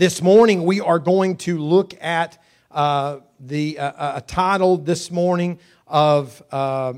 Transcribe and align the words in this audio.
This 0.00 0.22
morning, 0.22 0.64
we 0.64 0.80
are 0.80 0.98
going 0.98 1.36
to 1.44 1.58
look 1.58 1.92
at 2.02 2.42
uh, 2.70 3.18
the 3.38 3.78
uh, 3.78 4.16
a 4.16 4.22
title 4.22 4.78
this 4.78 5.10
morning 5.10 5.58
of 5.86 6.42
uh, 6.50 6.94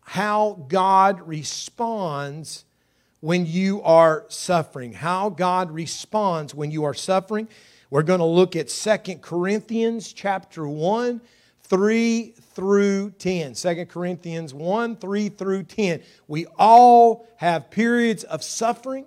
how 0.00 0.66
God 0.66 1.20
responds 1.20 2.64
when 3.20 3.46
you 3.46 3.80
are 3.82 4.24
suffering. 4.26 4.92
How 4.92 5.30
God 5.30 5.70
responds 5.70 6.52
when 6.52 6.72
you 6.72 6.82
are 6.82 6.94
suffering. 6.94 7.46
We're 7.90 8.02
going 8.02 8.18
to 8.18 8.26
look 8.26 8.56
at 8.56 8.70
Second 8.70 9.22
Corinthians 9.22 10.12
chapter 10.12 10.66
1, 10.66 11.20
3 11.62 12.34
through 12.54 13.10
10. 13.12 13.54
2 13.54 13.86
Corinthians 13.86 14.52
1, 14.52 14.96
3 14.96 15.28
through 15.28 15.62
10. 15.62 16.02
We 16.26 16.46
all 16.58 17.28
have 17.36 17.70
periods 17.70 18.24
of 18.24 18.42
suffering. 18.42 19.06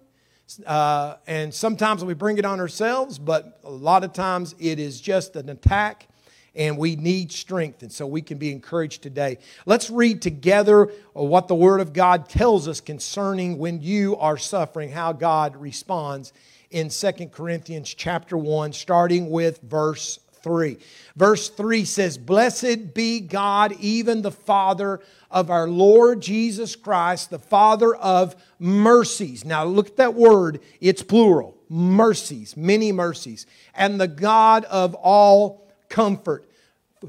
Uh, 0.66 1.16
and 1.28 1.54
sometimes 1.54 2.04
we 2.04 2.14
bring 2.14 2.38
it 2.38 2.46
on 2.46 2.60
ourselves, 2.60 3.20
but 3.20 3.60
a 3.64 3.70
lot 3.70 4.04
of 4.04 4.14
times 4.14 4.56
it 4.60 4.80
is 4.80 5.00
just 5.00 5.36
an 5.36 5.50
attack 5.50 6.08
and 6.56 6.78
we 6.78 6.96
need 6.96 7.32
strength. 7.32 7.84
And 7.84 7.92
so 7.92 8.08
we 8.08 8.22
can 8.22 8.38
be 8.38 8.52
encouraged 8.52 9.04
today. 9.04 9.38
Let's 9.66 9.90
read 9.90 10.22
together 10.22 10.92
what 11.14 11.48
the 11.48 11.56
Word 11.56 11.80
of 11.80 11.94
God 11.94 12.28
tells 12.28 12.68
us 12.68 12.82
concerning 12.82 13.58
when 13.58 13.82
you 13.82 14.18
are 14.18 14.38
suffering, 14.38 14.92
how 14.92 15.14
God 15.14 15.56
responds 15.56 16.34
in 16.72 16.90
2 16.90 17.12
Corinthians 17.32 17.94
chapter 17.94 18.38
1, 18.38 18.74
starting 18.74 19.30
with 19.30 19.62
verse 19.62 20.20
3. 20.42 20.78
Verse 21.16 21.50
3 21.50 21.86
says, 21.86 22.18
Blessed 22.18 22.94
be 22.94 23.20
God, 23.20 23.74
even 23.80 24.22
the 24.22 24.32
Father 24.32 25.00
of 25.32 25.50
our 25.50 25.68
Lord 25.68 26.22
Jesus 26.22 26.76
Christ, 26.76 27.30
the 27.30 27.40
Father 27.40 27.96
of 27.96 28.36
mercies. 28.60 29.46
Now 29.46 29.64
look 29.64 29.88
at 29.88 29.98
that 29.98 30.14
word, 30.14 30.60
it's 30.82 31.04
plural 31.04 31.56
mercies, 31.70 32.58
many 32.58 32.92
mercies. 32.92 33.46
And 33.76 34.02
the 34.02 34.08
God 34.08 34.66
of 34.66 34.96
all 34.96 35.68
comfort, 35.88 36.50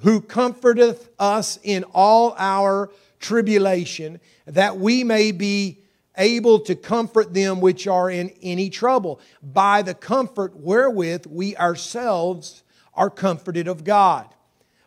who 0.02 0.20
comforteth 0.20 1.08
us 1.18 1.58
in 1.62 1.84
all 1.94 2.34
our 2.38 2.90
tribulation, 3.18 4.20
that 4.46 4.78
we 4.78 5.02
may 5.02 5.32
be 5.32 5.78
able 6.16 6.60
to 6.60 6.74
comfort 6.74 7.32
them 7.32 7.60
which 7.60 7.86
are 7.86 8.10
in 8.10 8.30
any 8.42 8.68
trouble, 8.68 9.20
by 9.42 9.82
the 9.82 9.94
comfort 9.94 10.54
wherewith 10.56 11.26
we 11.26 11.56
ourselves 11.56 12.62
are 12.94 13.10
comforted 13.10 13.68
of 13.68 13.84
God. 13.84 14.26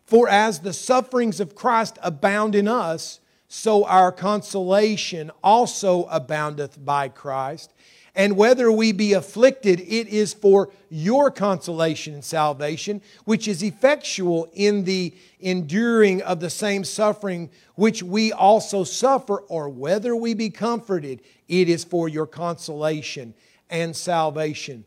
For 0.05 0.27
as 0.27 0.59
the 0.59 0.73
sufferings 0.73 1.39
of 1.39 1.55
Christ 1.55 1.97
abound 2.01 2.55
in 2.55 2.67
us, 2.67 3.19
so 3.47 3.85
our 3.85 4.11
consolation 4.11 5.31
also 5.43 6.05
aboundeth 6.05 6.83
by 6.83 7.09
Christ. 7.09 7.73
And 8.15 8.37
whether 8.37 8.71
we 8.71 8.91
be 8.91 9.13
afflicted, 9.13 9.79
it 9.79 10.07
is 10.07 10.33
for 10.33 10.69
your 10.89 11.31
consolation 11.31 12.13
and 12.13 12.23
salvation, 12.23 13.01
which 13.25 13.47
is 13.47 13.63
effectual 13.63 14.49
in 14.53 14.83
the 14.83 15.15
enduring 15.39 16.21
of 16.21 16.39
the 16.39 16.49
same 16.49 16.83
suffering 16.83 17.49
which 17.75 18.03
we 18.03 18.31
also 18.31 18.83
suffer, 18.83 19.37
or 19.37 19.67
whether 19.67 20.15
we 20.15 20.35
be 20.35 20.51
comforted, 20.51 21.21
it 21.47 21.69
is 21.69 21.83
for 21.83 22.07
your 22.07 22.27
consolation 22.27 23.33
and 23.69 23.95
salvation. 23.95 24.85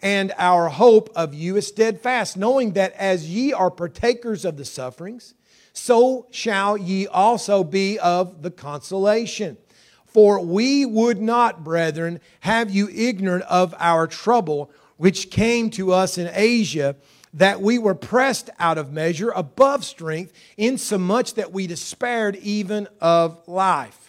And 0.00 0.32
our 0.36 0.68
hope 0.68 1.10
of 1.16 1.34
you 1.34 1.56
is 1.56 1.66
steadfast, 1.66 2.36
knowing 2.36 2.72
that 2.72 2.92
as 2.94 3.28
ye 3.28 3.52
are 3.52 3.70
partakers 3.70 4.44
of 4.44 4.56
the 4.56 4.64
sufferings, 4.64 5.34
so 5.72 6.26
shall 6.30 6.76
ye 6.76 7.06
also 7.06 7.64
be 7.64 7.98
of 7.98 8.42
the 8.42 8.50
consolation. 8.50 9.56
For 10.06 10.40
we 10.40 10.86
would 10.86 11.20
not, 11.20 11.64
brethren, 11.64 12.20
have 12.40 12.70
you 12.70 12.88
ignorant 12.88 13.44
of 13.44 13.74
our 13.78 14.06
trouble, 14.06 14.70
which 14.96 15.30
came 15.30 15.70
to 15.70 15.92
us 15.92 16.18
in 16.18 16.30
Asia, 16.32 16.94
that 17.32 17.60
we 17.60 17.78
were 17.78 17.96
pressed 17.96 18.48
out 18.60 18.78
of 18.78 18.92
measure, 18.92 19.30
above 19.30 19.84
strength, 19.84 20.32
insomuch 20.56 21.34
that 21.34 21.50
we 21.50 21.66
despaired 21.66 22.36
even 22.36 22.86
of 23.00 23.40
life. 23.48 24.03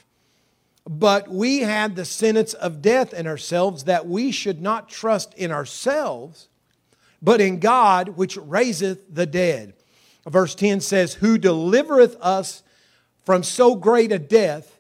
But 0.88 1.28
we 1.28 1.60
had 1.60 1.96
the 1.96 2.06
sentence 2.06 2.54
of 2.54 2.82
death 2.82 3.14
in 3.14 3.26
ourselves, 3.26 3.86
that 3.86 4.08
we 4.08 4.32
should 4.32 4.62
not 4.62 4.90
trust 4.90 5.34
in 5.34 5.52
ourselves, 5.52 6.48
but 7.22 7.42
in 7.42 7.60
God, 7.60 8.10
which 8.10 8.38
raiseth 8.38 9.00
the 9.10 9.26
dead. 9.26 9.74
Verse 10.28 10.54
10 10.54 10.82
says, 10.82 11.16
Who 11.16 11.38
delivereth 11.38 12.18
us 12.22 12.64
from 13.24 13.42
so 13.44 13.76
great 13.76 14.12
a 14.12 14.20
death 14.20 14.78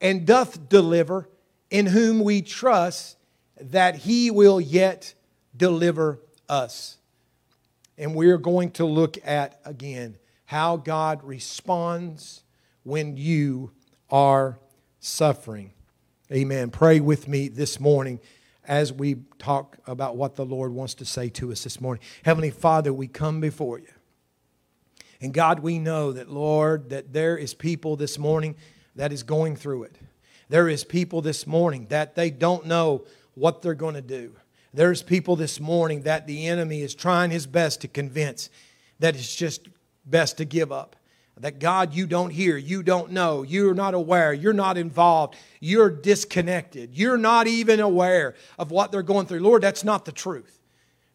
and 0.00 0.26
doth 0.26 0.68
deliver, 0.68 1.28
in 1.70 1.86
whom 1.86 2.20
we 2.20 2.42
trust 2.42 3.16
that 3.60 3.96
he 3.96 4.30
will 4.30 4.60
yet 4.60 5.14
deliver 5.56 6.20
us. 6.48 6.98
And 7.96 8.14
we're 8.14 8.38
going 8.38 8.72
to 8.72 8.84
look 8.84 9.16
at 9.24 9.60
again 9.64 10.16
how 10.46 10.76
God 10.76 11.22
responds 11.22 12.42
when 12.82 13.16
you 13.16 13.70
are 14.10 14.58
suffering. 15.04 15.70
Amen. 16.32 16.70
Pray 16.70 16.98
with 16.98 17.28
me 17.28 17.48
this 17.48 17.78
morning 17.78 18.20
as 18.66 18.90
we 18.90 19.16
talk 19.38 19.76
about 19.86 20.16
what 20.16 20.36
the 20.36 20.46
Lord 20.46 20.72
wants 20.72 20.94
to 20.94 21.04
say 21.04 21.28
to 21.30 21.52
us 21.52 21.62
this 21.62 21.80
morning. 21.80 22.02
Heavenly 22.24 22.50
Father, 22.50 22.92
we 22.92 23.06
come 23.06 23.40
before 23.40 23.78
you. 23.78 23.92
And 25.20 25.34
God, 25.34 25.60
we 25.60 25.78
know 25.78 26.12
that, 26.12 26.30
Lord, 26.30 26.88
that 26.88 27.12
there 27.12 27.36
is 27.36 27.52
people 27.52 27.96
this 27.96 28.18
morning 28.18 28.56
that 28.96 29.12
is 29.12 29.22
going 29.22 29.56
through 29.56 29.84
it. 29.84 29.96
There 30.48 30.68
is 30.68 30.84
people 30.84 31.20
this 31.20 31.46
morning 31.46 31.86
that 31.90 32.14
they 32.14 32.30
don't 32.30 32.66
know 32.66 33.04
what 33.34 33.60
they're 33.60 33.74
going 33.74 33.94
to 33.94 34.02
do. 34.02 34.34
There's 34.72 35.02
people 35.02 35.36
this 35.36 35.60
morning 35.60 36.02
that 36.02 36.26
the 36.26 36.46
enemy 36.46 36.80
is 36.80 36.94
trying 36.94 37.30
his 37.30 37.46
best 37.46 37.82
to 37.82 37.88
convince 37.88 38.48
that 39.00 39.14
it's 39.14 39.36
just 39.36 39.68
best 40.06 40.38
to 40.38 40.46
give 40.46 40.72
up. 40.72 40.96
That 41.36 41.58
God, 41.58 41.94
you 41.94 42.06
don't 42.06 42.30
hear, 42.30 42.56
you 42.56 42.84
don't 42.84 43.10
know, 43.10 43.42
you're 43.42 43.74
not 43.74 43.92
aware, 43.92 44.32
you're 44.32 44.52
not 44.52 44.78
involved, 44.78 45.34
you're 45.58 45.90
disconnected, 45.90 46.94
you're 46.94 47.18
not 47.18 47.48
even 47.48 47.80
aware 47.80 48.36
of 48.56 48.70
what 48.70 48.92
they're 48.92 49.02
going 49.02 49.26
through. 49.26 49.40
Lord, 49.40 49.62
that's 49.62 49.82
not 49.82 50.04
the 50.04 50.12
truth. 50.12 50.60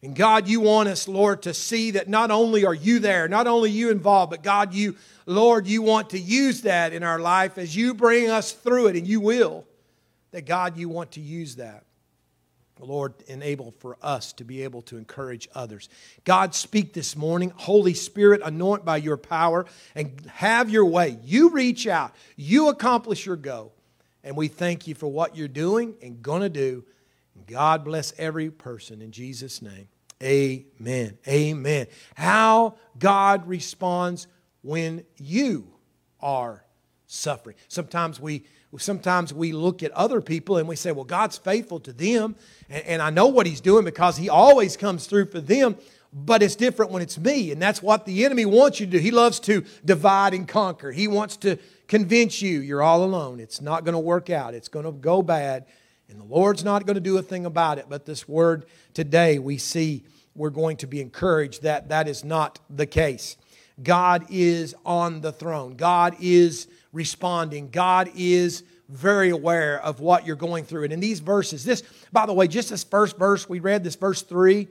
And 0.02 0.14
God, 0.14 0.46
you 0.46 0.60
want 0.60 0.88
us, 0.88 1.08
Lord, 1.08 1.42
to 1.42 1.54
see 1.54 1.92
that 1.92 2.08
not 2.08 2.30
only 2.30 2.64
are 2.64 2.74
you 2.74 2.98
there, 2.98 3.28
not 3.28 3.46
only 3.46 3.70
you 3.70 3.90
involved, 3.90 4.30
but 4.30 4.42
God, 4.42 4.74
you, 4.74 4.96
Lord, 5.26 5.66
you 5.66 5.82
want 5.82 6.10
to 6.10 6.18
use 6.18 6.62
that 6.62 6.92
in 6.92 7.02
our 7.02 7.18
life 7.18 7.58
as 7.58 7.74
you 7.74 7.94
bring 7.94 8.30
us 8.30 8.52
through 8.52 8.88
it, 8.88 8.96
and 8.96 9.06
you 9.06 9.20
will. 9.20 9.66
That 10.32 10.46
God, 10.46 10.76
you 10.76 10.88
want 10.88 11.12
to 11.12 11.20
use 11.20 11.56
that. 11.56 11.84
Lord, 12.84 13.14
enable 13.26 13.72
for 13.78 13.96
us 14.02 14.32
to 14.34 14.44
be 14.44 14.62
able 14.62 14.82
to 14.82 14.96
encourage 14.96 15.48
others. 15.54 15.88
God, 16.24 16.54
speak 16.54 16.92
this 16.92 17.16
morning. 17.16 17.52
Holy 17.56 17.94
Spirit, 17.94 18.40
anoint 18.44 18.84
by 18.84 18.98
your 18.98 19.16
power 19.16 19.66
and 19.94 20.20
have 20.34 20.70
your 20.70 20.86
way. 20.86 21.18
You 21.24 21.50
reach 21.50 21.86
out, 21.86 22.14
you 22.36 22.68
accomplish 22.68 23.26
your 23.26 23.36
go. 23.36 23.72
And 24.22 24.36
we 24.36 24.48
thank 24.48 24.86
you 24.86 24.94
for 24.94 25.08
what 25.08 25.36
you're 25.36 25.48
doing 25.48 25.94
and 26.02 26.22
going 26.22 26.42
to 26.42 26.50
do 26.50 26.84
God 27.46 27.84
bless 27.84 28.12
every 28.18 28.50
person 28.50 29.02
in 29.02 29.10
Jesus' 29.10 29.62
name. 29.62 29.88
Amen. 30.22 31.18
Amen. 31.26 31.86
How 32.14 32.76
God 32.98 33.48
responds 33.48 34.26
when 34.62 35.04
you 35.16 35.66
are 36.20 36.64
suffering. 37.06 37.56
Sometimes 37.68 38.20
we 38.20 38.44
sometimes 38.78 39.34
we 39.34 39.52
look 39.52 39.82
at 39.82 39.90
other 39.92 40.20
people 40.20 40.56
and 40.56 40.68
we 40.68 40.76
say, 40.76 40.92
well, 40.92 41.04
God's 41.04 41.36
faithful 41.38 41.80
to 41.80 41.92
them, 41.92 42.36
and, 42.68 42.84
and 42.84 43.02
I 43.02 43.10
know 43.10 43.26
what 43.26 43.46
He's 43.46 43.60
doing 43.60 43.84
because 43.84 44.16
He 44.16 44.28
always 44.28 44.76
comes 44.76 45.06
through 45.06 45.26
for 45.26 45.40
them. 45.40 45.76
But 46.12 46.42
it's 46.42 46.56
different 46.56 46.90
when 46.90 47.02
it's 47.02 47.18
me, 47.18 47.52
and 47.52 47.62
that's 47.62 47.80
what 47.80 48.04
the 48.04 48.24
enemy 48.24 48.44
wants 48.44 48.80
you 48.80 48.86
to 48.86 48.92
do. 48.92 48.98
He 48.98 49.12
loves 49.12 49.38
to 49.40 49.64
divide 49.84 50.34
and 50.34 50.48
conquer. 50.48 50.90
He 50.90 51.06
wants 51.06 51.36
to 51.38 51.56
convince 51.86 52.42
you 52.42 52.58
you're 52.58 52.82
all 52.82 53.04
alone. 53.04 53.38
It's 53.38 53.60
not 53.60 53.84
going 53.84 53.92
to 53.92 54.00
work 54.00 54.28
out. 54.28 54.52
It's 54.52 54.66
going 54.66 54.86
to 54.86 54.90
go 54.90 55.22
bad 55.22 55.66
and 56.10 56.20
the 56.20 56.24
Lord's 56.24 56.64
not 56.64 56.86
going 56.86 56.96
to 56.96 57.00
do 57.00 57.16
a 57.18 57.22
thing 57.22 57.46
about 57.46 57.78
it. 57.78 57.86
But 57.88 58.04
this 58.04 58.28
word 58.28 58.66
today, 58.94 59.38
we 59.38 59.58
see 59.58 60.04
we're 60.34 60.50
going 60.50 60.76
to 60.78 60.86
be 60.86 61.00
encouraged 61.00 61.62
that 61.62 61.88
that 61.88 62.08
is 62.08 62.24
not 62.24 62.58
the 62.68 62.86
case. 62.86 63.36
God 63.82 64.26
is 64.28 64.74
on 64.84 65.20
the 65.20 65.32
throne, 65.32 65.76
God 65.76 66.16
is 66.20 66.68
responding, 66.92 67.70
God 67.70 68.10
is 68.16 68.64
very 68.88 69.30
aware 69.30 69.80
of 69.82 70.00
what 70.00 70.26
you're 70.26 70.36
going 70.36 70.64
through. 70.64 70.84
And 70.84 70.92
in 70.92 71.00
these 71.00 71.20
verses, 71.20 71.64
this, 71.64 71.82
by 72.12 72.26
the 72.26 72.32
way, 72.32 72.48
just 72.48 72.70
this 72.70 72.84
first 72.84 73.16
verse 73.16 73.48
we 73.48 73.60
read, 73.60 73.84
this 73.84 73.96
verse 73.96 74.22
three. 74.22 74.68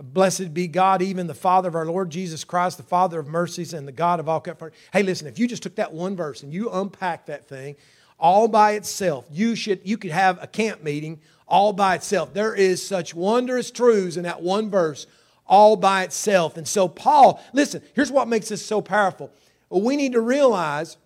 Blessed 0.00 0.54
be 0.54 0.68
God, 0.68 1.02
even 1.02 1.26
the 1.26 1.34
Father 1.34 1.68
of 1.68 1.74
our 1.74 1.84
Lord 1.84 2.08
Jesus 2.10 2.44
Christ, 2.44 2.76
the 2.76 2.84
Father 2.84 3.18
of 3.18 3.26
mercies 3.26 3.74
and 3.74 3.88
the 3.88 3.90
God 3.90 4.20
of 4.20 4.28
all 4.28 4.38
comfort. 4.38 4.72
Hey, 4.92 5.02
listen, 5.02 5.26
if 5.26 5.40
you 5.40 5.48
just 5.48 5.64
took 5.64 5.74
that 5.74 5.92
one 5.92 6.14
verse 6.14 6.44
and 6.44 6.52
you 6.52 6.70
unpack 6.70 7.26
that 7.26 7.48
thing, 7.48 7.74
all 8.18 8.46
by 8.48 8.72
itself. 8.72 9.26
You 9.30 9.54
should 9.54 9.80
you 9.84 9.96
could 9.98 10.10
have 10.10 10.42
a 10.42 10.46
camp 10.46 10.82
meeting 10.82 11.20
all 11.46 11.72
by 11.72 11.94
itself. 11.96 12.34
There 12.34 12.54
is 12.54 12.84
such 12.86 13.14
wondrous 13.14 13.70
truths 13.70 14.16
in 14.16 14.24
that 14.24 14.42
one 14.42 14.70
verse 14.70 15.06
all 15.46 15.76
by 15.76 16.02
itself. 16.02 16.56
And 16.56 16.68
so 16.68 16.88
Paul, 16.88 17.42
listen, 17.52 17.82
here's 17.94 18.12
what 18.12 18.28
makes 18.28 18.50
this 18.50 18.64
so 18.64 18.80
powerful. 18.80 19.32
We 19.70 19.96
need 19.96 20.12
to 20.12 20.20
realize 20.20 20.96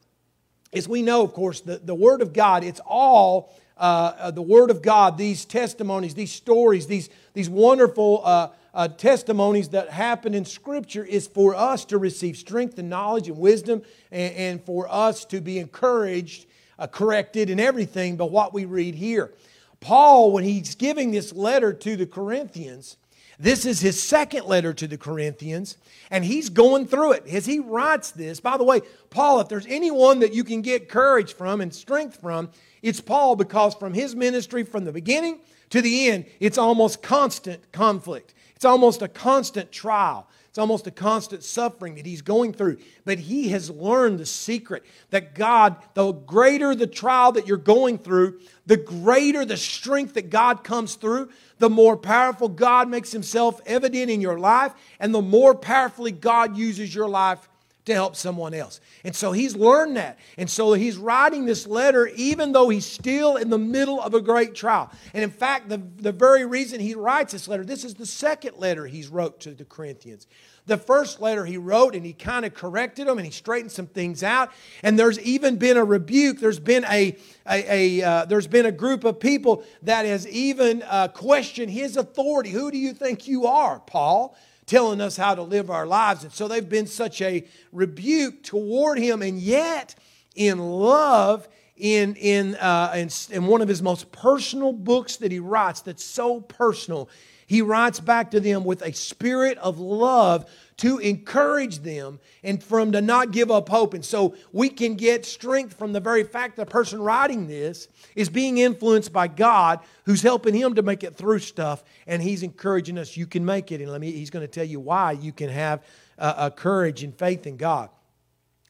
is 0.73 0.89
we 0.89 1.03
know, 1.03 1.23
of 1.23 1.33
course, 1.35 1.61
the, 1.61 1.79
the 1.79 1.95
Word 1.95 2.23
of 2.23 2.33
God, 2.33 2.65
it's 2.65 2.81
all 2.87 3.55
uh, 3.77 4.13
uh, 4.19 4.31
the 4.31 4.43
Word 4.43 4.71
of 4.71 4.81
God, 4.83 5.19
these 5.19 5.45
testimonies, 5.45 6.15
these 6.15 6.33
stories, 6.33 6.87
these, 6.87 7.11
these 7.35 7.51
wonderful 7.51 8.23
uh, 8.25 8.49
uh, 8.75 8.89
testimonies 8.89 9.69
that 9.71 9.91
happen 9.91 10.35
in 10.35 10.45
Scripture 10.45 11.05
is 11.05 11.27
for 11.27 11.55
us 11.55 11.85
to 11.87 11.99
receive 11.99 12.37
strength 12.37 12.79
and 12.79 12.89
knowledge 12.89 13.29
and 13.29 13.37
wisdom 13.37 13.83
and, 14.11 14.35
and 14.35 14.65
for 14.65 14.87
us 14.91 15.25
to 15.27 15.41
be 15.41 15.59
encouraged, 15.59 16.47
uh, 16.79 16.87
corrected, 16.87 17.51
and 17.51 17.61
everything 17.61 18.17
by 18.17 18.25
what 18.25 18.55
we 18.55 18.65
read 18.65 18.95
here. 18.95 19.33
Paul, 19.81 20.33
when 20.33 20.45
he's 20.45 20.75
giving 20.75 21.11
this 21.11 21.33
letter 21.33 21.73
to 21.73 21.97
the 21.97 22.07
Corinthians, 22.07 22.97
this 23.39 23.65
is 23.65 23.81
his 23.81 24.03
second 24.03 24.47
letter 24.47 24.73
to 24.75 24.87
the 24.87 24.99
Corinthians, 24.99 25.77
and 26.11 26.25
he's 26.25 26.49
going 26.49 26.87
through 26.87 27.13
it. 27.13 27.27
As 27.27 27.47
he 27.47 27.59
writes 27.59 28.11
this, 28.11 28.41
by 28.41 28.57
the 28.57 28.65
way, 28.65 28.83
Paul, 29.11 29.41
if 29.41 29.49
there's 29.49 29.67
anyone 29.67 30.21
that 30.21 30.35
you 30.35 30.45
can 30.45 30.63
get 30.63 30.89
courage 30.89 31.35
from 31.35 31.61
and 31.61 31.75
strength 31.75 32.21
from, 32.21 32.51
it's 32.83 33.01
Paul 33.01 33.37
because 33.37 33.75
from 33.75 33.95
his 33.95 34.15
ministry 34.15 34.65
from 34.65 34.85
the 34.85 34.93
beginning 34.93 35.41
to 35.71 35.81
the 35.81 36.09
end, 36.09 36.27
it's 36.41 36.59
almost 36.59 37.03
constant 37.03 37.73
conflict. 37.73 38.35
It's 38.55 38.65
almost 38.65 39.03
a 39.03 39.09
constant 39.09 39.73
trial. 39.73 40.29
It's 40.53 40.59
almost 40.59 40.87
a 40.87 40.91
constant 40.91 41.43
suffering 41.43 41.95
that 41.95 42.05
he's 42.05 42.21
going 42.21 42.53
through. 42.53 42.77
But 43.07 43.19
he 43.19 43.49
has 43.49 43.71
learned 43.71 44.19
the 44.19 44.27
secret 44.27 44.85
that 45.09 45.35
God, 45.35 45.77
the 45.95 46.13
greater 46.13 46.75
the 46.75 46.87
trial 46.87 47.33
that 47.33 47.47
you're 47.47 47.57
going 47.57 47.97
through, 47.97 48.39
the 48.67 48.77
greater 48.77 49.47
the 49.47 49.57
strength 49.57 50.13
that 50.13 50.29
God 50.29 50.63
comes 50.63 50.97
through, 50.97 51.31
the 51.59 51.71
more 51.71 51.97
powerful 51.97 52.51
God 52.51 52.91
makes 52.91 53.13
himself 53.13 53.63
evident 53.65 54.11
in 54.11 54.21
your 54.21 54.39
life, 54.39 54.75
and 55.01 55.15
the 55.15 55.23
more 55.23 55.55
powerfully 55.55 56.13
God 56.13 56.55
uses 56.55 56.95
your 56.95 57.09
life 57.09 57.49
to 57.85 57.95
help 57.95 58.15
someone 58.15 58.55
else. 58.55 58.81
And 59.05 59.15
so 59.15 59.33
he's 59.33 59.57
learned 59.57 59.97
that. 59.97 60.19
And 60.39 60.49
so 60.49 60.73
he's 60.73 60.97
writing 60.97 61.47
this 61.47 61.67
letter 61.67 62.07
even 62.15 62.53
though 62.53 62.69
he's 62.69 62.87
still 62.87 63.37
in 63.37 63.51
the 63.51 63.59
middle 63.59 64.01
of 64.01 64.15
a 64.15 64.21
great 64.21 64.55
trial. 64.55 64.91
And 65.13 65.25
in 65.25 65.31
fact, 65.31 65.69
the, 65.69 65.83
the 65.97 66.13
very 66.13 66.47
reason 66.47 66.79
he 66.81 66.95
writes 66.95 67.33
this 67.33 67.49
letter, 67.49 67.65
this 67.65 67.85
is 67.85 67.95
the 67.95 68.07
second 68.07 68.57
letter 68.57 68.87
he's 68.87 69.09
wrote 69.09 69.41
to 69.41 69.53
the 69.53 69.65
Corinthians. 69.65 70.29
The 70.67 70.77
first 70.77 71.21
letter 71.21 71.45
he 71.45 71.57
wrote, 71.57 71.97
and 71.97 72.07
he 72.07 72.13
kind 72.13 72.45
of 72.45 72.55
corrected 72.55 73.09
them 73.09 73.19
and 73.19 73.27
he 73.27 73.33
straightened 73.33 73.73
some 73.73 73.89
things 73.89 74.23
out. 74.23 74.53
And 74.85 74.97
there's 74.97 75.19
even 75.19 75.57
been 75.57 75.77
a 75.77 75.85
rebuke. 75.85 76.39
There's 76.39 76.61
been 76.61 76.85
a, 76.85 77.17
a, 77.49 78.01
a 78.01 78.09
uh, 78.09 78.25
there's 78.27 78.47
been 78.47 78.67
a 78.67 78.73
group 78.73 79.03
of 79.03 79.19
people 79.19 79.65
that 79.83 80.07
has 80.07 80.29
even 80.29 80.85
uh, 80.85 81.09
questioned 81.09 81.73
his 81.73 81.97
authority. 81.97 82.51
Who 82.51 82.71
do 82.71 82.79
you 82.79 82.93
think 82.93 83.27
you 83.27 83.47
are, 83.47 83.81
Paul? 83.81 84.37
Telling 84.73 85.03
us 85.03 85.19
how 85.19 85.35
to 85.35 85.43
live 85.43 85.69
our 85.69 85.87
lives. 85.87 86.25
And 86.25 86.33
so 86.33 86.49
they've 86.49 86.67
been 86.67 86.87
such 86.87 87.21
a 87.21 87.45
rebuke 87.73 88.43
toward 88.43 88.99
him, 88.99 89.21
and 89.21 89.39
yet 89.39 89.95
in 90.35 90.59
love, 90.59 91.47
in, 91.77 92.15
in, 92.15 92.55
uh, 92.55 92.91
in, 92.97 93.11
in 93.31 93.45
one 93.45 93.61
of 93.61 93.69
his 93.69 93.83
most 93.83 94.11
personal 94.13 94.73
books 94.73 95.17
that 95.17 95.31
he 95.31 95.41
writes, 95.41 95.83
that's 95.83 96.03
so 96.03 96.41
personal, 96.41 97.11
he 97.47 97.61
writes 97.61 98.01
back 98.01 98.31
to 98.31 98.41
them 98.41 98.65
with 98.65 98.81
a 98.81 98.95
spirit 98.95 99.59
of 99.59 99.79
love 99.79 100.51
to 100.83 100.99
encourage 100.99 101.79
them 101.79 102.19
and 102.43 102.61
from 102.61 102.91
to 102.91 103.01
not 103.01 103.31
give 103.31 103.53
up 103.53 103.69
hope. 103.69 103.95
And 103.95 104.05
so 104.05 104.35
we 104.51 104.69
can 104.69 104.97
get 104.97 105.25
strength 105.25 105.79
from 105.79 105.93
the 105.93 106.01
very 106.01 106.25
fact 106.25 106.57
that 106.57 106.67
the 106.67 106.71
person 106.73 107.01
writing 107.01 107.47
this 107.47 107.87
is 108.17 108.29
being 108.29 108.59
influenced 108.59 109.13
by 109.13 109.29
God 109.29 109.79
who's 110.07 110.23
helping 110.23 110.55
him 110.55 110.75
to 110.75 110.83
make 110.83 111.05
it 111.05 111.15
through 111.15 111.39
stuff 111.39 111.85
and 112.09 112.21
he's 112.21 112.43
encouraging 112.43 112.99
us 112.99 113.17
you 113.17 113.29
can 113.29 113.45
make 113.45 113.71
it 113.71 113.81
and 113.81 113.93
let 113.93 114.01
me 114.01 114.11
he's 114.11 114.31
going 114.31 114.45
to 114.45 114.51
tell 114.51 114.65
you 114.65 114.81
why 114.81 115.13
you 115.13 115.33
can 115.33 115.49
have 115.51 115.85
a 116.19 116.51
courage 116.51 117.05
and 117.05 117.17
faith 117.17 117.47
in 117.47 117.57
God. 117.57 117.89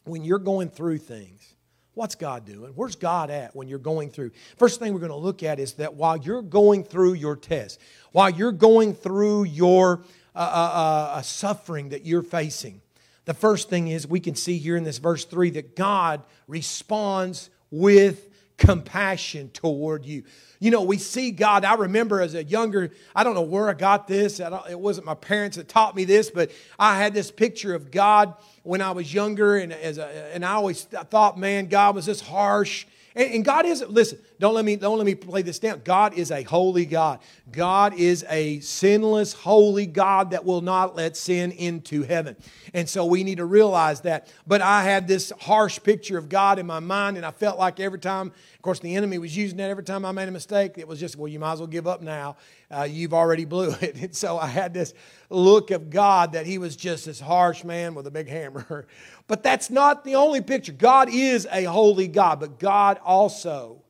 When 0.05 0.23
you're 0.23 0.39
going 0.39 0.69
through 0.69 0.99
things, 0.99 1.55
What's 1.95 2.15
God 2.15 2.47
doing? 2.47 2.73
Where's 2.75 2.97
God 2.97 3.29
at 3.29 3.55
when 3.55 3.69
you're 3.69 3.79
going 3.79 4.09
through? 4.09 4.31
First 4.57 4.81
thing 4.81 4.95
we're 4.95 5.01
going 5.01 5.11
to 5.11 5.17
look 5.17 5.43
at 5.43 5.61
is 5.61 5.75
that 5.75 5.93
while 5.93 6.17
you're 6.17 6.41
going 6.41 6.85
through 6.85 7.15
your 7.15 7.37
test, 7.37 7.79
while 8.13 8.31
you're 8.31 8.51
going 8.51 8.95
through 8.95 9.45
your 9.45 10.03
uh, 10.35 10.39
uh, 10.39 11.19
a 11.19 11.25
suffering 11.25 11.91
that 11.91 12.05
you're 12.05 12.23
facing. 12.23 12.81
The 13.25 13.35
first 13.35 13.71
thing 13.71 13.89
is 13.89 14.07
we 14.07 14.21
can 14.21 14.35
see 14.35 14.59
here 14.59 14.77
in 14.77 14.85
this 14.85 14.99
verse 14.99 15.25
3 15.25 15.51
that 15.51 15.77
God 15.77 16.23
responds 16.49 17.51
with 17.71 18.29
compassion 18.57 19.51
toward 19.51 20.05
you. 20.05 20.25
You 20.59 20.71
know, 20.71 20.83
we 20.83 20.99
see 20.99 21.31
God. 21.31 21.65
I 21.65 21.75
remember 21.75 22.21
as 22.21 22.35
a 22.35 22.45
younger, 22.45 22.91
I 23.15 23.25
don't 23.25 23.35
know 23.35 23.43
where 23.43 23.69
I 23.69 23.75
got 23.75 24.07
this. 24.07 24.41
I 24.41 24.71
it 24.71 24.79
wasn't 24.79 25.07
my 25.07 25.15
parents 25.15 25.57
that 25.57 25.69
taught 25.69 25.97
me 25.97 26.05
this, 26.05 26.31
but 26.31 26.51
I 26.79 26.99
had 26.99 27.15
this 27.15 27.31
picture 27.31 27.75
of 27.75 27.91
God 27.91 28.35
when 28.63 28.81
I 28.81 28.93
was 28.93 29.13
younger, 29.13 29.57
and 29.57 29.73
as 29.73 29.99
a, 29.99 30.07
and 30.33 30.45
I 30.45 30.53
always 30.53 30.83
thought, 30.83 31.39
man, 31.39 31.67
God 31.67 31.97
was 31.97 32.07
this 32.07 32.21
harsh 32.21 32.87
and, 33.15 33.35
and 33.35 33.45
God 33.45 33.67
isn't, 33.67 33.91
listen, 33.91 34.19
don't 34.43 34.55
let, 34.55 34.65
me, 34.65 34.75
don't 34.75 34.99
let 34.99 35.07
me 35.07 35.15
play 35.15 35.43
this 35.43 35.61
down. 35.61 35.83
God 35.85 36.15
is 36.15 36.33
a 36.33 36.43
holy 36.43 36.85
God. 36.85 37.21
God 37.53 37.95
is 37.95 38.27
a 38.29 38.59
sinless, 38.59 39.33
holy 39.33 39.87
God 39.87 40.33
that 40.33 40.45
will 40.45 40.63
not 40.63 40.97
let 40.97 41.17
sin 41.17 41.53
into 41.53 42.03
heaven. 42.03 42.35
And 42.75 42.89
so 42.89 43.07
we 43.07 43.23
need 43.23 43.37
to 43.37 43.45
realize 43.45 44.01
that. 44.01 44.27
But 44.45 44.61
I 44.61 44.83
had 44.83 45.07
this 45.07 45.33
harsh 45.43 45.79
picture 45.85 46.19
of 46.19 46.29
God 46.29 46.59
in 46.59 46.67
my 46.67 46.81
mind, 46.81 47.17
and 47.19 47.25
I 47.25 47.31
felt 47.31 47.57
like 47.57 47.79
every 47.79 48.01
time, 48.01 48.33
of 48.57 48.63
course, 48.63 48.81
the 48.81 48.97
enemy 48.97 49.17
was 49.17 49.37
using 49.37 49.59
that 49.59 49.71
every 49.71 49.85
time 49.85 50.05
I 50.05 50.11
made 50.11 50.27
a 50.27 50.33
mistake, 50.33 50.77
it 50.77 50.89
was 50.89 50.99
just, 50.99 51.15
well, 51.15 51.29
you 51.29 51.39
might 51.39 51.53
as 51.53 51.61
well 51.61 51.69
give 51.69 51.87
up 51.87 52.03
now. 52.03 52.35
Uh, 52.69 52.83
you've 52.83 53.15
already 53.15 53.45
blew 53.45 53.71
it. 53.81 53.95
And 53.95 54.13
so 54.13 54.39
I 54.39 54.49
had 54.49 54.75
this 54.75 54.93
look 55.31 55.71
of 55.71 55.89
God 55.89 56.33
that 56.33 56.47
he 56.47 56.59
was 56.59 56.75
just 56.75 57.05
this 57.05 57.21
harsh 57.21 57.63
man 57.63 57.95
with 57.95 58.09
a 58.09 58.11
big 58.11 58.29
hammer. 58.29 58.89
But 59.29 59.45
that's 59.45 59.71
not 59.71 60.05
the 60.05 60.17
only 60.17 60.41
picture. 60.41 60.73
God 60.73 61.09
is 61.09 61.47
a 61.51 61.63
holy 61.63 62.09
God, 62.09 62.41
but 62.41 62.59
God 62.59 62.99
also 63.05 63.82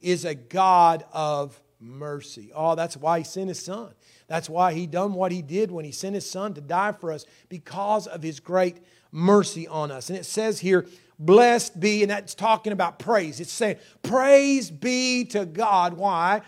is 0.00 0.24
a 0.24 0.34
God 0.34 1.04
of 1.12 1.60
mercy. 1.80 2.52
Oh, 2.54 2.74
that's 2.74 2.96
why 2.96 3.18
he 3.18 3.24
sent 3.24 3.48
his 3.48 3.62
son. 3.62 3.92
That's 4.26 4.48
why 4.48 4.74
he 4.74 4.86
done 4.86 5.14
what 5.14 5.32
he 5.32 5.42
did 5.42 5.70
when 5.70 5.84
he 5.84 5.92
sent 5.92 6.14
his 6.14 6.28
son 6.28 6.54
to 6.54 6.60
die 6.60 6.92
for 6.92 7.10
us 7.12 7.26
because 7.48 8.06
of 8.06 8.22
his 8.22 8.38
great 8.38 8.76
mercy 9.10 9.66
on 9.66 9.90
us. 9.90 10.08
And 10.08 10.18
it 10.18 10.24
says 10.24 10.60
here, 10.60 10.86
blessed 11.18 11.80
be, 11.80 12.02
and 12.02 12.10
that's 12.10 12.34
talking 12.34 12.72
about 12.72 12.98
praise. 12.98 13.40
It's 13.40 13.52
saying, 13.52 13.76
praise 14.02 14.70
be 14.70 15.24
to 15.26 15.46
God. 15.46 15.94
Why? 15.94 16.42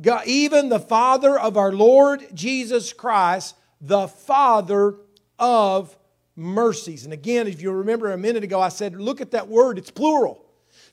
God, 0.00 0.26
even 0.26 0.68
the 0.68 0.80
Father 0.80 1.38
of 1.38 1.56
our 1.56 1.72
Lord 1.72 2.26
Jesus 2.34 2.92
Christ, 2.92 3.54
the 3.80 4.08
Father 4.08 4.94
of 5.38 5.96
mercies. 6.36 7.04
And 7.04 7.12
again, 7.12 7.46
if 7.46 7.60
you 7.60 7.70
remember 7.70 8.12
a 8.12 8.18
minute 8.18 8.44
ago, 8.44 8.60
I 8.60 8.68
said, 8.68 8.94
look 8.94 9.20
at 9.20 9.32
that 9.32 9.48
word, 9.48 9.78
it's 9.78 9.90
plural. 9.90 10.45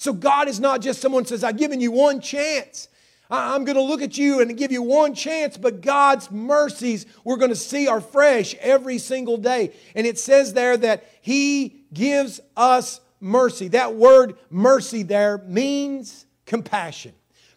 So 0.03 0.11
God 0.11 0.49
is 0.49 0.59
not 0.59 0.81
just 0.81 0.99
someone 0.99 1.23
says, 1.23 1.45
I've 1.45 1.55
given 1.55 1.79
you 1.79 1.89
one 1.89 2.19
chance. 2.19 2.89
I'm 3.31 3.63
going 3.63 3.77
to 3.77 3.81
look 3.81 4.01
at 4.01 4.17
you 4.17 4.41
and 4.41 4.57
give 4.57 4.69
you 4.69 4.81
one 4.81 5.15
chance, 5.15 5.55
but 5.55 5.79
God's 5.79 6.29
mercies 6.29 7.05
we're 7.23 7.37
going 7.37 7.51
to 7.51 7.55
see 7.55 7.87
are 7.87 8.01
fresh 8.01 8.53
every 8.55 8.97
single 8.97 9.37
day. 9.37 9.71
And 9.95 10.05
it 10.05 10.19
says 10.19 10.51
there 10.51 10.75
that 10.75 11.05
He 11.21 11.85
gives 11.93 12.41
us 12.57 12.99
mercy. 13.21 13.69
That 13.69 13.95
word 13.95 14.35
mercy 14.49 15.03
there 15.03 15.37
means 15.47 16.25
compassion. 16.45 17.13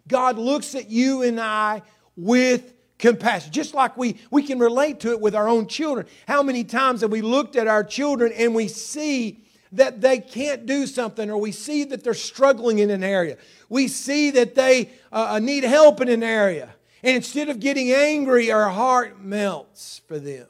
God 0.07 0.39
looks 0.39 0.77
at 0.77 0.89
you 0.89 1.23
and 1.23 1.41
I 1.41 1.83
with 2.15 2.75
compassion. 2.97 3.51
Just 3.51 3.75
like 3.75 3.97
we, 3.97 4.19
we 4.31 4.45
can 4.45 4.61
relate 4.61 5.01
to 5.01 5.11
it 5.11 5.21
with 5.21 5.35
our 5.35 5.49
own 5.49 5.67
children. 5.67 6.07
How 6.29 6.45
many 6.45 6.63
times 6.63 7.01
have 7.01 7.11
we 7.11 7.23
looked 7.23 7.57
at 7.57 7.67
our 7.67 7.83
children 7.83 8.31
and 8.31 8.55
we 8.55 8.69
see 8.69 9.43
that 9.77 10.01
they 10.01 10.19
can't 10.19 10.67
do 10.67 10.87
something 10.87 11.31
or 11.31 11.39
we 11.39 11.53
see 11.53 11.85
that 11.85 12.05
they're 12.05 12.15
struggling 12.15 12.79
in 12.79 12.91
an 12.91 13.03
area? 13.03 13.37
We 13.69 13.89
see 13.89 14.31
that 14.33 14.55
they 14.55 14.91
uh, 15.13 15.29
uh, 15.31 15.39
need 15.39 15.65
help 15.65 16.01
in 16.01 16.09
an 16.09 16.23
area. 16.23 16.75
And 17.03 17.17
instead 17.17 17.49
of 17.49 17.61
getting 17.61 17.93
angry, 17.93 18.51
our 18.51 18.69
heart 18.69 19.21
melts 19.21 20.01
for 20.07 20.19
them. 20.19 20.47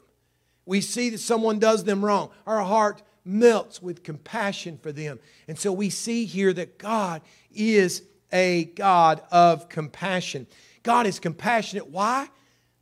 We 0.65 0.81
see 0.81 1.09
that 1.11 1.19
someone 1.19 1.59
does 1.59 1.83
them 1.83 2.03
wrong. 2.03 2.29
Our 2.45 2.61
heart 2.61 3.01
melts 3.23 3.81
with 3.81 4.03
compassion 4.03 4.79
for 4.81 4.91
them. 4.91 5.19
And 5.47 5.57
so 5.57 5.71
we 5.71 5.89
see 5.89 6.25
here 6.25 6.53
that 6.53 6.77
God 6.77 7.21
is 7.53 8.03
a 8.31 8.65
God 8.65 9.21
of 9.31 9.69
compassion. 9.69 10.47
God 10.83 11.05
is 11.05 11.19
compassionate. 11.19 11.87
Why? 11.87 12.29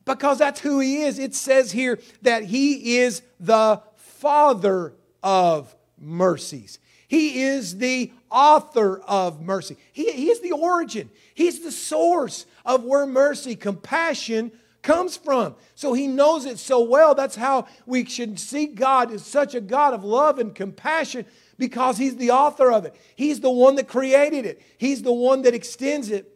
because 0.06 0.38
that's 0.38 0.60
who 0.60 0.80
He 0.80 1.02
is. 1.02 1.20
It 1.20 1.36
says 1.36 1.72
here 1.72 2.00
that 2.22 2.44
He 2.44 2.98
is 2.98 3.22
the 3.40 3.82
Father 3.96 4.94
of 5.22 5.76
mercies. 6.06 6.80
He 7.08 7.44
is 7.44 7.78
the 7.78 8.12
author 8.32 9.00
of 9.02 9.42
mercy. 9.42 9.78
He, 9.92 10.12
he 10.12 10.30
is 10.30 10.40
the 10.42 10.54
origin. 10.54 11.10
He's 11.34 11.62
the 11.62 11.72
source 11.72 12.46
of 12.66 12.84
where 12.84 13.06
mercy, 13.06 13.56
compassion 13.56 14.52
comes 14.82 15.18
from. 15.18 15.56
So 15.74 15.94
he 15.94 16.08
knows 16.08 16.46
it 16.46 16.60
so 16.60 16.82
well. 16.82 17.16
That's 17.16 17.36
how 17.36 17.68
we 17.86 18.06
should 18.06 18.40
see 18.40 18.68
God 18.68 19.12
as 19.12 19.26
such 19.26 19.56
a 19.56 19.62
God 19.62 19.94
of 19.94 20.04
love 20.04 20.40
and 20.40 20.54
compassion 20.54 21.26
because 21.58 21.98
he's 21.98 22.16
the 22.18 22.32
author 22.32 22.72
of 22.72 22.86
it. 22.86 22.96
He's 23.16 23.40
the 23.40 23.52
one 23.52 23.76
that 23.76 23.88
created 23.88 24.46
it. 24.46 24.62
He's 24.78 25.02
the 25.02 25.14
one 25.14 25.44
that 25.44 25.54
extends 25.54 26.10
it 26.10 26.36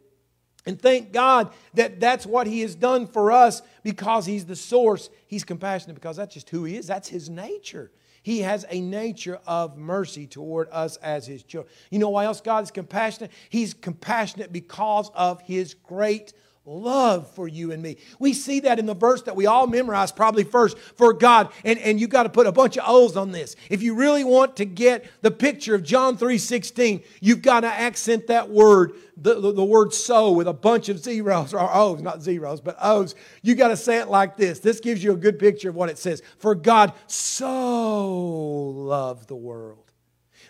and 0.66 0.80
thank 0.80 1.12
God 1.12 1.52
that 1.74 2.00
that's 2.00 2.26
what 2.26 2.46
He 2.46 2.60
has 2.60 2.74
done 2.74 3.06
for 3.06 3.32
us 3.32 3.62
because 3.82 4.26
He's 4.26 4.44
the 4.44 4.56
source. 4.56 5.08
He's 5.26 5.44
compassionate 5.44 5.94
because 5.94 6.16
that's 6.16 6.34
just 6.34 6.50
who 6.50 6.64
He 6.64 6.76
is. 6.76 6.86
That's 6.86 7.08
His 7.08 7.30
nature. 7.30 7.90
He 8.22 8.40
has 8.40 8.66
a 8.68 8.80
nature 8.80 9.40
of 9.46 9.76
mercy 9.76 10.26
toward 10.26 10.68
us 10.70 10.96
as 10.98 11.26
His 11.26 11.42
children. 11.42 11.72
You 11.90 11.98
know 11.98 12.10
why 12.10 12.24
else 12.24 12.40
God 12.40 12.64
is 12.64 12.70
compassionate? 12.70 13.30
He's 13.48 13.74
compassionate 13.74 14.52
because 14.52 15.10
of 15.14 15.40
His 15.42 15.74
great 15.74 16.32
love 16.70 17.28
for 17.32 17.48
you 17.48 17.72
and 17.72 17.82
me. 17.82 17.96
We 18.18 18.32
see 18.32 18.60
that 18.60 18.78
in 18.78 18.86
the 18.86 18.94
verse 18.94 19.22
that 19.22 19.36
we 19.36 19.46
all 19.46 19.66
memorize 19.66 20.12
probably 20.12 20.44
first 20.44 20.78
for 20.78 21.12
God. 21.12 21.52
And, 21.64 21.78
and 21.80 22.00
you've 22.00 22.10
got 22.10 22.22
to 22.22 22.28
put 22.28 22.46
a 22.46 22.52
bunch 22.52 22.78
of 22.78 22.84
O's 22.86 23.16
on 23.16 23.32
this. 23.32 23.56
If 23.68 23.82
you 23.82 23.94
really 23.94 24.24
want 24.24 24.56
to 24.56 24.64
get 24.64 25.04
the 25.22 25.30
picture 25.30 25.74
of 25.74 25.82
John 25.82 26.16
3.16, 26.16 27.04
you've 27.20 27.42
got 27.42 27.60
to 27.60 27.66
accent 27.66 28.28
that 28.28 28.48
word, 28.48 28.92
the, 29.16 29.40
the, 29.40 29.52
the 29.52 29.64
word 29.64 29.92
so 29.92 30.30
with 30.32 30.46
a 30.46 30.52
bunch 30.52 30.88
of 30.88 30.98
zeros 30.98 31.52
or 31.52 31.68
O's, 31.74 32.00
not 32.00 32.22
zeros, 32.22 32.60
but 32.60 32.76
O's. 32.80 33.14
You 33.42 33.54
got 33.54 33.68
to 33.68 33.76
say 33.76 33.98
it 33.98 34.08
like 34.08 34.36
this. 34.36 34.60
This 34.60 34.80
gives 34.80 35.02
you 35.02 35.12
a 35.12 35.16
good 35.16 35.38
picture 35.38 35.70
of 35.70 35.74
what 35.74 35.88
it 35.88 35.98
says. 35.98 36.22
For 36.38 36.54
God 36.54 36.92
so 37.08 38.68
loved 38.70 39.28
the 39.28 39.36
world 39.36 39.89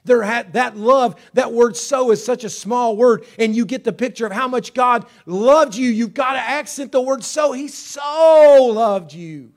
there 0.04 0.22
had, 0.22 0.54
that 0.54 0.76
love, 0.76 1.16
that 1.34 1.52
word 1.52 1.76
so 1.76 2.10
is 2.10 2.24
such 2.24 2.44
a 2.44 2.50
small 2.50 2.96
word, 2.96 3.24
and 3.38 3.54
you 3.54 3.64
get 3.64 3.84
the 3.84 3.92
picture 3.92 4.26
of 4.26 4.32
how 4.32 4.48
much 4.48 4.74
God 4.74 5.06
loved 5.26 5.74
you. 5.74 5.90
You've 5.90 6.14
got 6.14 6.32
to 6.32 6.38
accent 6.38 6.92
the 6.92 7.00
word 7.00 7.22
so. 7.22 7.52
He 7.52 7.68
so 7.68 8.70
loved 8.72 9.12
you 9.12 9.52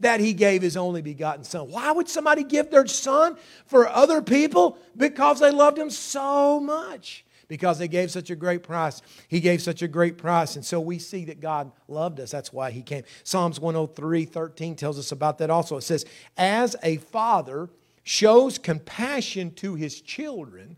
that 0.00 0.20
he 0.20 0.32
gave 0.32 0.62
his 0.62 0.76
only 0.76 1.02
begotten 1.02 1.44
son. 1.44 1.70
Why 1.70 1.92
would 1.92 2.08
somebody 2.08 2.44
give 2.44 2.70
their 2.70 2.86
son 2.86 3.36
for 3.66 3.88
other 3.88 4.20
people? 4.20 4.78
Because 4.96 5.40
they 5.40 5.50
loved 5.50 5.78
him 5.78 5.90
so 5.90 6.60
much. 6.60 7.24
Because 7.48 7.78
they 7.78 7.86
gave 7.86 8.10
such 8.10 8.30
a 8.30 8.36
great 8.36 8.64
price. 8.64 9.00
He 9.28 9.38
gave 9.40 9.62
such 9.62 9.80
a 9.80 9.88
great 9.88 10.18
price. 10.18 10.56
And 10.56 10.64
so 10.64 10.80
we 10.80 10.98
see 10.98 11.26
that 11.26 11.40
God 11.40 11.70
loved 11.86 12.18
us. 12.18 12.32
That's 12.32 12.52
why 12.52 12.72
he 12.72 12.82
came. 12.82 13.04
Psalms 13.22 13.60
103 13.60 14.24
13 14.24 14.74
tells 14.74 14.98
us 14.98 15.12
about 15.12 15.38
that 15.38 15.48
also. 15.48 15.76
It 15.76 15.82
says, 15.82 16.04
As 16.36 16.74
a 16.82 16.96
father 16.96 17.70
shows 18.06 18.56
compassion 18.56 19.50
to 19.50 19.74
his 19.74 20.00
children, 20.00 20.76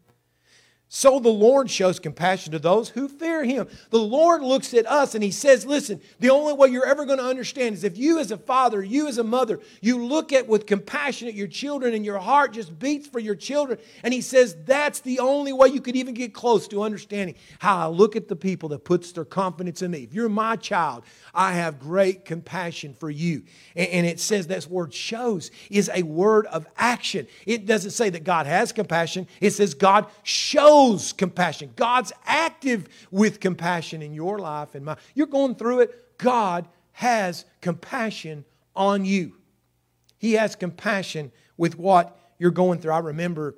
so 0.91 1.21
the 1.21 1.29
Lord 1.29 1.71
shows 1.71 2.01
compassion 2.01 2.53
to 2.53 2.59
those 2.59 2.89
who 2.89 3.09
fear 3.09 3.45
him. 3.45 3.69
The 3.91 3.99
Lord 3.99 4.41
looks 4.41 4.73
at 4.73 4.87
us 4.87 5.15
and 5.15 5.23
he 5.23 5.31
says, 5.31 5.67
Listen, 5.67 6.01
the 6.19 6.31
only 6.31 6.55
way 6.55 6.69
you're 6.69 6.87
ever 6.87 7.05
going 7.05 7.19
to 7.19 7.25
understand 7.25 7.75
is 7.75 7.85
if 7.85 7.99
you, 7.99 8.19
as 8.19 8.31
a 8.31 8.39
father, 8.39 8.83
you, 8.83 9.07
as 9.07 9.19
a 9.19 9.25
mother, 9.25 9.61
you 9.83 10.03
look 10.07 10.33
at 10.33 10.49
with 10.49 10.65
compassion 10.65 11.29
at 11.29 11.35
your 11.35 11.47
children 11.47 11.93
and 11.93 12.07
your 12.07 12.19
heart 12.19 12.55
just 12.55 12.79
beats 12.79 13.07
for 13.07 13.19
your 13.19 13.35
children. 13.35 13.79
And 14.03 14.15
he 14.15 14.23
says, 14.23 14.57
That's 14.65 15.01
the 15.01 15.19
only 15.19 15.53
way 15.53 15.69
you 15.69 15.83
could 15.83 15.95
even 15.95 16.15
get 16.15 16.33
close 16.33 16.67
to 16.69 16.83
understanding 16.83 17.35
how 17.59 17.77
I 17.77 17.87
look 17.89 18.17
at 18.17 18.29
the 18.29 18.37
people 18.37 18.71
that 18.71 18.85
puts 18.85 19.13
their 19.13 19.27
confidence 19.27 19.83
in 19.83 19.91
me. 19.91 20.05
If 20.05 20.15
you're 20.15 20.31
my 20.31 20.57
child, 20.57 21.05
I 21.35 21.53
have 21.53 21.79
great 21.79 22.25
compassion 22.25 22.95
for 22.95 23.11
you. 23.11 23.43
And 23.77 24.07
it 24.07 24.21
says 24.21 24.47
that 24.47 24.67
word 24.67 24.95
shows 24.95 25.51
is 25.71 25.91
a 25.93 26.03
word 26.03 26.47
of 26.47 26.67
action. 26.79 27.27
It 27.45 27.67
doesn't 27.67 27.91
say 27.91 28.09
that 28.09 28.25
God 28.25 28.47
has 28.47 28.73
compassion, 28.73 29.27
it 29.43 29.51
says 29.51 29.75
God 29.75 30.07
shows 30.23 30.78
shows 30.79 31.13
compassion. 31.13 31.73
God's 31.77 32.13
active 32.27 32.89
with 33.11 33.41
compassion 33.41 34.03
in 34.03 34.15
your 34.15 34.39
life 34.39 34.75
and 34.75 34.85
mine. 34.85 34.97
You're 35.15 35.27
going 35.27 35.55
through 35.55 35.81
it, 35.81 36.19
God 36.19 36.69
has 36.93 37.45
compassion 37.61 38.45
on 38.75 39.05
you. 39.05 39.35
He 40.19 40.33
has 40.35 40.57
compassion 40.57 41.33
with 41.57 41.79
what 41.79 42.19
you're 42.39 42.51
going 42.51 42.81
through. 42.81 42.93
I 42.93 42.99
remember, 42.99 43.57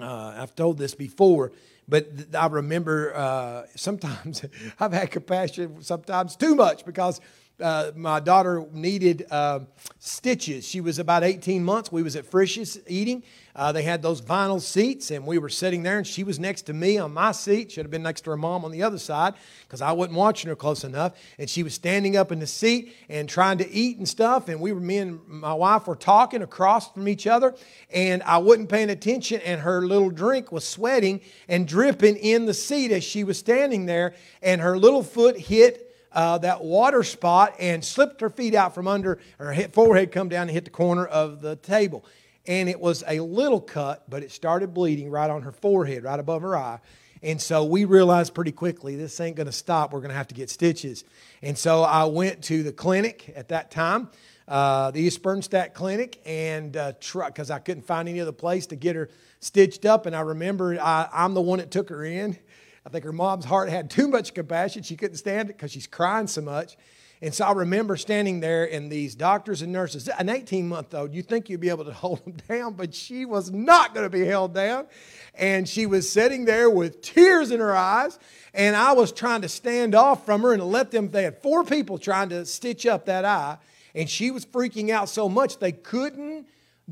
uh, 0.00 0.34
I've 0.36 0.54
told 0.54 0.78
this 0.78 0.94
before, 0.94 1.52
but 1.88 2.08
I 2.34 2.46
remember 2.46 3.14
uh, 3.14 3.62
sometimes 3.76 4.44
I've 4.80 4.92
had 4.92 5.10
compassion, 5.10 5.82
sometimes 5.82 6.36
too 6.36 6.54
much, 6.54 6.84
because 6.84 7.20
uh, 7.60 7.92
my 7.94 8.20
daughter 8.20 8.64
needed 8.72 9.26
uh, 9.30 9.60
stitches. 9.98 10.66
She 10.66 10.80
was 10.80 10.98
about 10.98 11.24
18 11.24 11.62
months. 11.62 11.92
We 11.92 12.02
was 12.02 12.16
at 12.16 12.24
Frisch's 12.24 12.78
eating. 12.86 13.22
Uh, 13.54 13.72
they 13.72 13.82
had 13.82 14.00
those 14.02 14.22
vinyl 14.22 14.60
seats, 14.60 15.10
and 15.10 15.26
we 15.26 15.38
were 15.38 15.48
sitting 15.48 15.82
there, 15.82 15.98
and 15.98 16.06
she 16.06 16.22
was 16.22 16.38
next 16.38 16.62
to 16.62 16.72
me 16.72 16.98
on 16.98 17.12
my 17.12 17.32
seat. 17.32 17.72
Should 17.72 17.84
have 17.84 17.90
been 17.90 18.02
next 18.02 18.22
to 18.22 18.30
her 18.30 18.36
mom 18.36 18.64
on 18.64 18.70
the 18.70 18.82
other 18.82 18.98
side 18.98 19.34
because 19.62 19.82
I 19.82 19.92
wasn't 19.92 20.16
watching 20.16 20.48
her 20.48 20.56
close 20.56 20.84
enough. 20.84 21.18
And 21.38 21.50
she 21.50 21.62
was 21.62 21.74
standing 21.74 22.16
up 22.16 22.30
in 22.30 22.38
the 22.38 22.46
seat 22.46 22.94
and 23.08 23.28
trying 23.28 23.58
to 23.58 23.70
eat 23.70 23.98
and 23.98 24.08
stuff. 24.08 24.48
And 24.48 24.60
we 24.60 24.72
were, 24.72 24.80
me 24.80 24.98
and 24.98 25.26
my 25.26 25.54
wife 25.54 25.86
were 25.86 25.96
talking 25.96 26.42
across 26.42 26.92
from 26.92 27.08
each 27.08 27.26
other, 27.26 27.54
and 27.92 28.22
I 28.22 28.38
wasn't 28.38 28.68
paying 28.68 28.90
attention, 28.90 29.40
and 29.40 29.60
her 29.60 29.86
little 29.86 30.10
drink 30.10 30.52
was 30.52 30.64
sweating 30.64 31.20
and 31.48 31.66
dripping 31.66 32.16
in 32.16 32.46
the 32.46 32.54
seat 32.54 32.92
as 32.92 33.02
she 33.02 33.24
was 33.24 33.38
standing 33.38 33.86
there, 33.86 34.14
and 34.42 34.60
her 34.60 34.78
little 34.78 35.02
foot 35.02 35.36
hit 35.36 35.86
uh, 36.12 36.38
that 36.38 36.62
water 36.62 37.02
spot 37.02 37.54
and 37.58 37.84
slipped 37.84 38.20
her 38.20 38.30
feet 38.30 38.54
out 38.54 38.74
from 38.74 38.88
under 38.88 39.18
her 39.38 39.54
forehead, 39.68 40.12
come 40.12 40.28
down 40.28 40.42
and 40.42 40.50
hit 40.50 40.64
the 40.64 40.70
corner 40.70 41.06
of 41.06 41.40
the 41.40 41.56
table. 41.56 42.04
And 42.46 42.68
it 42.68 42.80
was 42.80 43.04
a 43.06 43.20
little 43.20 43.60
cut, 43.60 44.08
but 44.08 44.22
it 44.22 44.32
started 44.32 44.72
bleeding 44.72 45.10
right 45.10 45.30
on 45.30 45.42
her 45.42 45.52
forehead, 45.52 46.04
right 46.04 46.18
above 46.18 46.42
her 46.42 46.56
eye. 46.56 46.80
And 47.22 47.40
so 47.40 47.64
we 47.64 47.84
realized 47.84 48.34
pretty 48.34 48.52
quickly 48.52 48.96
this 48.96 49.20
ain't 49.20 49.36
going 49.36 49.46
to 49.46 49.52
stop. 49.52 49.92
We're 49.92 50.00
going 50.00 50.10
to 50.10 50.16
have 50.16 50.28
to 50.28 50.34
get 50.34 50.48
stitches. 50.48 51.04
And 51.42 51.56
so 51.56 51.82
I 51.82 52.04
went 52.04 52.42
to 52.44 52.62
the 52.62 52.72
clinic 52.72 53.32
at 53.36 53.48
that 53.48 53.70
time, 53.70 54.08
uh, 54.48 54.90
the 54.90 55.02
East 55.02 55.22
Bernstadt 55.22 55.74
Clinic, 55.74 56.20
and 56.24 56.72
truck 57.00 57.34
because 57.34 57.50
uh, 57.50 57.54
I 57.54 57.58
couldn't 57.58 57.82
find 57.82 58.08
any 58.08 58.20
other 58.20 58.32
place 58.32 58.66
to 58.68 58.76
get 58.76 58.96
her 58.96 59.10
stitched 59.40 59.84
up. 59.84 60.06
And 60.06 60.16
I 60.16 60.20
remember 60.20 60.80
I, 60.80 61.08
I'm 61.12 61.34
the 61.34 61.42
one 61.42 61.58
that 61.58 61.70
took 61.70 61.90
her 61.90 62.04
in. 62.04 62.38
I 62.86 62.88
think 62.88 63.04
her 63.04 63.12
mom's 63.12 63.44
heart 63.44 63.68
had 63.68 63.90
too 63.90 64.08
much 64.08 64.32
compassion. 64.32 64.82
She 64.82 64.96
couldn't 64.96 65.18
stand 65.18 65.50
it 65.50 65.56
because 65.58 65.70
she's 65.70 65.86
crying 65.86 66.26
so 66.26 66.40
much. 66.40 66.78
And 67.22 67.34
so 67.34 67.44
I 67.44 67.52
remember 67.52 67.98
standing 67.98 68.40
there, 68.40 68.64
and 68.64 68.90
these 68.90 69.14
doctors 69.14 69.60
and 69.60 69.70
nurses, 69.70 70.08
an 70.08 70.30
18 70.30 70.66
month 70.66 70.94
old, 70.94 71.12
you 71.12 71.22
think 71.22 71.50
you'd 71.50 71.60
be 71.60 71.68
able 71.68 71.84
to 71.84 71.92
hold 71.92 72.24
them 72.24 72.36
down, 72.48 72.72
but 72.72 72.94
she 72.94 73.26
was 73.26 73.50
not 73.50 73.92
going 73.94 74.06
to 74.06 74.10
be 74.10 74.24
held 74.24 74.54
down. 74.54 74.86
And 75.34 75.68
she 75.68 75.84
was 75.84 76.10
sitting 76.10 76.46
there 76.46 76.70
with 76.70 77.02
tears 77.02 77.50
in 77.50 77.60
her 77.60 77.76
eyes, 77.76 78.18
and 78.54 78.74
I 78.74 78.92
was 78.92 79.12
trying 79.12 79.42
to 79.42 79.48
stand 79.48 79.94
off 79.94 80.24
from 80.24 80.40
her 80.42 80.54
and 80.54 80.62
let 80.62 80.90
them. 80.90 81.10
They 81.10 81.24
had 81.24 81.42
four 81.42 81.62
people 81.62 81.98
trying 81.98 82.30
to 82.30 82.46
stitch 82.46 82.86
up 82.86 83.04
that 83.04 83.26
eye, 83.26 83.58
and 83.94 84.08
she 84.08 84.30
was 84.30 84.46
freaking 84.46 84.88
out 84.88 85.10
so 85.10 85.28
much 85.28 85.58
they 85.58 85.72
couldn't 85.72 86.46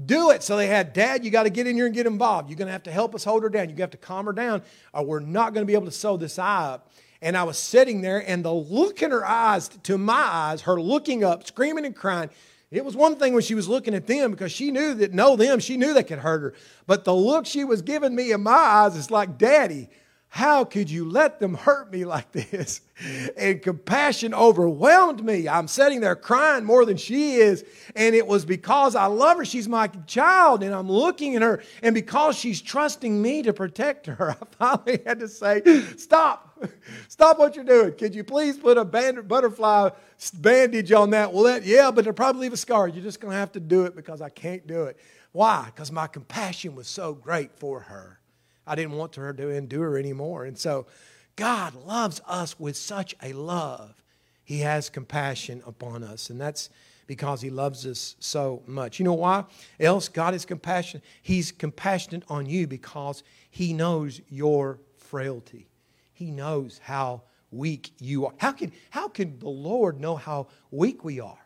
do 0.05 0.31
it. 0.31 0.43
So 0.43 0.59
they 0.59 0.67
had, 0.67 0.93
Dad, 0.93 1.25
you 1.25 1.31
got 1.31 1.45
to 1.45 1.51
get 1.51 1.67
in 1.67 1.75
here 1.75 1.87
and 1.87 1.95
get 1.95 2.07
involved. 2.07 2.51
You're 2.51 2.59
going 2.59 2.67
to 2.67 2.73
have 2.73 2.83
to 2.85 2.93
help 2.93 3.15
us 3.15 3.25
hold 3.25 3.43
her 3.45 3.49
down. 3.49 3.71
You 3.71 3.77
have 3.77 3.91
to 3.91 3.97
calm 3.97 4.27
her 4.27 4.33
down, 4.33 4.63
or 4.93 5.05
we're 5.05 5.21
not 5.21 5.55
going 5.55 5.63
to 5.63 5.67
be 5.67 5.75
able 5.75 5.87
to 5.87 5.91
sew 5.91 6.19
this 6.19 6.39
eye 6.39 6.65
up. 6.65 6.93
And 7.21 7.37
I 7.37 7.43
was 7.43 7.59
sitting 7.59 8.01
there, 8.01 8.23
and 8.29 8.45
the 8.45 8.53
look 8.53 9.03
in 9.03 9.11
her 9.11 9.27
eyes, 9.27 9.69
to 9.69 9.99
my 9.99 10.15
eyes, 10.15 10.63
her 10.63 10.81
looking 10.81 11.25
up, 11.25 11.47
screaming 11.47 11.85
and 11.85 11.97
crying, 11.97 12.31
it 12.71 12.85
was 12.85 12.95
one 12.95 13.17
thing 13.17 13.33
when 13.33 13.43
she 13.43 13.55
was 13.55 13.67
looking 13.67 13.95
at 13.95 14.07
them 14.07 14.31
because 14.31 14.53
she 14.53 14.71
knew 14.71 14.95
that, 14.95 15.15
know 15.15 15.37
them, 15.37 15.59
she 15.59 15.77
knew 15.77 15.95
they 15.95 16.03
could 16.03 16.19
hurt 16.19 16.43
her. 16.43 16.55
But 16.87 17.05
the 17.05 17.15
look 17.15 17.47
she 17.47 17.65
was 17.65 17.83
giving 17.83 18.15
me 18.15 18.31
in 18.31 18.43
my 18.43 18.53
eyes 18.53 18.95
is 18.95 19.11
like, 19.11 19.39
Daddy, 19.39 19.89
how 20.31 20.65
could 20.65 20.91
you 20.91 21.09
let 21.09 21.41
them 21.41 21.55
hurt 21.55 21.91
me 21.91 22.05
like 22.07 22.31
this? 22.33 22.81
And 23.37 23.63
compassion 23.63 24.35
overwhelmed 24.35 25.25
me. 25.25 25.49
I'm 25.49 25.69
sitting 25.69 26.01
there 26.01 26.17
crying 26.17 26.65
more 26.65 26.85
than 26.85 26.97
she 26.97 27.37
is. 27.37 27.65
And 27.97 28.15
it 28.15 28.27
was 28.27 28.45
because 28.45 28.95
I 28.95 29.07
love 29.07 29.39
her. 29.39 29.45
She's 29.45 29.69
my 29.69 29.87
child. 30.07 30.63
And 30.63 30.75
I'm 30.75 30.91
looking 30.91 31.35
at 31.37 31.43
her. 31.43 31.63
And 31.83 31.95
because 31.95 32.37
she's 32.37 32.61
trusting 32.61 33.21
me 33.21 33.43
to 33.43 33.53
protect 33.53 34.07
her, 34.07 34.31
I 34.41 34.45
finally 34.59 35.03
had 35.07 35.21
to 35.21 35.29
say, 35.29 35.63
Stop. 35.97 36.45
Stop 37.09 37.39
what 37.39 37.55
you're 37.55 37.65
doing. 37.65 37.93
Could 37.95 38.15
you 38.15 38.25
please 38.25 38.57
put 38.59 38.77
a 38.77 38.85
band- 38.85 39.29
butterfly 39.29 39.91
bandage 40.35 40.93
on 40.93 41.11
that? 41.11 41.33
Well, 41.33 41.45
that, 41.45 41.65
yeah, 41.65 41.91
but 41.91 42.01
it'll 42.01 42.13
probably 42.13 42.43
leave 42.43 42.53
a 42.53 42.57
scar. 42.57 42.89
You're 42.89 43.05
just 43.05 43.21
going 43.21 43.33
to 43.33 43.39
have 43.39 43.53
to 43.53 43.61
do 43.61 43.85
it 43.85 43.95
because 43.95 44.21
I 44.21 44.29
can't 44.29 44.67
do 44.67 44.85
it. 44.85 44.99
Why? 45.33 45.67
Because 45.67 45.93
my 45.93 46.09
compassion 46.09 46.75
was 46.75 46.89
so 46.89 47.15
great 47.15 47.53
for 47.53 47.81
her. 47.81 48.19
I 48.69 48.75
didn't 48.75 48.93
want 48.93 49.15
her 49.17 49.33
to 49.33 49.51
endure 49.51 49.99
anymore. 49.99 50.45
And 50.45 50.59
so 50.59 50.87
God 51.37 51.75
loves 51.87 52.21
us 52.27 52.59
with 52.61 52.77
such 52.77 53.15
a 53.23 53.33
love. 53.33 54.03
He 54.45 54.61
has 54.61 54.91
compassion 54.91 55.63
upon 55.67 56.03
us. 56.03 56.31
And 56.31 56.41
that's 56.41 56.71
because 57.07 57.41
he 57.41 57.51
loves 57.51 57.87
us 57.87 58.17
so 58.21 58.63
much. 58.67 58.99
You 58.99 59.05
know 59.05 59.15
why? 59.15 59.45
Else 59.81 60.09
God 60.09 60.35
is 60.35 60.45
compassionate. 60.45 61.05
He's 61.23 61.51
compassionate 61.51 62.25
on 62.29 62.47
you 62.47 62.67
because 62.67 63.23
he 63.51 63.73
knows 63.73 64.21
your 64.29 64.79
frailty. 64.97 65.69
He 66.13 66.31
knows 66.31 66.81
how 66.83 67.23
weak 67.51 67.93
you 67.99 68.27
are. 68.27 68.35
How 68.37 68.53
can, 68.53 68.73
how 68.91 69.09
can 69.09 69.39
the 69.39 69.49
Lord 69.49 70.01
know 70.01 70.17
how 70.17 70.49
weak 70.71 71.05
we 71.05 71.21
are? 71.21 71.39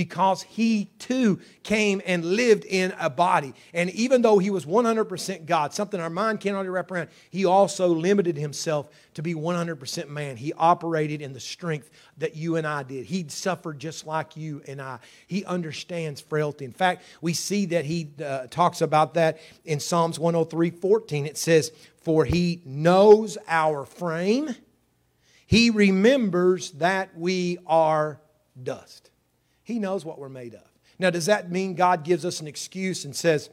Because 0.00 0.40
he 0.40 0.86
too 0.98 1.38
came 1.62 2.00
and 2.06 2.24
lived 2.24 2.64
in 2.64 2.94
a 2.98 3.10
body. 3.10 3.52
And 3.74 3.90
even 3.90 4.22
though 4.22 4.38
he 4.38 4.48
was 4.48 4.64
100% 4.64 5.44
God, 5.44 5.74
something 5.74 6.00
our 6.00 6.08
mind 6.08 6.40
cannot 6.40 6.66
wrap 6.66 6.90
around, 6.90 7.10
he 7.28 7.44
also 7.44 7.88
limited 7.88 8.38
himself 8.38 8.88
to 9.12 9.22
be 9.22 9.34
100% 9.34 10.08
man. 10.08 10.38
He 10.38 10.54
operated 10.54 11.20
in 11.20 11.34
the 11.34 11.38
strength 11.38 11.90
that 12.16 12.34
you 12.34 12.56
and 12.56 12.66
I 12.66 12.82
did. 12.82 13.04
He 13.04 13.26
suffered 13.28 13.78
just 13.78 14.06
like 14.06 14.38
you 14.38 14.62
and 14.66 14.80
I. 14.80 15.00
He 15.26 15.44
understands 15.44 16.22
frailty. 16.22 16.64
In 16.64 16.72
fact, 16.72 17.02
we 17.20 17.34
see 17.34 17.66
that 17.66 17.84
he 17.84 18.08
uh, 18.24 18.46
talks 18.46 18.80
about 18.80 19.12
that 19.12 19.38
in 19.66 19.80
Psalms 19.80 20.18
103 20.18 20.70
14. 20.70 21.26
It 21.26 21.36
says, 21.36 21.72
For 22.00 22.24
he 22.24 22.62
knows 22.64 23.36
our 23.46 23.84
frame, 23.84 24.56
he 25.44 25.68
remembers 25.68 26.70
that 26.70 27.14
we 27.18 27.58
are 27.66 28.18
dust. 28.62 29.09
He 29.70 29.78
knows 29.78 30.04
what 30.04 30.18
we're 30.18 30.28
made 30.28 30.54
of. 30.54 30.62
Now, 30.98 31.10
does 31.10 31.26
that 31.26 31.50
mean 31.50 31.74
God 31.74 32.04
gives 32.04 32.24
us 32.24 32.40
an 32.40 32.46
excuse 32.46 33.04
and 33.04 33.14
says, 33.14 33.48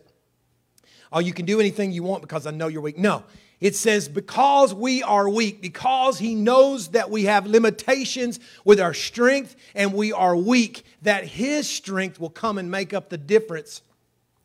Oh, 1.12 1.20
you 1.20 1.34
can 1.34 1.46
do 1.46 1.60
anything 1.60 1.92
you 1.92 2.04
want 2.04 2.22
because 2.22 2.46
I 2.46 2.52
know 2.52 2.68
you're 2.68 2.82
weak? 2.82 2.98
No. 2.98 3.24
It 3.60 3.76
says, 3.76 4.08
because 4.08 4.74
we 4.74 5.02
are 5.02 5.28
weak, 5.28 5.62
because 5.62 6.20
He 6.20 6.36
knows 6.36 6.90
that 6.90 7.10
we 7.10 7.24
have 7.24 7.48
limitations 7.48 8.40
with 8.64 8.80
our 8.80 8.94
strength 8.94 9.56
and 9.74 9.94
we 9.94 10.14
are 10.14 10.36
weak, 10.36 10.84
that 11.02 11.26
His 11.26 11.68
strength 11.68 12.20
will 12.20 12.30
come 12.30 12.58
and 12.58 12.70
make 12.70 12.94
up 12.94 13.10
the 13.10 13.18
difference. 13.18 13.82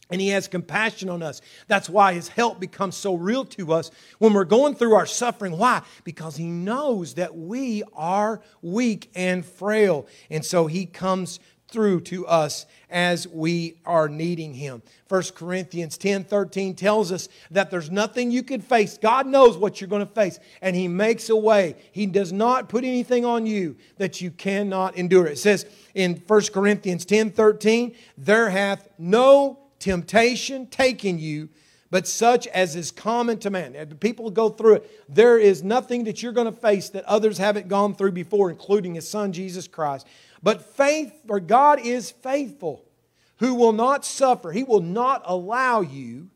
And 0.09 0.21
He 0.21 0.29
has 0.29 0.49
compassion 0.49 1.11
on 1.11 1.23
us. 1.23 1.43
That's 1.69 1.91
why 1.91 2.15
His 2.15 2.29
help 2.29 2.59
becomes 2.59 2.97
so 2.97 3.15
real 3.15 3.45
to 3.47 3.75
us 3.75 3.91
when 4.19 4.33
we're 4.33 4.45
going 4.45 4.75
through 4.77 4.95
our 4.95 5.07
suffering. 5.07 5.59
Why? 5.59 5.83
Because 6.05 6.37
He 6.37 6.47
knows 6.47 7.15
that 7.15 7.37
we 7.37 7.83
are 7.93 8.41
weak 8.63 9.11
and 9.15 9.45
frail. 9.45 10.07
And 10.31 10.43
so 10.43 10.69
He 10.69 10.87
comes 10.87 11.39
through 11.73 12.03
to 12.03 12.27
us 12.27 12.67
as 12.91 13.27
we 13.27 13.77
are 13.87 14.09
needing 14.09 14.55
him. 14.55 14.83
1 15.09 15.23
Corinthians 15.35 15.97
10 15.99 16.25
13 16.25 16.75
tells 16.75 17.11
us 17.11 17.29
that 17.51 17.71
there's 17.71 17.91
nothing 17.91 18.31
you 18.31 18.43
can 18.43 18.61
face. 18.61 18.99
God 18.99 19.27
knows 19.27 19.57
what 19.57 19.81
you're 19.81 19.89
going 19.89 20.07
to 20.07 20.15
face, 20.15 20.39
and 20.61 20.77
he 20.77 20.87
makes 20.87 21.31
a 21.31 21.37
way. 21.37 21.75
He 21.91 22.07
does 22.07 22.33
not 22.33 22.69
put 22.69 22.85
anything 22.85 23.25
on 23.25 23.47
you 23.47 23.77
that 23.97 24.21
you 24.21 24.31
cannot 24.31 24.97
endure. 24.97 25.27
It 25.27 25.39
says 25.39 25.67
in 25.95 26.23
1 26.27 26.43
Corinthians 26.53 27.05
10 27.05 27.31
13, 27.31 27.97
there 28.19 28.51
hath 28.51 28.89
no 28.99 29.59
temptation 29.79 30.67
taken 30.67 31.19
you 31.19 31.49
but 31.93 32.09
such 32.09 32.47
as 32.47 32.75
is 32.75 32.91
common 32.91 33.39
to 33.39 33.51
man. 33.51 33.77
And 33.77 34.01
people 34.01 34.31
go 34.31 34.49
through 34.49 34.77
it. 34.77 35.15
There 35.15 35.39
is 35.39 35.63
nothing 35.63 36.05
that 36.05 36.23
you're 36.23 36.33
going 36.33 36.51
to 36.51 36.59
face 36.59 36.89
that 36.89 37.05
others 37.05 37.37
haven't 37.37 37.69
gone 37.69 37.95
through 37.95 38.13
before, 38.13 38.49
including 38.49 38.95
His 38.95 39.07
Son, 39.07 39.31
Jesus 39.31 39.69
Christ. 39.69 40.07
But 40.43 40.75
faith, 40.77 41.13
for 41.27 41.41
God 41.41 41.81
is 41.81 42.11
faithful, 42.11 42.85
who 43.37 43.55
will 43.55 43.73
not 43.73 44.05
suffer, 44.05 44.53
He 44.53 44.65
will 44.65 44.81
not 44.81 45.23
allow 45.25 45.81
you 45.81 46.31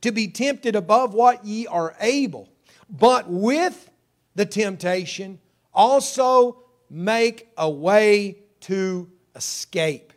to 0.00 0.10
be 0.10 0.28
tempted 0.28 0.74
above 0.74 1.14
what 1.14 1.44
ye 1.44 1.66
are 1.66 1.94
able, 2.00 2.48
but 2.90 3.30
with 3.30 3.90
the 4.34 4.46
temptation 4.46 5.38
also 5.72 6.62
make 6.90 7.48
a 7.56 7.70
way 7.70 8.38
to 8.60 9.10
escape, 9.34 10.12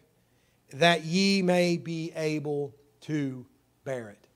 that 0.73 1.05
ye 1.05 1.41
may 1.41 1.77
be 1.77 2.11
able 2.15 2.75
to 3.01 3.45
bear 3.83 4.09
it. 4.09 4.27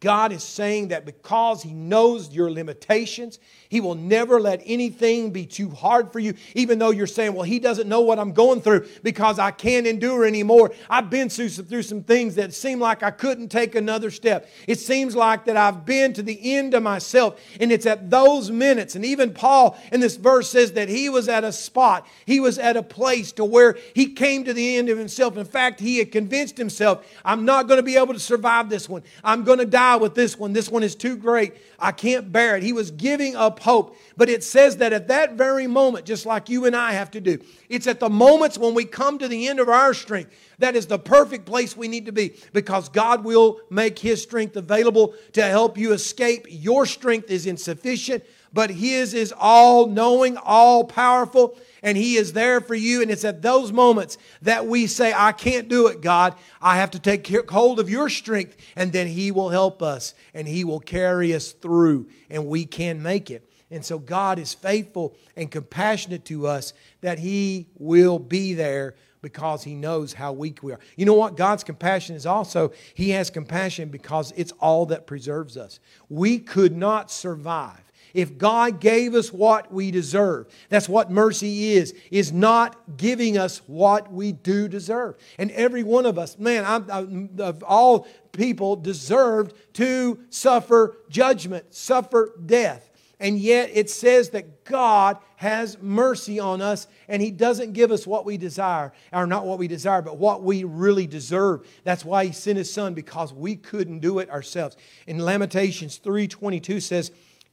God 0.00 0.30
is 0.30 0.44
saying 0.44 0.88
that 0.88 1.04
because 1.04 1.62
He 1.62 1.72
knows 1.72 2.32
your 2.32 2.50
limitations, 2.50 3.38
He 3.68 3.80
will 3.80 3.94
never 3.94 4.40
let 4.40 4.62
anything 4.64 5.30
be 5.30 5.46
too 5.46 5.70
hard 5.70 6.12
for 6.12 6.20
you, 6.20 6.34
even 6.54 6.78
though 6.78 6.90
you're 6.90 7.06
saying, 7.06 7.34
Well, 7.34 7.42
He 7.42 7.58
doesn't 7.58 7.88
know 7.88 8.02
what 8.02 8.18
I'm 8.18 8.32
going 8.32 8.60
through 8.60 8.86
because 9.02 9.38
I 9.38 9.50
can't 9.50 9.86
endure 9.86 10.24
anymore. 10.24 10.72
I've 10.88 11.10
been 11.10 11.28
through 11.28 11.48
some, 11.48 11.64
through 11.64 11.82
some 11.82 12.02
things 12.02 12.36
that 12.36 12.54
seem 12.54 12.78
like 12.78 13.02
I 13.02 13.10
couldn't 13.10 13.48
take 13.48 13.74
another 13.74 14.10
step. 14.10 14.48
It 14.66 14.78
seems 14.78 15.16
like 15.16 15.46
that 15.46 15.56
I've 15.56 15.84
been 15.84 16.12
to 16.12 16.22
the 16.22 16.54
end 16.54 16.74
of 16.74 16.82
myself. 16.82 17.40
And 17.60 17.72
it's 17.72 17.86
at 17.86 18.10
those 18.10 18.50
minutes, 18.50 18.94
and 18.94 19.04
even 19.04 19.34
Paul 19.34 19.78
in 19.90 20.00
this 20.00 20.16
verse 20.16 20.50
says 20.50 20.72
that 20.72 20.88
he 20.88 21.08
was 21.08 21.28
at 21.28 21.42
a 21.42 21.52
spot, 21.52 22.06
he 22.26 22.40
was 22.40 22.58
at 22.58 22.76
a 22.76 22.82
place 22.82 23.32
to 23.32 23.44
where 23.44 23.76
he 23.94 24.12
came 24.12 24.44
to 24.44 24.54
the 24.54 24.76
end 24.76 24.88
of 24.90 24.98
himself. 24.98 25.36
In 25.36 25.44
fact, 25.44 25.80
he 25.80 25.98
had 25.98 26.12
convinced 26.12 26.56
himself, 26.56 27.04
I'm 27.24 27.44
not 27.44 27.66
going 27.66 27.78
to 27.78 27.82
be 27.82 27.96
able 27.96 28.14
to 28.14 28.20
survive 28.20 28.68
this 28.68 28.88
one. 28.88 29.02
I'm 29.24 29.44
going 29.44 29.58
to 29.58 29.66
die 29.66 29.88
die 29.88 29.96
with 29.96 30.14
this 30.14 30.38
one. 30.38 30.52
This 30.52 30.68
one 30.68 30.82
is 30.82 30.94
too 30.94 31.16
great. 31.16 31.54
I 31.78 31.92
can't 31.92 32.32
bear 32.32 32.56
it. 32.56 32.62
He 32.62 32.72
was 32.72 32.90
giving 32.90 33.36
up 33.36 33.57
hope. 33.58 33.96
But 34.16 34.28
it 34.28 34.42
says 34.44 34.78
that 34.78 34.92
at 34.92 35.08
that 35.08 35.34
very 35.34 35.66
moment, 35.66 36.06
just 36.06 36.26
like 36.26 36.48
you 36.48 36.66
and 36.66 36.74
I 36.74 36.92
have 36.92 37.10
to 37.12 37.20
do, 37.20 37.38
it's 37.68 37.86
at 37.86 38.00
the 38.00 38.08
moments 38.08 38.58
when 38.58 38.74
we 38.74 38.84
come 38.84 39.18
to 39.18 39.28
the 39.28 39.48
end 39.48 39.60
of 39.60 39.68
our 39.68 39.94
strength 39.94 40.30
that 40.58 40.74
is 40.74 40.86
the 40.86 40.98
perfect 40.98 41.46
place 41.46 41.76
we 41.76 41.88
need 41.88 42.06
to 42.06 42.12
be 42.12 42.34
because 42.52 42.88
God 42.88 43.24
will 43.24 43.60
make 43.70 43.98
His 43.98 44.22
strength 44.22 44.56
available 44.56 45.14
to 45.32 45.42
help 45.42 45.78
you 45.78 45.92
escape. 45.92 46.46
Your 46.48 46.84
strength 46.84 47.30
is 47.30 47.46
insufficient, 47.46 48.24
but 48.52 48.70
His 48.70 49.14
is 49.14 49.32
all 49.36 49.86
knowing, 49.86 50.36
all 50.36 50.84
powerful 50.84 51.56
and 51.82 51.96
He 51.96 52.16
is 52.16 52.32
there 52.32 52.60
for 52.60 52.74
you. 52.74 53.02
And 53.02 53.10
it's 53.10 53.24
at 53.24 53.42
those 53.42 53.72
moments 53.72 54.18
that 54.42 54.66
we 54.66 54.86
say, 54.86 55.12
I 55.16 55.32
can't 55.32 55.68
do 55.68 55.86
it, 55.86 56.00
God. 56.00 56.34
I 56.60 56.76
have 56.76 56.90
to 56.92 56.98
take 56.98 57.50
hold 57.50 57.78
of 57.78 57.88
your 57.88 58.08
strength, 58.08 58.56
and 58.74 58.92
then 58.92 59.06
He 59.06 59.30
will 59.30 59.50
help 59.50 59.82
us 59.82 60.14
and 60.34 60.48
He 60.48 60.64
will 60.64 60.80
carry 60.80 61.34
us 61.34 61.52
through, 61.52 62.08
and 62.28 62.46
we 62.46 62.64
can 62.64 63.02
make 63.02 63.30
it. 63.30 63.47
And 63.70 63.84
so 63.84 63.98
God 63.98 64.38
is 64.38 64.54
faithful 64.54 65.14
and 65.36 65.50
compassionate 65.50 66.24
to 66.26 66.46
us 66.46 66.72
that 67.00 67.18
He 67.18 67.66
will 67.78 68.18
be 68.18 68.54
there 68.54 68.94
because 69.20 69.64
He 69.64 69.74
knows 69.74 70.12
how 70.12 70.32
weak 70.32 70.62
we 70.62 70.72
are. 70.72 70.80
You 70.96 71.04
know 71.04 71.14
what? 71.14 71.36
God's 71.36 71.64
compassion 71.64 72.16
is 72.16 72.26
also, 72.26 72.72
He 72.94 73.10
has 73.10 73.30
compassion 73.30 73.88
because 73.88 74.32
it's 74.36 74.52
all 74.60 74.86
that 74.86 75.06
preserves 75.06 75.56
us. 75.56 75.80
We 76.08 76.38
could 76.38 76.76
not 76.76 77.10
survive 77.10 77.82
if 78.14 78.38
God 78.38 78.80
gave 78.80 79.14
us 79.14 79.32
what 79.32 79.72
we 79.72 79.90
deserve. 79.90 80.46
That's 80.68 80.88
what 80.88 81.10
mercy 81.10 81.72
is, 81.72 81.94
is 82.10 82.32
not 82.32 82.96
giving 82.96 83.36
us 83.36 83.58
what 83.66 84.10
we 84.10 84.32
do 84.32 84.68
deserve. 84.68 85.16
And 85.38 85.50
every 85.50 85.82
one 85.82 86.06
of 86.06 86.18
us, 86.18 86.38
man, 86.38 86.64
I'm, 86.64 86.90
I'm, 86.90 87.30
of 87.38 87.62
all 87.62 88.06
people 88.32 88.76
deserved 88.76 89.54
to 89.74 90.18
suffer 90.30 90.96
judgment, 91.10 91.74
suffer 91.74 92.34
death. 92.44 92.87
And 93.20 93.38
yet 93.38 93.70
it 93.72 93.90
says 93.90 94.30
that 94.30 94.64
God 94.64 95.18
has 95.36 95.76
mercy 95.80 96.38
on 96.38 96.62
us 96.62 96.86
and 97.08 97.20
He 97.20 97.30
doesn't 97.30 97.72
give 97.72 97.90
us 97.90 98.06
what 98.06 98.24
we 98.24 98.36
desire, 98.36 98.92
or 99.12 99.26
not 99.26 99.44
what 99.44 99.58
we 99.58 99.66
desire, 99.66 100.02
but 100.02 100.18
what 100.18 100.42
we 100.42 100.64
really 100.64 101.06
deserve. 101.06 101.66
That's 101.84 102.04
why 102.04 102.26
He 102.26 102.32
sent 102.32 102.58
His 102.58 102.72
Son 102.72 102.94
because 102.94 103.32
we 103.32 103.56
couldn't 103.56 104.00
do 104.00 104.20
it 104.20 104.30
ourselves. 104.30 104.76
In 105.06 105.18
Lamentations 105.18 105.98
3:22 105.98 106.80
says, 106.80 107.10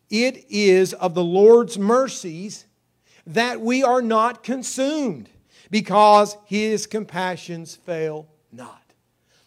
it 0.09 0.45
is 0.49 0.93
of 0.93 1.13
the 1.15 1.23
Lord's 1.23 1.77
mercies 1.77 2.65
that 3.25 3.59
we 3.59 3.83
are 3.83 4.01
not 4.01 4.43
consumed 4.43 5.29
because 5.71 6.37
his 6.45 6.85
compassions 6.85 7.75
fail 7.75 8.27
not. 8.51 8.83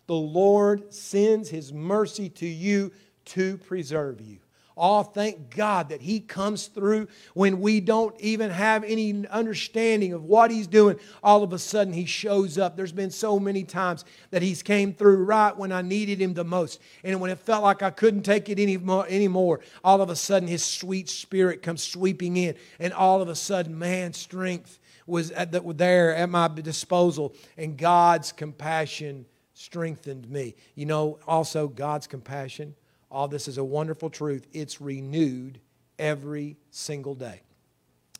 The 0.07 0.15
Lord 0.15 0.93
sends 0.93 1.49
his 1.49 1.73
mercy 1.73 2.29
to 2.31 2.47
you 2.47 2.93
to 3.27 3.59
preserve 3.59 4.21
you. 4.21 4.39
Oh, 4.79 5.03
thank 5.03 5.55
God 5.55 5.89
that 5.89 6.01
He 6.01 6.21
comes 6.21 6.67
through 6.67 7.09
when 7.35 7.61
we 7.61 7.81
don't 7.81 8.19
even 8.21 8.51
have 8.51 8.85
any 8.85 9.27
understanding 9.27 10.13
of 10.13 10.25
what 10.25 10.51
He's 10.51 10.67
doing. 10.67 10.99
All 11.23 11.43
of 11.43 11.53
a 11.53 11.59
sudden, 11.59 11.93
He 11.93 12.07
shows 12.07 12.59
up. 12.59 12.77
There's 12.77 12.93
been 12.93 13.11
so 13.11 13.39
many 13.39 13.65
times 13.65 14.05
that 14.31 14.43
He's 14.43 14.63
came 14.63 14.95
through 14.95 15.25
right 15.25 15.57
when 15.57 15.73
I 15.73 15.83
needed 15.83 16.21
Him 16.21 16.35
the 16.35 16.45
most. 16.45 16.81
And 17.03 17.21
when 17.21 17.31
it 17.31 17.39
felt 17.39 17.63
like 17.63 17.83
I 17.83 17.91
couldn't 17.91 18.23
take 18.23 18.49
it 18.49 18.61
anymore, 18.61 19.07
anymore 19.09 19.61
all 19.83 20.01
of 20.01 20.11
a 20.11 20.17
sudden, 20.17 20.49
His 20.49 20.65
sweet 20.65 21.09
Spirit 21.09 21.63
comes 21.63 21.83
sweeping 21.83 22.37
in. 22.37 22.55
And 22.79 22.93
all 22.93 23.21
of 23.21 23.29
a 23.29 23.35
sudden, 23.35 23.79
man's 23.79 24.17
strength 24.17 24.79
was 25.07 25.31
at 25.33 25.51
the, 25.53 25.61
there 25.61 26.15
at 26.15 26.29
my 26.29 26.49
disposal. 26.49 27.35
And 27.57 27.77
God's 27.77 28.31
compassion 28.31 29.27
strengthened 29.55 30.31
me. 30.31 30.55
You 30.75 30.87
know, 30.87 31.19
also, 31.27 31.67
God's 31.67 32.07
compassion 32.07 32.75
all 33.11 33.29
this 33.29 33.49
is 33.49 33.59
a 33.59 33.65
wonderful 33.65 34.11
truth. 34.11 34.47
It's 34.53 34.81
renewed 34.81 35.61
every 35.99 36.57
single 36.71 37.15
day. 37.15 37.43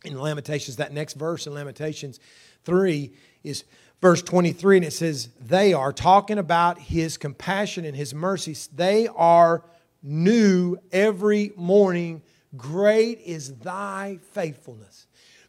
In 0.05 0.19
Lamentations, 0.19 0.77
that 0.77 0.93
next 0.93 1.15
verse 1.15 1.47
in 1.47 1.55
Lamentations 1.55 2.21
3 2.65 3.13
is 3.43 3.65
verse 4.01 4.23
23, 4.23 4.79
and 4.79 4.87
it 4.87 4.93
says, 4.93 5.29
They 5.41 5.73
are 5.73 5.93
talking 5.93 6.39
about 6.39 6.79
his 6.79 7.17
compassion 7.17 7.85
and 7.85 7.97
his 7.97 8.15
mercies. 8.15 8.69
They 8.75 9.09
are 9.09 9.65
new 10.03 10.77
every 10.93 11.53
morning. 11.57 12.23
Great 12.57 13.21
is 13.21 13.57
thy 13.57 14.21
faithfulness. 14.33 15.08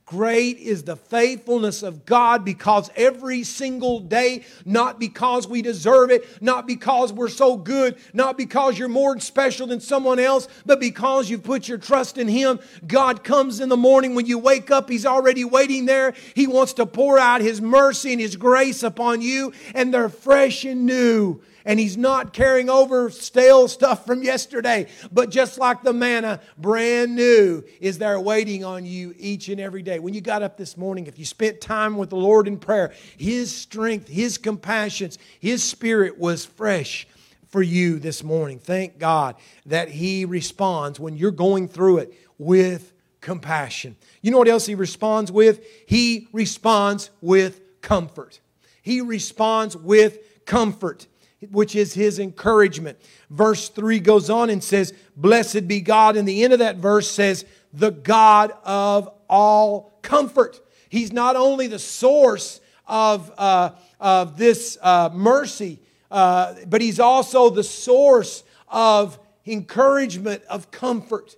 Great 0.09 0.57
is 0.57 0.81
the 0.81 0.95
faithfulness 0.95 1.83
of 1.83 2.03
God 2.03 2.43
because 2.43 2.89
every 2.95 3.43
single 3.43 3.99
day, 3.99 4.43
not 4.65 4.99
because 4.99 5.47
we 5.47 5.61
deserve 5.61 6.09
it, 6.09 6.41
not 6.41 6.65
because 6.65 7.13
we're 7.13 7.29
so 7.29 7.55
good, 7.55 7.95
not 8.11 8.35
because 8.35 8.79
you're 8.79 8.87
more 8.87 9.19
special 9.19 9.67
than 9.67 9.79
someone 9.79 10.17
else, 10.17 10.47
but 10.65 10.79
because 10.79 11.29
you've 11.29 11.43
put 11.43 11.67
your 11.67 11.77
trust 11.77 12.17
in 12.17 12.27
Him, 12.27 12.59
God 12.87 13.23
comes 13.23 13.59
in 13.59 13.69
the 13.69 13.77
morning 13.77 14.15
when 14.15 14.25
you 14.25 14.39
wake 14.39 14.71
up, 14.71 14.89
He's 14.89 15.05
already 15.05 15.45
waiting 15.45 15.85
there. 15.85 16.15
He 16.33 16.47
wants 16.47 16.73
to 16.73 16.87
pour 16.87 17.19
out 17.19 17.41
His 17.41 17.61
mercy 17.61 18.11
and 18.11 18.19
His 18.19 18.35
grace 18.35 18.81
upon 18.81 19.21
you, 19.21 19.53
and 19.75 19.93
they're 19.93 20.09
fresh 20.09 20.65
and 20.65 20.87
new 20.87 21.39
and 21.69 21.79
he's 21.79 21.97
not 21.97 22.33
carrying 22.33 22.67
over 22.67 23.11
stale 23.11 23.67
stuff 23.67 24.03
from 24.03 24.23
yesterday. 24.23 24.87
But 25.11 25.29
just 25.29 25.59
like 25.59 25.83
the 25.83 25.93
manna, 25.93 26.41
brand 26.57 27.15
new 27.15 27.63
is 27.79 27.99
there 27.99 28.19
waiting 28.19 28.65
on 28.65 28.87
you 28.87 29.13
each 29.19 29.49
and 29.49 29.61
every 29.61 29.83
day. 29.83 29.99
When 29.99 30.15
you 30.15 30.19
got 30.19 30.41
up 30.41 30.57
this 30.57 30.75
morning, 30.77 31.05
if 31.05 31.19
you 31.19 31.25
spent 31.25 31.61
time 31.61 31.95
with 31.95 32.09
the 32.09 32.15
Lord 32.15 32.47
in 32.47 32.57
prayer, 32.57 32.91
his 33.17 33.55
strength, 33.55 34.07
his 34.07 34.39
compassions, 34.39 35.19
his 35.39 35.63
spirit 35.63 36.17
was 36.17 36.43
fresh 36.43 37.07
for 37.49 37.61
you 37.61 37.99
this 37.99 38.23
morning. 38.23 38.57
Thank 38.57 38.97
God 38.97 39.35
that 39.67 39.89
he 39.89 40.25
responds 40.25 40.99
when 40.99 41.17
you're 41.17 41.29
going 41.29 41.67
through 41.67 41.99
it 41.99 42.15
with 42.39 42.93
compassion. 43.21 43.95
You 44.23 44.31
know 44.31 44.39
what 44.39 44.47
else 44.47 44.65
he 44.65 44.73
responds 44.73 45.31
with? 45.31 45.63
He 45.85 46.29
responds 46.33 47.11
with 47.21 47.61
comfort. 47.81 48.39
He 48.81 49.01
responds 49.01 49.77
with 49.77 50.45
comfort. 50.47 51.05
Which 51.51 51.75
is 51.75 51.93
his 51.93 52.19
encouragement. 52.19 52.99
Verse 53.29 53.69
3 53.69 53.99
goes 53.99 54.29
on 54.29 54.49
and 54.49 54.63
says, 54.63 54.93
Blessed 55.15 55.67
be 55.67 55.81
God. 55.81 56.17
And 56.17 56.27
the 56.27 56.43
end 56.43 56.53
of 56.53 56.59
that 56.59 56.77
verse 56.77 57.09
says, 57.09 57.45
The 57.73 57.91
God 57.91 58.51
of 58.63 59.09
all 59.29 59.99
comfort. 60.01 60.59
He's 60.89 61.13
not 61.13 61.35
only 61.35 61.67
the 61.67 61.79
source 61.79 62.59
of, 62.87 63.31
uh, 63.37 63.71
of 63.99 64.37
this 64.37 64.77
uh, 64.81 65.09
mercy, 65.13 65.79
uh, 66.11 66.55
but 66.67 66.81
he's 66.81 66.99
also 66.99 67.49
the 67.49 67.63
source 67.63 68.43
of 68.67 69.19
encouragement, 69.45 70.43
of 70.49 70.71
comfort. 70.71 71.35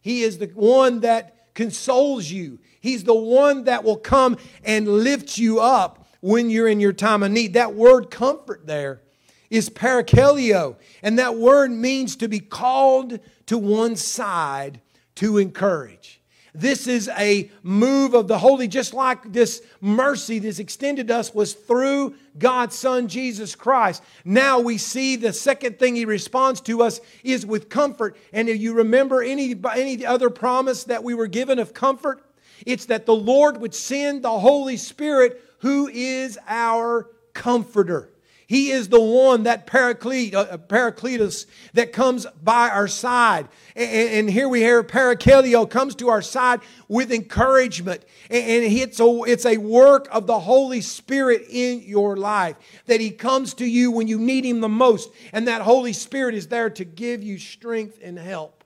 He 0.00 0.22
is 0.22 0.38
the 0.38 0.46
one 0.48 1.00
that 1.00 1.54
consoles 1.54 2.30
you. 2.30 2.58
He's 2.80 3.04
the 3.04 3.14
one 3.14 3.64
that 3.64 3.84
will 3.84 3.96
come 3.96 4.36
and 4.64 4.86
lift 4.86 5.38
you 5.38 5.60
up 5.60 6.06
when 6.20 6.50
you're 6.50 6.68
in 6.68 6.80
your 6.80 6.92
time 6.92 7.22
of 7.22 7.30
need. 7.30 7.54
That 7.54 7.74
word 7.74 8.10
comfort 8.10 8.66
there 8.66 9.02
is 9.50 9.68
parakaleo, 9.68 10.76
and 11.02 11.18
that 11.18 11.36
word 11.36 11.70
means 11.70 12.16
to 12.16 12.28
be 12.28 12.40
called 12.40 13.18
to 13.46 13.58
one 13.58 13.96
side 13.96 14.80
to 15.16 15.38
encourage. 15.38 16.20
This 16.52 16.86
is 16.88 17.08
a 17.16 17.50
move 17.62 18.14
of 18.14 18.26
the 18.26 18.38
Holy, 18.38 18.66
just 18.66 18.92
like 18.92 19.32
this 19.32 19.62
mercy 19.80 20.40
that's 20.40 20.58
extended 20.58 21.08
to 21.08 21.16
us 21.16 21.32
was 21.32 21.54
through 21.54 22.14
God's 22.38 22.76
Son, 22.76 23.06
Jesus 23.06 23.54
Christ. 23.54 24.02
Now 24.24 24.58
we 24.58 24.76
see 24.76 25.14
the 25.14 25.32
second 25.32 25.78
thing 25.78 25.94
He 25.94 26.04
responds 26.04 26.60
to 26.62 26.82
us 26.82 27.00
is 27.22 27.46
with 27.46 27.68
comfort. 27.68 28.16
And 28.32 28.48
if 28.48 28.60
you 28.60 28.74
remember 28.74 29.22
any, 29.22 29.54
any 29.74 30.04
other 30.04 30.30
promise 30.30 30.84
that 30.84 31.04
we 31.04 31.14
were 31.14 31.28
given 31.28 31.60
of 31.60 31.72
comfort, 31.72 32.24
it's 32.66 32.86
that 32.86 33.06
the 33.06 33.14
Lord 33.14 33.60
would 33.60 33.74
send 33.74 34.24
the 34.24 34.38
Holy 34.38 34.76
Spirit, 34.76 35.42
who 35.60 35.88
is 35.88 36.36
our 36.48 37.10
comforter. 37.32 38.10
He 38.50 38.72
is 38.72 38.88
the 38.88 39.00
one, 39.00 39.44
that 39.44 39.68
paraclete, 39.68 40.34
uh, 40.34 40.58
paracletus, 40.58 41.46
that 41.74 41.92
comes 41.92 42.26
by 42.42 42.68
our 42.68 42.88
side. 42.88 43.46
And, 43.76 44.10
and 44.10 44.28
here 44.28 44.48
we 44.48 44.58
hear 44.58 44.82
parakelio 44.82 45.70
comes 45.70 45.94
to 45.94 46.08
our 46.08 46.20
side 46.20 46.58
with 46.88 47.12
encouragement. 47.12 48.04
And, 48.28 48.42
and 48.44 48.64
it's, 48.64 48.98
a, 48.98 49.20
it's 49.28 49.46
a 49.46 49.56
work 49.58 50.08
of 50.10 50.26
the 50.26 50.40
Holy 50.40 50.80
Spirit 50.80 51.44
in 51.48 51.82
your 51.82 52.16
life. 52.16 52.56
That 52.86 53.00
He 53.00 53.12
comes 53.12 53.54
to 53.54 53.64
you 53.64 53.92
when 53.92 54.08
you 54.08 54.18
need 54.18 54.44
Him 54.44 54.60
the 54.60 54.68
most. 54.68 55.10
And 55.32 55.46
that 55.46 55.62
Holy 55.62 55.92
Spirit 55.92 56.34
is 56.34 56.48
there 56.48 56.70
to 56.70 56.84
give 56.84 57.22
you 57.22 57.38
strength 57.38 58.00
and 58.02 58.18
help 58.18 58.64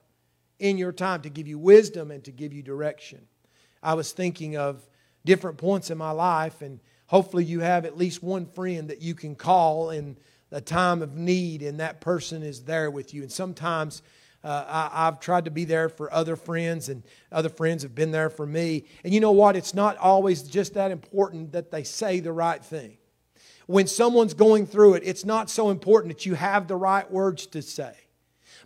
in 0.59 0.79
your 0.79 0.93
time, 0.93 1.21
to 1.21 1.29
give 1.29 1.47
you 1.47 1.59
wisdom 1.59 2.11
and 2.11 2.25
to 2.25 2.33
give 2.33 2.55
you 2.55 2.63
direction. 2.63 3.21
I 3.83 3.93
was 3.93 4.13
thinking 4.13 4.57
of 4.57 4.81
different 5.27 5.59
points 5.59 5.91
in 5.91 5.99
my 5.99 6.13
life 6.13 6.63
and 6.63 6.81
Hopefully, 7.15 7.45
you 7.45 7.61
have 7.61 7.85
at 7.85 7.97
least 7.97 8.25
one 8.25 8.45
friend 8.45 8.91
that 8.91 9.01
you 9.01 9.15
can 9.15 9.37
call 9.37 9.91
in 9.91 10.17
a 10.51 10.61
time 10.61 11.01
of 11.01 11.15
need, 11.17 11.63
and 11.63 11.79
that 11.79 12.01
person 12.01 12.43
is 12.43 12.65
there 12.65 12.91
with 12.91 13.15
you. 13.15 13.23
And 13.23 13.31
sometimes 13.31 14.03
uh, 14.43 14.65
I, 14.67 15.07
I've 15.07 15.21
tried 15.21 15.45
to 15.45 15.53
be 15.53 15.65
there 15.65 15.89
for 15.89 16.13
other 16.13 16.35
friends, 16.35 16.89
and 16.89 17.05
other 17.31 17.49
friends 17.49 17.85
have 17.85 17.95
been 17.95 18.11
there 18.11 18.31
for 18.31 18.45
me. 18.45 18.87
And 19.05 19.15
you 19.15 19.21
know 19.21 19.31
what? 19.31 19.55
It's 19.55 19.75
not 19.75 19.97
always 19.99 20.43
just 20.43 20.75
that 20.75 20.91
important 20.91 21.53
that 21.53 21.71
they 21.71 21.85
say 21.85 22.19
the 22.19 22.33
right 22.33 22.65
thing. 22.65 22.97
When 23.67 23.87
someone's 23.87 24.35
going 24.35 24.67
through 24.67 24.95
it, 24.95 25.05
it's 25.07 25.25
not 25.25 25.49
so 25.49 25.71
important 25.71 26.13
that 26.13 26.27
you 26.27 26.35
have 26.35 26.67
the 26.67 26.75
right 26.75 27.09
words 27.09 27.47
to 27.47 27.63
say, 27.63 27.95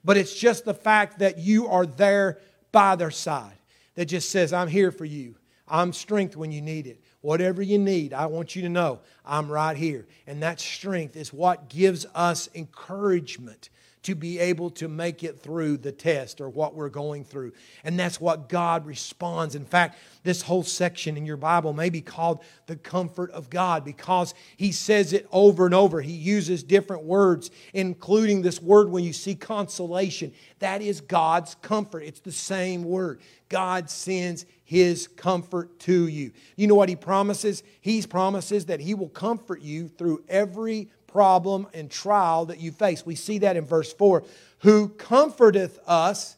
but 0.02 0.16
it's 0.16 0.34
just 0.34 0.64
the 0.64 0.72
fact 0.72 1.18
that 1.18 1.36
you 1.36 1.68
are 1.68 1.84
there 1.84 2.38
by 2.72 2.96
their 2.96 3.10
side 3.10 3.58
that 3.94 4.06
just 4.06 4.30
says, 4.30 4.54
I'm 4.54 4.68
here 4.68 4.90
for 4.90 5.04
you. 5.04 5.34
I'm 5.70 5.92
strength 5.92 6.34
when 6.34 6.50
you 6.50 6.62
need 6.62 6.86
it. 6.86 7.02
Whatever 7.20 7.62
you 7.62 7.78
need, 7.78 8.12
I 8.12 8.26
want 8.26 8.54
you 8.54 8.62
to 8.62 8.68
know 8.68 9.00
I'm 9.24 9.50
right 9.50 9.76
here. 9.76 10.06
And 10.26 10.42
that 10.42 10.60
strength 10.60 11.16
is 11.16 11.32
what 11.32 11.68
gives 11.68 12.06
us 12.14 12.48
encouragement 12.54 13.70
to 14.02 14.14
be 14.14 14.38
able 14.38 14.70
to 14.70 14.88
make 14.88 15.24
it 15.24 15.40
through 15.40 15.76
the 15.78 15.92
test 15.92 16.40
or 16.40 16.48
what 16.48 16.74
we're 16.74 16.88
going 16.88 17.24
through. 17.24 17.52
And 17.84 17.98
that's 17.98 18.20
what 18.20 18.48
God 18.48 18.86
responds. 18.86 19.54
In 19.54 19.64
fact, 19.64 19.98
this 20.22 20.42
whole 20.42 20.62
section 20.62 21.16
in 21.16 21.26
your 21.26 21.36
Bible 21.36 21.72
may 21.72 21.90
be 21.90 22.00
called 22.00 22.42
the 22.66 22.76
comfort 22.76 23.30
of 23.32 23.50
God 23.50 23.84
because 23.84 24.34
He 24.56 24.72
says 24.72 25.12
it 25.12 25.26
over 25.32 25.66
and 25.66 25.74
over. 25.74 26.00
He 26.00 26.12
uses 26.12 26.62
different 26.62 27.04
words, 27.04 27.50
including 27.72 28.42
this 28.42 28.62
word 28.62 28.90
when 28.90 29.04
you 29.04 29.12
see 29.12 29.34
consolation. 29.34 30.32
That 30.58 30.82
is 30.82 31.00
God's 31.00 31.54
comfort. 31.56 32.00
It's 32.00 32.20
the 32.20 32.32
same 32.32 32.84
word. 32.84 33.20
God 33.48 33.88
sends 33.90 34.46
His 34.64 35.08
comfort 35.08 35.78
to 35.80 36.06
you. 36.06 36.32
You 36.56 36.66
know 36.66 36.74
what 36.74 36.88
He 36.88 36.96
promises? 36.96 37.62
He 37.80 38.02
promises 38.02 38.66
that 38.66 38.80
He 38.80 38.94
will 38.94 39.08
comfort 39.08 39.62
you 39.62 39.88
through 39.88 40.24
every 40.28 40.88
problem 41.18 41.66
and 41.74 41.90
trial 41.90 42.46
that 42.46 42.60
you 42.60 42.70
face. 42.70 43.04
We 43.04 43.16
see 43.16 43.38
that 43.38 43.56
in 43.56 43.64
verse 43.64 43.92
4 43.92 44.22
who 44.60 44.90
comforteth 44.90 45.80
us 45.84 46.36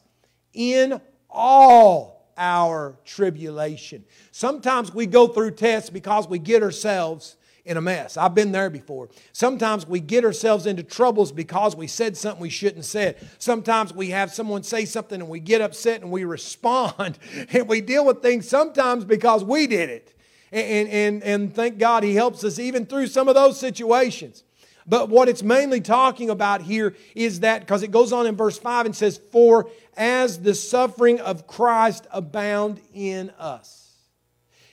in 0.55 0.99
all 1.29 2.31
our 2.35 2.97
tribulation. 3.05 4.03
Sometimes 4.31 4.91
we 4.91 5.05
go 5.05 5.27
through 5.27 5.51
tests 5.51 5.91
because 5.91 6.27
we 6.27 6.39
get 6.39 6.63
ourselves 6.63 7.35
in 7.63 7.77
a 7.77 7.81
mess. 7.81 8.17
I've 8.17 8.33
been 8.33 8.51
there 8.51 8.71
before. 8.71 9.09
Sometimes 9.33 9.85
we 9.85 9.99
get 9.99 10.25
ourselves 10.25 10.65
into 10.65 10.81
troubles 10.81 11.31
because 11.31 11.75
we 11.75 11.85
said 11.85 12.17
something 12.17 12.41
we 12.41 12.49
shouldn't 12.49 12.85
said. 12.85 13.17
Sometimes 13.37 13.93
we 13.93 14.09
have 14.09 14.33
someone 14.33 14.63
say 14.63 14.85
something 14.85 15.21
and 15.21 15.29
we 15.29 15.39
get 15.39 15.61
upset 15.61 16.01
and 16.01 16.09
we 16.09 16.23
respond 16.37 17.19
and 17.53 17.67
we 17.67 17.81
deal 17.81 18.03
with 18.03 18.23
things 18.23 18.49
sometimes 18.49 19.05
because 19.05 19.43
we 19.43 19.67
did 19.67 19.91
it. 19.91 20.15
And, 20.51 20.89
and, 20.89 21.23
and 21.23 21.53
thank 21.55 21.77
God 21.77 22.03
he 22.03 22.15
helps 22.15 22.43
us 22.43 22.57
even 22.57 22.87
through 22.87 23.07
some 23.07 23.27
of 23.29 23.35
those 23.35 23.59
situations. 23.59 24.43
But 24.87 25.09
what 25.09 25.29
it's 25.29 25.43
mainly 25.43 25.81
talking 25.81 26.29
about 26.29 26.61
here 26.61 26.95
is 27.15 27.41
that, 27.41 27.61
because 27.61 27.83
it 27.83 27.91
goes 27.91 28.11
on 28.11 28.25
in 28.25 28.35
verse 28.35 28.57
5 28.57 28.87
and 28.87 28.95
says, 28.95 29.19
For 29.31 29.69
as 29.95 30.39
the 30.39 30.55
suffering 30.55 31.19
of 31.19 31.47
Christ 31.47 32.07
abound 32.11 32.79
in 32.93 33.29
us. 33.37 33.93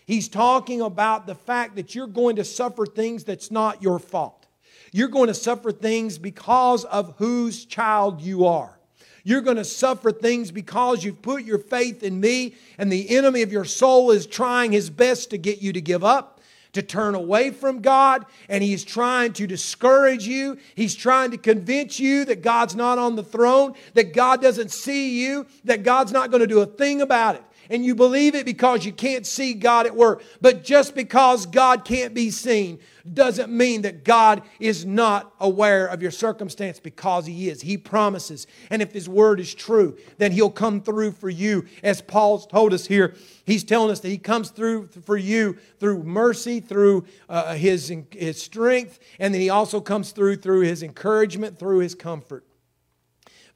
He's 0.07 0.29
talking 0.29 0.81
about 0.81 1.27
the 1.27 1.35
fact 1.35 1.77
that 1.77 1.95
you're 1.95 2.07
going 2.07 2.37
to 2.37 2.45
suffer 2.45 2.87
things 2.87 3.25
that's 3.25 3.51
not 3.51 3.83
your 3.83 3.99
fault. 3.99 4.47
You're 4.91 5.09
going 5.09 5.27
to 5.27 5.35
suffer 5.35 5.71
things 5.71 6.17
because 6.17 6.85
of 6.85 7.15
whose 7.19 7.67
child 7.67 8.23
you 8.23 8.47
are. 8.47 8.79
You're 9.23 9.43
going 9.43 9.59
to 9.59 9.65
suffer 9.65 10.11
things 10.11 10.51
because 10.51 11.05
you've 11.05 11.21
put 11.21 11.45
your 11.45 11.59
faith 11.59 12.03
in 12.03 12.19
me, 12.19 12.55
and 12.79 12.91
the 12.91 13.15
enemy 13.15 13.43
of 13.43 13.53
your 13.53 13.67
soul 13.67 14.11
is 14.11 14.27
trying 14.27 14.73
his 14.73 14.89
best 14.89 15.29
to 15.31 15.39
get 15.39 15.61
you 15.61 15.75
to 15.75 15.81
give 15.83 16.03
up 16.03 16.38
to 16.79 16.83
turn 16.83 17.15
away 17.15 17.51
from 17.51 17.81
God, 17.81 18.25
and 18.49 18.63
He's 18.63 18.85
trying 18.85 19.33
to 19.35 19.47
discourage 19.47 20.27
you. 20.27 20.59
He's 20.75 20.95
trying 20.95 21.33
to 21.33 21.39
convince 21.39 22.01
you 22.01 22.25
that 22.25 22.43
God's 22.43 22.75
not 22.75 22.99
on 22.99 23.17
the 23.17 23.23
throne, 23.23 23.75
that 23.95 24.15
God 24.15 24.41
doesn't 24.41 24.71
see 24.71 25.21
you, 25.21 25.47
that 25.65 25.83
God's 25.83 26.13
not 26.13 26.31
going 26.31 26.41
to 26.41 26.47
do 26.47 26.61
a 26.61 26.67
thing 26.67 27.03
about 27.03 27.35
it. 27.35 27.45
And 27.71 27.85
you 27.85 27.95
believe 27.95 28.35
it 28.35 28.47
because 28.47 28.85
you 28.85 28.93
can't 28.93 29.27
see 29.27 29.55
God 29.55 29.87
at 29.87 29.95
work. 29.95 30.23
But 30.41 30.65
just 30.65 30.95
because 30.95 31.47
God 31.47 31.85
can't 31.85 32.15
be 32.15 32.31
seen 32.31 32.79
doesn't 33.15 33.51
mean 33.51 33.83
that 33.83 34.05
God 34.05 34.43
is 34.61 34.85
not 34.85 35.33
aware 35.41 35.87
of 35.87 36.03
your 36.03 36.11
circumstance 36.11 36.81
because 36.81 37.27
He 37.27 37.49
is. 37.49 37.61
He 37.61 37.77
promises. 37.77 38.47
And 38.71 38.83
if 38.83 38.93
His 38.93 39.09
word 39.09 39.41
is 39.41 39.55
true, 39.55 39.97
then 40.19 40.33
He'll 40.33 40.51
come 40.51 40.81
through 40.81 41.13
for 41.13 41.29
you. 41.29 41.67
As 41.83 42.01
Paul's 42.01 42.47
told 42.47 42.73
us 42.73 42.87
here, 42.87 43.15
He's 43.45 43.65
telling 43.65 43.91
us 43.91 44.01
that 44.01 44.09
He 44.09 44.19
comes 44.19 44.51
through 44.51 44.89
for 45.05 45.17
you 45.17 45.59
through 45.79 46.03
mercy, 46.05 46.61
through 46.61 47.05
uh, 47.29 47.55
his, 47.55 47.93
his 48.13 48.41
strength, 48.41 48.99
and 49.19 49.33
then 49.33 49.41
He 49.41 49.51
also 49.51 49.81
comes 49.81 50.13
through 50.13 50.37
through 50.37 50.61
His 50.61 50.83
encouragement, 50.83 51.59
through 51.59 51.79
His 51.79 51.95
comfort. 51.95 52.45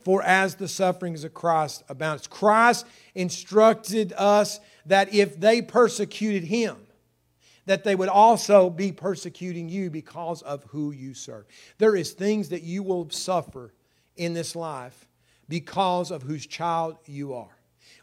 For 0.04 0.22
as 0.22 0.56
the 0.56 0.68
sufferings 0.68 1.24
of 1.24 1.34
Christ 1.34 1.84
abounds, 1.88 2.26
Christ 2.26 2.86
instructed 3.14 4.12
us 4.16 4.60
that 4.86 5.14
if 5.14 5.38
they 5.38 5.62
persecuted 5.62 6.44
Him, 6.44 6.76
that 7.66 7.84
they 7.84 7.94
would 7.94 8.08
also 8.08 8.68
be 8.70 8.90
persecuting 8.90 9.68
you 9.68 9.90
because 9.90 10.42
of 10.42 10.64
who 10.64 10.90
you 10.90 11.14
serve. 11.14 11.44
There 11.78 11.94
is 11.94 12.12
things 12.12 12.48
that 12.48 12.62
you 12.62 12.82
will 12.82 13.08
suffer 13.10 13.72
in 14.16 14.34
this 14.34 14.56
life 14.56 15.06
because 15.48 16.10
of 16.10 16.22
whose 16.22 16.46
child 16.46 16.96
you 17.06 17.34
are. 17.34 17.56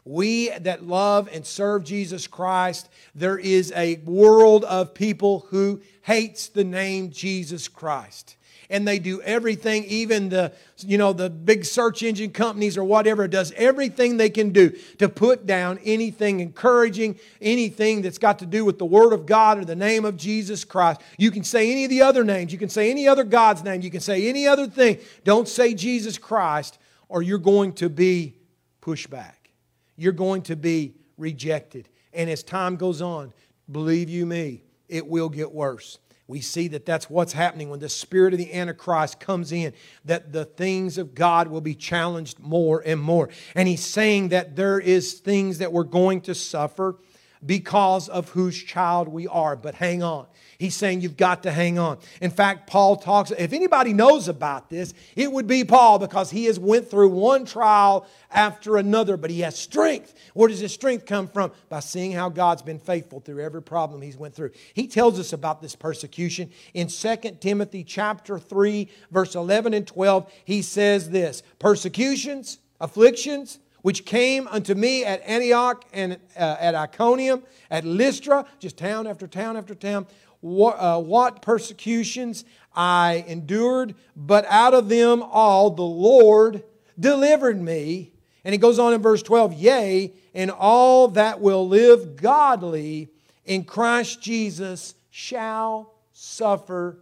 We 0.04 0.48
that 0.48 0.86
love 0.86 1.28
and 1.30 1.44
serve 1.44 1.84
Jesus 1.84 2.26
Christ, 2.26 2.88
there 3.14 3.38
is 3.38 3.70
a 3.76 3.96
world 3.96 4.64
of 4.64 4.94
people 4.94 5.40
who 5.50 5.82
hates 6.02 6.48
the 6.48 6.64
name 6.64 7.10
Jesus 7.10 7.68
Christ 7.68 8.36
and 8.70 8.86
they 8.86 9.00
do 9.00 9.20
everything, 9.22 9.84
even 9.84 10.28
the, 10.28 10.52
you 10.78 10.96
know, 10.96 11.12
the 11.12 11.28
big 11.28 11.64
search 11.64 12.02
engine 12.02 12.30
companies 12.30 12.78
or 12.78 12.84
whatever 12.84 13.26
does 13.26 13.52
everything 13.56 14.16
they 14.16 14.30
can 14.30 14.50
do 14.50 14.70
to 14.98 15.08
put 15.08 15.44
down 15.44 15.78
anything 15.84 16.40
encouraging, 16.40 17.18
anything 17.42 18.00
that's 18.00 18.18
got 18.18 18.38
to 18.38 18.46
do 18.46 18.64
with 18.64 18.78
the 18.78 18.86
Word 18.86 19.12
of 19.12 19.26
God 19.26 19.58
or 19.58 19.64
the 19.64 19.76
name 19.76 20.04
of 20.04 20.16
Jesus 20.16 20.64
Christ. 20.64 21.00
You 21.18 21.32
can 21.32 21.42
say 21.42 21.70
any 21.70 21.84
of 21.84 21.90
the 21.90 22.00
other 22.02 22.24
names. 22.24 22.52
You 22.52 22.58
can 22.58 22.68
say 22.68 22.90
any 22.90 23.08
other 23.08 23.24
God's 23.24 23.64
name. 23.64 23.82
You 23.82 23.90
can 23.90 24.00
say 24.00 24.28
any 24.28 24.46
other 24.46 24.68
thing. 24.68 24.98
Don't 25.24 25.48
say 25.48 25.74
Jesus 25.74 26.16
Christ 26.16 26.78
or 27.08 27.22
you're 27.22 27.38
going 27.38 27.72
to 27.74 27.90
be 27.90 28.36
pushed 28.80 29.10
back. 29.10 29.50
You're 29.96 30.12
going 30.12 30.42
to 30.42 30.56
be 30.56 30.94
rejected. 31.18 31.88
And 32.12 32.30
as 32.30 32.44
time 32.44 32.76
goes 32.76 33.02
on, 33.02 33.32
believe 33.70 34.08
you 34.08 34.24
me, 34.24 34.62
it 34.88 35.06
will 35.06 35.28
get 35.28 35.52
worse. 35.52 35.98
We 36.30 36.40
see 36.40 36.68
that 36.68 36.86
that's 36.86 37.10
what's 37.10 37.32
happening 37.32 37.68
when 37.70 37.80
the 37.80 37.88
spirit 37.88 38.32
of 38.32 38.38
the 38.38 38.54
Antichrist 38.54 39.18
comes 39.18 39.50
in, 39.50 39.74
that 40.04 40.32
the 40.32 40.44
things 40.44 40.96
of 40.96 41.12
God 41.12 41.48
will 41.48 41.60
be 41.60 41.74
challenged 41.74 42.38
more 42.38 42.80
and 42.86 43.00
more. 43.00 43.28
And 43.56 43.66
he's 43.66 43.84
saying 43.84 44.28
that 44.28 44.54
there 44.54 44.78
is 44.78 45.14
things 45.14 45.58
that 45.58 45.72
we're 45.72 45.82
going 45.82 46.20
to 46.22 46.34
suffer 46.34 46.96
because 47.44 48.08
of 48.08 48.28
whose 48.30 48.62
child 48.62 49.08
we 49.08 49.26
are. 49.26 49.56
But 49.56 49.74
hang 49.74 50.02
on. 50.04 50.26
He's 50.60 50.76
saying 50.76 51.00
you've 51.00 51.16
got 51.16 51.44
to 51.44 51.50
hang 51.50 51.78
on. 51.78 51.96
In 52.20 52.30
fact, 52.30 52.66
Paul 52.66 52.96
talks, 52.96 53.30
if 53.30 53.54
anybody 53.54 53.94
knows 53.94 54.28
about 54.28 54.68
this, 54.68 54.92
it 55.16 55.32
would 55.32 55.46
be 55.46 55.64
Paul 55.64 55.98
because 55.98 56.30
he 56.30 56.44
has 56.44 56.58
went 56.58 56.90
through 56.90 57.08
one 57.08 57.46
trial 57.46 58.06
after 58.30 58.76
another, 58.76 59.16
but 59.16 59.30
he 59.30 59.40
has 59.40 59.58
strength. 59.58 60.12
Where 60.34 60.50
does 60.50 60.60
his 60.60 60.74
strength 60.74 61.06
come 61.06 61.28
from? 61.28 61.52
By 61.70 61.80
seeing 61.80 62.12
how 62.12 62.28
God's 62.28 62.60
been 62.60 62.78
faithful 62.78 63.20
through 63.20 63.42
every 63.42 63.62
problem 63.62 64.02
he's 64.02 64.18
went 64.18 64.34
through. 64.34 64.50
He 64.74 64.86
tells 64.86 65.18
us 65.18 65.32
about 65.32 65.62
this 65.62 65.74
persecution 65.74 66.50
in 66.74 66.88
2 66.88 67.16
Timothy 67.40 67.82
chapter 67.82 68.38
3, 68.38 68.86
verse 69.10 69.34
11 69.34 69.72
and 69.72 69.86
12. 69.86 70.30
He 70.44 70.60
says 70.60 71.08
this, 71.08 71.42
persecutions, 71.58 72.58
afflictions, 72.82 73.60
which 73.80 74.04
came 74.04 74.46
unto 74.48 74.74
me 74.74 75.06
at 75.06 75.22
Antioch 75.22 75.86
and 75.94 76.18
uh, 76.36 76.56
at 76.60 76.74
Iconium, 76.74 77.44
at 77.70 77.84
Lystra, 77.84 78.44
just 78.58 78.76
town 78.76 79.06
after 79.06 79.26
town 79.26 79.56
after 79.56 79.74
town, 79.74 80.06
what, 80.40 80.76
uh, 80.78 80.98
what 80.98 81.42
persecutions 81.42 82.44
I 82.74 83.24
endured, 83.26 83.94
but 84.16 84.44
out 84.48 84.74
of 84.74 84.88
them 84.88 85.22
all 85.22 85.70
the 85.70 85.82
Lord 85.82 86.62
delivered 86.98 87.60
me. 87.60 88.12
And 88.44 88.52
he 88.52 88.58
goes 88.58 88.78
on 88.78 88.94
in 88.94 89.02
verse 89.02 89.22
12, 89.22 89.54
Yea, 89.54 90.14
and 90.34 90.50
all 90.50 91.08
that 91.08 91.40
will 91.40 91.68
live 91.68 92.16
godly 92.16 93.10
in 93.44 93.64
Christ 93.64 94.22
Jesus 94.22 94.94
shall 95.10 95.94
suffer 96.12 96.98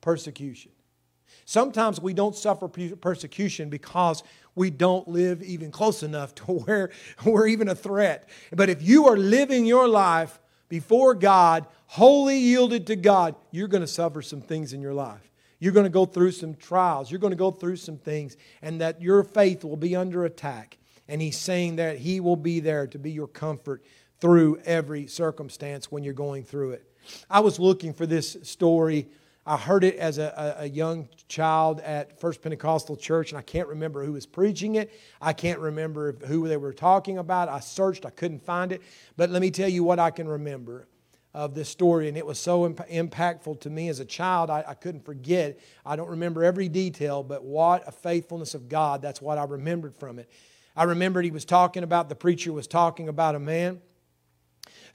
persecution. 0.00 0.72
Sometimes 1.44 2.00
we 2.00 2.14
don't 2.14 2.34
suffer 2.34 2.68
persecution 2.68 3.68
because 3.68 4.22
we 4.54 4.70
don't 4.70 5.06
live 5.08 5.42
even 5.42 5.70
close 5.70 6.02
enough 6.02 6.34
to 6.34 6.44
where 6.52 6.90
we're 7.24 7.46
even 7.46 7.68
a 7.68 7.74
threat. 7.74 8.28
But 8.52 8.68
if 8.68 8.82
you 8.82 9.06
are 9.06 9.16
living 9.16 9.64
your 9.64 9.88
life 9.88 10.38
before 10.72 11.14
God, 11.14 11.66
wholly 11.84 12.38
yielded 12.38 12.86
to 12.86 12.96
God, 12.96 13.34
you're 13.50 13.68
going 13.68 13.82
to 13.82 13.86
suffer 13.86 14.22
some 14.22 14.40
things 14.40 14.72
in 14.72 14.80
your 14.80 14.94
life. 14.94 15.30
You're 15.58 15.74
going 15.74 15.84
to 15.84 15.90
go 15.90 16.06
through 16.06 16.32
some 16.32 16.54
trials. 16.54 17.10
You're 17.10 17.20
going 17.20 17.32
to 17.32 17.36
go 17.36 17.50
through 17.50 17.76
some 17.76 17.98
things, 17.98 18.38
and 18.62 18.80
that 18.80 19.02
your 19.02 19.22
faith 19.22 19.64
will 19.64 19.76
be 19.76 19.94
under 19.94 20.24
attack. 20.24 20.78
And 21.08 21.20
He's 21.20 21.36
saying 21.36 21.76
that 21.76 21.98
He 21.98 22.20
will 22.20 22.36
be 22.36 22.60
there 22.60 22.86
to 22.86 22.98
be 22.98 23.10
your 23.10 23.26
comfort 23.26 23.84
through 24.18 24.62
every 24.64 25.08
circumstance 25.08 25.92
when 25.92 26.04
you're 26.04 26.14
going 26.14 26.42
through 26.42 26.70
it. 26.70 26.90
I 27.28 27.40
was 27.40 27.58
looking 27.58 27.92
for 27.92 28.06
this 28.06 28.38
story. 28.42 29.08
I 29.44 29.56
heard 29.56 29.82
it 29.82 29.96
as 29.96 30.18
a, 30.18 30.56
a, 30.60 30.68
young 30.68 31.08
child 31.26 31.80
at 31.80 32.20
First 32.20 32.42
Pentecostal 32.42 32.96
Church, 32.96 33.32
and 33.32 33.38
I 33.38 33.42
can't 33.42 33.66
remember 33.66 34.04
who 34.04 34.12
was 34.12 34.24
preaching 34.24 34.76
it. 34.76 34.92
I 35.20 35.32
can't 35.32 35.58
remember 35.58 36.12
who 36.26 36.46
they 36.46 36.56
were 36.56 36.72
talking 36.72 37.18
about. 37.18 37.48
I 37.48 37.58
searched, 37.58 38.06
I 38.06 38.10
couldn't 38.10 38.44
find 38.44 38.70
it. 38.70 38.82
But 39.16 39.30
let 39.30 39.42
me 39.42 39.50
tell 39.50 39.68
you 39.68 39.82
what 39.82 39.98
I 39.98 40.10
can 40.10 40.28
remember 40.28 40.86
of 41.34 41.54
this 41.54 41.68
story, 41.68 42.08
and 42.08 42.16
it 42.16 42.24
was 42.24 42.38
so 42.38 42.66
imp- 42.66 42.88
impactful 42.88 43.60
to 43.62 43.70
me 43.70 43.88
as 43.88 43.98
a 43.98 44.04
child. 44.04 44.48
I, 44.48 44.64
I 44.68 44.74
couldn't 44.74 45.04
forget. 45.04 45.58
I 45.84 45.96
don't 45.96 46.10
remember 46.10 46.44
every 46.44 46.68
detail, 46.68 47.24
but 47.24 47.42
what 47.42 47.86
a 47.88 47.92
faithfulness 47.92 48.54
of 48.54 48.68
God. 48.68 49.02
That's 49.02 49.20
what 49.20 49.38
I 49.38 49.44
remembered 49.44 49.96
from 49.96 50.20
it. 50.20 50.30
I 50.76 50.84
remembered 50.84 51.24
he 51.24 51.32
was 51.32 51.44
talking 51.44 51.82
about, 51.82 52.08
the 52.08 52.14
preacher 52.14 52.52
was 52.52 52.68
talking 52.68 53.08
about 53.08 53.34
a 53.34 53.40
man 53.40 53.80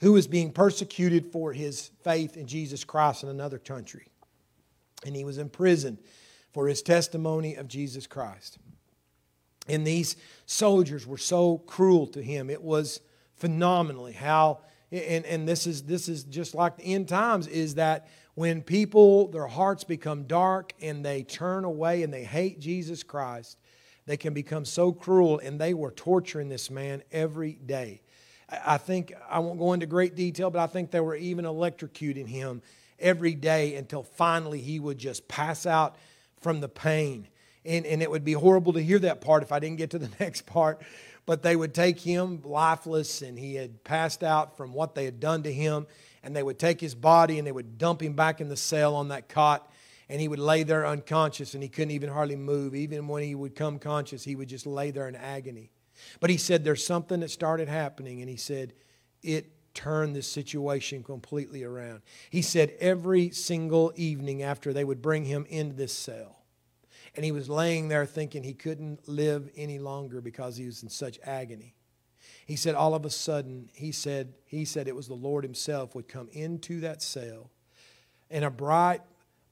who 0.00 0.12
was 0.12 0.26
being 0.26 0.52
persecuted 0.52 1.32
for 1.32 1.52
his 1.52 1.90
faith 2.02 2.36
in 2.36 2.46
Jesus 2.46 2.84
Christ 2.84 3.24
in 3.24 3.28
another 3.28 3.58
country. 3.58 4.07
And 5.04 5.14
he 5.14 5.24
was 5.24 5.38
imprisoned 5.38 5.98
for 6.52 6.66
his 6.66 6.82
testimony 6.82 7.54
of 7.54 7.68
Jesus 7.68 8.06
Christ. 8.06 8.58
And 9.68 9.86
these 9.86 10.16
soldiers 10.46 11.06
were 11.06 11.18
so 11.18 11.58
cruel 11.58 12.06
to 12.08 12.22
him. 12.22 12.50
It 12.50 12.62
was 12.62 13.00
phenomenally 13.38 14.12
how 14.12 14.60
and, 14.90 15.26
and 15.26 15.46
this 15.46 15.66
is 15.66 15.82
this 15.82 16.08
is 16.08 16.24
just 16.24 16.54
like 16.54 16.76
the 16.76 16.94
end 16.94 17.08
times 17.08 17.46
is 17.46 17.74
that 17.76 18.08
when 18.34 18.62
people 18.62 19.28
their 19.28 19.46
hearts 19.46 19.84
become 19.84 20.24
dark 20.24 20.72
and 20.80 21.04
they 21.04 21.22
turn 21.22 21.64
away 21.64 22.02
and 22.02 22.12
they 22.12 22.24
hate 22.24 22.58
jesus 22.58 23.02
christ 23.02 23.60
they 24.06 24.16
can 24.16 24.32
become 24.32 24.64
so 24.64 24.92
cruel 24.92 25.38
and 25.38 25.60
they 25.60 25.74
were 25.74 25.90
torturing 25.90 26.48
this 26.48 26.70
man 26.70 27.02
every 27.12 27.52
day 27.52 28.00
i 28.50 28.78
think 28.78 29.12
i 29.28 29.38
won't 29.38 29.58
go 29.58 29.72
into 29.72 29.86
great 29.86 30.14
detail 30.14 30.50
but 30.50 30.60
i 30.60 30.66
think 30.66 30.90
they 30.90 31.00
were 31.00 31.16
even 31.16 31.44
electrocuting 31.44 32.26
him 32.26 32.62
every 32.98 33.34
day 33.34 33.74
until 33.76 34.02
finally 34.02 34.60
he 34.60 34.78
would 34.80 34.98
just 34.98 35.28
pass 35.28 35.66
out 35.66 35.96
from 36.40 36.60
the 36.60 36.68
pain 36.68 37.26
and, 37.64 37.84
and 37.86 38.02
it 38.02 38.10
would 38.10 38.24
be 38.24 38.32
horrible 38.32 38.72
to 38.72 38.82
hear 38.82 38.98
that 38.98 39.20
part 39.20 39.42
if 39.42 39.52
i 39.52 39.58
didn't 39.58 39.78
get 39.78 39.90
to 39.90 39.98
the 39.98 40.10
next 40.20 40.46
part 40.46 40.82
but 41.28 41.42
they 41.42 41.56
would 41.56 41.74
take 41.74 42.00
him 42.00 42.40
lifeless, 42.42 43.20
and 43.20 43.38
he 43.38 43.54
had 43.54 43.84
passed 43.84 44.24
out 44.24 44.56
from 44.56 44.72
what 44.72 44.94
they 44.94 45.04
had 45.04 45.20
done 45.20 45.42
to 45.42 45.52
him. 45.52 45.86
And 46.22 46.34
they 46.34 46.42
would 46.42 46.58
take 46.58 46.80
his 46.80 46.94
body 46.94 47.36
and 47.36 47.46
they 47.46 47.52
would 47.52 47.76
dump 47.76 48.02
him 48.02 48.14
back 48.14 48.40
in 48.40 48.48
the 48.48 48.56
cell 48.56 48.94
on 48.94 49.08
that 49.08 49.28
cot. 49.28 49.70
And 50.08 50.22
he 50.22 50.26
would 50.26 50.38
lay 50.38 50.62
there 50.62 50.86
unconscious, 50.86 51.52
and 51.52 51.62
he 51.62 51.68
couldn't 51.68 51.90
even 51.90 52.08
hardly 52.08 52.34
move. 52.34 52.74
Even 52.74 53.08
when 53.08 53.24
he 53.24 53.34
would 53.34 53.54
come 53.54 53.78
conscious, 53.78 54.24
he 54.24 54.36
would 54.36 54.48
just 54.48 54.66
lay 54.66 54.90
there 54.90 55.06
in 55.06 55.14
agony. 55.14 55.70
But 56.18 56.30
he 56.30 56.38
said 56.38 56.64
there's 56.64 56.86
something 56.86 57.20
that 57.20 57.30
started 57.30 57.68
happening, 57.68 58.22
and 58.22 58.30
he 58.30 58.38
said 58.38 58.72
it 59.22 59.52
turned 59.78 60.16
this 60.16 60.26
situation 60.26 61.04
completely 61.04 61.62
around. 61.62 62.02
He 62.30 62.42
said 62.42 62.74
every 62.80 63.30
single 63.30 63.92
evening 63.94 64.42
after 64.42 64.72
they 64.72 64.82
would 64.82 65.00
bring 65.00 65.24
him 65.24 65.46
into 65.48 65.76
this 65.76 65.92
cell, 65.92 66.40
and 67.14 67.24
he 67.24 67.30
was 67.30 67.48
laying 67.48 67.86
there 67.86 68.04
thinking 68.04 68.42
he 68.42 68.54
couldn't 68.54 69.08
live 69.08 69.48
any 69.56 69.78
longer 69.78 70.20
because 70.20 70.56
he 70.56 70.66
was 70.66 70.82
in 70.82 70.88
such 70.88 71.20
agony. 71.22 71.76
He 72.44 72.56
said, 72.56 72.74
all 72.74 72.92
of 72.92 73.04
a 73.04 73.10
sudden, 73.10 73.70
he 73.72 73.92
said, 73.92 74.34
he 74.46 74.64
said 74.64 74.88
it 74.88 74.96
was 74.96 75.06
the 75.06 75.14
Lord 75.14 75.44
Himself 75.44 75.94
would 75.94 76.08
come 76.08 76.28
into 76.32 76.80
that 76.80 77.00
cell, 77.00 77.52
and 78.32 78.44
a 78.44 78.50
bright 78.50 79.02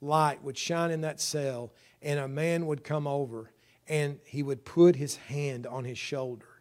light 0.00 0.42
would 0.42 0.58
shine 0.58 0.90
in 0.90 1.02
that 1.02 1.20
cell, 1.20 1.72
and 2.02 2.18
a 2.18 2.26
man 2.26 2.66
would 2.66 2.82
come 2.82 3.06
over, 3.06 3.52
and 3.86 4.18
he 4.24 4.42
would 4.42 4.64
put 4.64 4.96
his 4.96 5.14
hand 5.14 5.68
on 5.68 5.84
his 5.84 5.98
shoulder. 5.98 6.55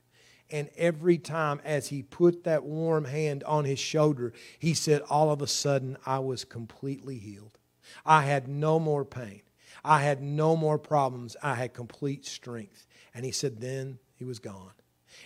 And 0.51 0.69
every 0.77 1.17
time 1.17 1.60
as 1.63 1.88
he 1.88 2.03
put 2.03 2.43
that 2.43 2.63
warm 2.63 3.05
hand 3.05 3.43
on 3.45 3.65
his 3.65 3.79
shoulder, 3.79 4.34
he 4.60 4.73
said, 4.73 5.01
All 5.10 5.31
of 5.31 5.41
a 5.41 5.47
sudden, 5.47 5.97
I 6.05 6.19
was 6.19 6.45
completely 6.45 7.17
healed. 7.17 7.58
I 8.05 8.23
had 8.23 8.47
no 8.47 8.79
more 8.79 9.05
pain. 9.05 9.41
I 9.84 10.01
had 10.01 10.21
no 10.21 10.55
more 10.55 10.79
problems. 10.79 11.38
I 11.43 11.53
had 11.55 11.73
complete 11.73 12.25
strength. 12.25 12.88
And 13.13 13.23
he 13.23 13.31
said, 13.31 13.62
then 13.62 13.99
he 14.15 14.23
was 14.25 14.39
gone. 14.39 14.71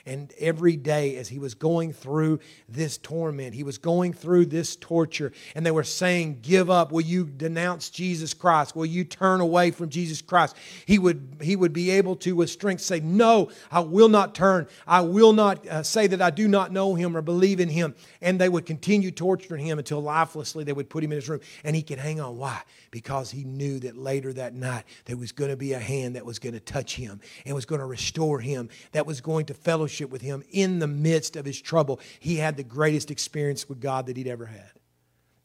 And 0.06 0.34
every 0.40 0.76
day, 0.76 1.18
as 1.18 1.30
he 1.30 1.40
was 1.40 1.54
going 1.54 1.94
through 1.94 2.40
this 2.68 2.98
torment, 2.98 3.54
he 3.54 3.64
was 3.64 3.78
going 3.78 4.14
through 4.14 4.48
this 4.48 4.76
torture, 4.76 5.32
and 5.56 5.66
they 5.66 5.72
were 5.72 5.84
saying, 5.84 6.40
Give 6.42 6.70
up. 6.70 6.92
Will 6.92 7.02
you 7.02 7.26
denounce 7.26 7.90
Jesus 7.90 8.34
Christ? 8.34 8.76
Will 8.76 8.86
you 8.86 9.04
turn 9.04 9.42
away 9.42 9.72
from 9.72 9.90
Jesus 9.90 10.22
Christ? 10.22 10.56
He 10.86 11.00
would, 11.00 11.38
he 11.42 11.56
would 11.56 11.74
be 11.74 11.92
able 11.92 12.16
to, 12.18 12.36
with 12.36 12.50
strength, 12.50 12.82
say, 12.82 13.00
No, 13.00 13.50
I 13.72 13.82
will 13.82 14.10
not 14.10 14.36
turn. 14.36 14.68
I 14.88 15.02
will 15.02 15.34
not 15.34 15.66
uh, 15.68 15.84
say 15.84 16.08
that 16.08 16.22
I 16.22 16.30
do 16.30 16.48
not 16.48 16.72
know 16.72 16.96
him 16.96 17.16
or 17.16 17.22
believe 17.22 17.60
in 17.60 17.70
him. 17.70 17.96
And 18.22 18.40
they 18.40 18.50
would 18.50 18.66
continue 18.66 19.12
torturing 19.12 19.66
him 19.66 19.80
until 19.80 20.02
lifelessly 20.02 20.64
they 20.64 20.74
would 20.74 20.90
put 20.90 21.04
him 21.04 21.12
in 21.12 21.18
his 21.18 21.30
room. 21.30 21.42
And 21.64 21.76
he 21.76 21.82
could 21.82 22.00
hang 22.00 22.20
on. 22.20 22.38
Why? 22.38 22.62
Because 22.92 23.32
he 23.32 23.44
knew 23.44 23.80
that 23.80 23.98
later 23.98 24.34
that 24.34 24.54
night 24.54 24.86
there 25.06 25.18
was 25.18 25.32
going 25.32 25.52
to 25.52 25.58
be 25.58 25.74
a 25.74 25.80
hand 25.80 26.16
that 26.16 26.26
was 26.26 26.40
going 26.40 26.54
to 26.54 26.60
touch 26.60 26.96
him 26.96 27.22
and 27.46 27.56
was 27.56 27.66
going 27.66 27.80
to 27.80 27.86
restore 27.86 28.40
him, 28.40 28.70
that 28.92 29.06
was 29.06 29.22
going 29.22 29.46
to 29.48 29.54
fellowship 29.54 29.79
fellowship 29.80 30.10
with 30.10 30.22
Him 30.22 30.44
in 30.52 30.80
the 30.80 30.88
midst 30.88 31.38
of 31.38 31.46
his 31.46 31.62
trouble. 31.62 32.02
He 32.20 32.36
had 32.36 32.58
the 32.58 32.64
greatest 32.64 33.12
experience 33.12 33.70
with 33.70 33.80
God 33.80 34.08
that 34.08 34.18
he'd 34.18 34.28
ever 34.28 34.46
had. 34.46 34.72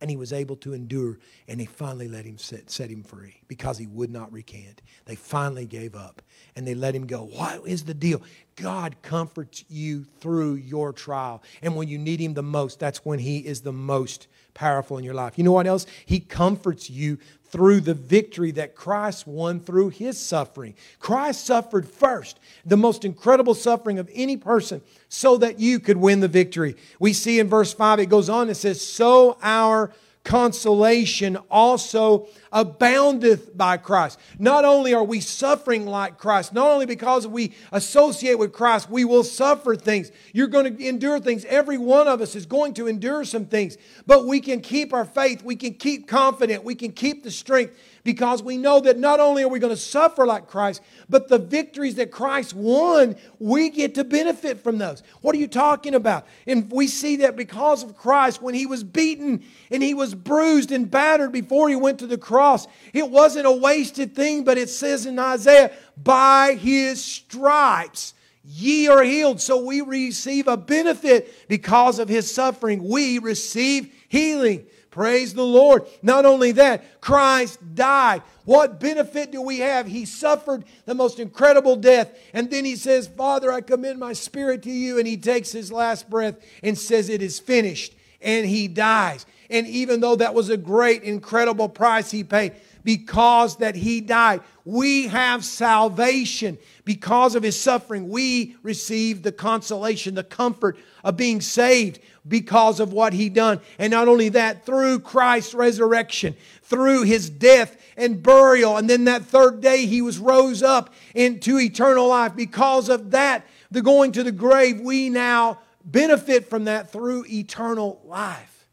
And 0.01 0.11
he 0.11 0.17
was 0.17 0.33
able 0.33 0.57
to 0.57 0.75
endure, 0.75 1.21
and 1.47 1.61
they 1.61 1.67
finally 1.67 2.09
let 2.09 2.25
him 2.25 2.37
set, 2.37 2.69
set 2.69 2.91
him 2.91 3.05
free 3.05 3.37
because 3.47 3.79
he 3.79 3.87
would 3.87 4.11
not 4.11 4.33
recant. 4.33 4.83
They 5.05 5.15
finally 5.15 5.67
gave 5.67 5.95
up 5.95 6.21
and 6.57 6.67
they 6.67 6.75
let 6.75 6.97
him 6.97 7.07
go. 7.07 7.21
What 7.21 7.63
is 7.65 7.85
the 7.85 7.95
deal? 7.95 8.21
God 8.57 8.97
comforts 9.03 9.65
you 9.69 10.05
through 10.19 10.57
your 10.57 10.93
trial. 10.93 11.43
And 11.63 11.77
when 11.77 11.87
you 11.87 11.97
need 11.97 12.21
him 12.21 12.35
the 12.35 12.43
most, 12.43 12.81
that's 12.81 13.05
when 13.05 13.21
he 13.21 13.39
is 13.39 13.61
the 13.61 13.73
most 13.73 14.27
powerful 14.55 14.99
in 14.99 15.05
your 15.05 15.15
life. 15.15 15.37
You 15.37 15.45
know 15.45 15.53
what 15.53 15.67
else? 15.67 15.87
He 16.07 16.21
comforts 16.21 16.89
you 16.89 17.19
through 17.55 17.81
the 17.81 17.95
victory 17.95 18.51
that 18.51 18.75
Christ 18.75 19.29
won 19.29 19.61
through 19.61 19.91
his 19.91 20.19
suffering. 20.19 20.75
Christ 20.99 21.47
suffered 21.47 21.89
first, 21.89 22.41
the 22.67 22.77
most 22.77 23.05
incredible 23.05 23.55
suffering 23.55 23.99
of 24.01 24.11
any 24.13 24.37
person, 24.37 24.81
so 25.09 25.37
that 25.37 25.61
you 25.61 25.79
could 25.79 25.97
win 25.97 26.19
the 26.19 26.27
victory. 26.27 26.75
We 26.99 27.13
see 27.13 27.39
in 27.39 27.49
verse 27.49 27.73
5, 27.73 28.01
it 28.01 28.07
goes 28.07 28.29
on, 28.29 28.51
it 28.51 28.57
says, 28.57 28.85
So 28.85 29.39
our 29.41 29.93
consolation 30.25 31.37
also 31.51 32.27
aboundeth 32.51 33.57
by 33.57 33.77
Christ. 33.77 34.19
Not 34.39 34.65
only 34.65 34.95
are 34.95 35.05
we 35.05 35.21
suffering 35.21 35.87
like 35.87 36.19
Christ, 36.19 36.53
not 36.55 36.71
only 36.71 36.87
because 36.87 37.27
we 37.27 37.55
associate 37.71 38.39
with 38.39 38.53
Christ, 38.53 38.91
we 38.91 39.05
will 39.05 39.23
suffer 39.23 39.77
things. 39.77 40.11
You're 40.33 40.49
going 40.49 40.77
to 40.77 40.89
endure 40.89 41.21
things. 41.21 41.45
Every 41.45 41.79
one 41.79 42.09
of 42.09 42.21
us 42.21 42.35
is 42.35 42.47
going 42.47 42.75
to 42.75 42.87
endure 42.87 43.25
some 43.25 43.45
things, 43.45 43.77
but 44.07 44.27
we 44.27 44.41
can 44.41 44.61
keep 44.61 44.95
our 44.95 45.05
faith. 45.05 45.45
We 45.45 45.57
can 45.57 45.75
keep 45.75 46.09
confident. 46.09 46.65
We 46.65 46.75
can 46.75 46.93
keep 46.93 47.23
the 47.23 47.31
strength 47.31 47.79
because 48.05 48.43
we 48.43 48.59
know 48.59 48.81
that 48.81 48.99
not 48.99 49.19
only 49.19 49.43
are 49.43 49.49
we 49.49 49.59
going 49.59 49.73
to 49.73 49.81
suffer 49.81 50.27
like 50.27 50.47
Christ, 50.47 50.83
but 51.09 51.29
the 51.29 51.39
victories 51.39 51.95
that 51.95 52.11
Christ 52.11 52.55
won, 52.55 53.17
we 53.39 53.71
get 53.71 53.95
to 53.97 54.05
benefit 54.05 54.61
from 54.61 54.77
those. 54.77 55.03
What 55.23 55.35
are 55.35 55.39
you 55.39 55.49
talking 55.49 55.95
about? 55.95 56.27
And 56.47 56.71
we 56.71 56.87
see 56.87 57.17
that 57.17 57.35
because 57.35 57.83
of 57.83 57.97
Christ, 57.97 58.43
when 58.43 58.55
he 58.55 58.67
was 58.67 58.85
beaten 58.85 59.43
and 59.71 59.83
he 59.83 59.95
was 59.95 60.15
bruised 60.15 60.71
and 60.71 60.91
battered 60.91 61.33
before 61.33 61.71
he 61.71 61.77
went 61.77 61.99
to 62.01 62.07
the 62.07 62.19
cross, 62.19 62.69
it 62.93 63.11
wasn't 63.11 63.47
a 63.47 63.53
wasted 63.53 64.15
thing, 64.15 64.45
but 64.45 64.59
it 64.59 64.69
says 64.69 65.07
in 65.07 65.19
Isaiah, 65.19 65.73
by 65.97 66.59
his 66.61 67.03
stripes 67.03 68.13
ye 68.45 68.87
are 68.89 69.03
healed. 69.03 69.41
So 69.41 69.65
we 69.65 69.81
receive 69.81 70.47
a 70.47 70.59
benefit 70.59 71.49
because 71.49 71.99
of 71.99 72.09
his 72.09 72.33
suffering. 72.33 72.87
We 72.87 73.19
receive 73.19 73.93
healing. 74.09 74.67
Praise 74.95 75.35
the 75.35 75.43
Lord. 75.43 75.87
Not 76.03 76.25
only 76.25 76.53
that, 76.53 77.01
Christ 77.01 77.59
died. 77.75 78.23
What 78.45 78.79
benefit 78.79 79.33
do 79.33 79.43
we 79.43 79.59
have? 79.59 79.89
He 79.89 80.05
suffered 80.05 80.63
the 80.85 80.95
most 80.95 81.19
incredible 81.19 81.75
death. 81.75 82.17
And 82.33 82.49
then 82.49 82.65
he 82.65 82.77
says, 82.77 83.09
Father, 83.09 83.51
I 83.51 83.61
commend 83.61 83.99
my 83.99 84.13
spirit 84.13 84.63
to 84.63 84.71
you. 84.71 85.01
And 85.01 85.09
he 85.09 85.17
takes 85.17 85.51
his 85.51 85.73
last 85.73 86.09
breath 86.09 86.37
and 86.63 86.79
says, 86.79 87.09
It 87.09 87.23
is 87.23 87.41
finished. 87.41 87.97
And 88.21 88.47
he 88.47 88.69
dies. 88.69 89.27
And 89.51 89.67
even 89.67 89.99
though 89.99 90.15
that 90.15 90.33
was 90.33 90.49
a 90.49 90.57
great, 90.57 91.03
incredible 91.03 91.69
price 91.69 92.13
he 92.13 92.23
paid, 92.23 92.53
because 92.85 93.57
that 93.57 93.75
he 93.75 94.01
died, 94.01 94.43
we 94.65 95.09
have 95.09 95.45
salvation. 95.45 96.59
Because 96.85 97.35
of 97.35 97.43
his 97.43 97.59
suffering, 97.59 98.11
we 98.11 98.57
receive 98.63 99.23
the 99.23 99.33
consolation, 99.33 100.15
the 100.15 100.23
comfort 100.23 100.77
of 101.03 101.17
being 101.17 101.41
saved 101.41 101.99
because 102.29 102.81
of 102.81 102.93
what 102.93 103.13
he 103.13 103.29
done. 103.29 103.61
And 103.79 103.91
not 103.91 104.09
only 104.09 104.29
that, 104.31 104.65
through 104.65 105.01
Christ's 105.01 105.55
resurrection, 105.55 106.37
through 106.63 107.03
his 107.03 107.29
death 107.31 107.77
and 107.97 108.23
burial, 108.23 108.77
and 108.77 108.89
then 108.89 109.05
that 109.05 109.25
third 109.25 109.61
day 109.61 109.87
he 109.87 110.03
was 110.03 110.19
rose 110.19 110.63
up 110.63 110.93
into 111.15 111.59
eternal 111.59 112.09
life. 112.09 112.37
Because 112.37 112.89
of 112.89 113.11
that, 113.13 113.47
the 113.71 113.83
going 113.83 114.13
to 114.13 114.23
the 114.23 114.33
grave, 114.33 114.81
we 114.81 115.11
now 115.11 115.59
benefit 115.85 116.49
from 116.49 116.65
that 116.65 116.91
through 116.91 117.25
eternal 117.29 118.01
life. 118.05 118.67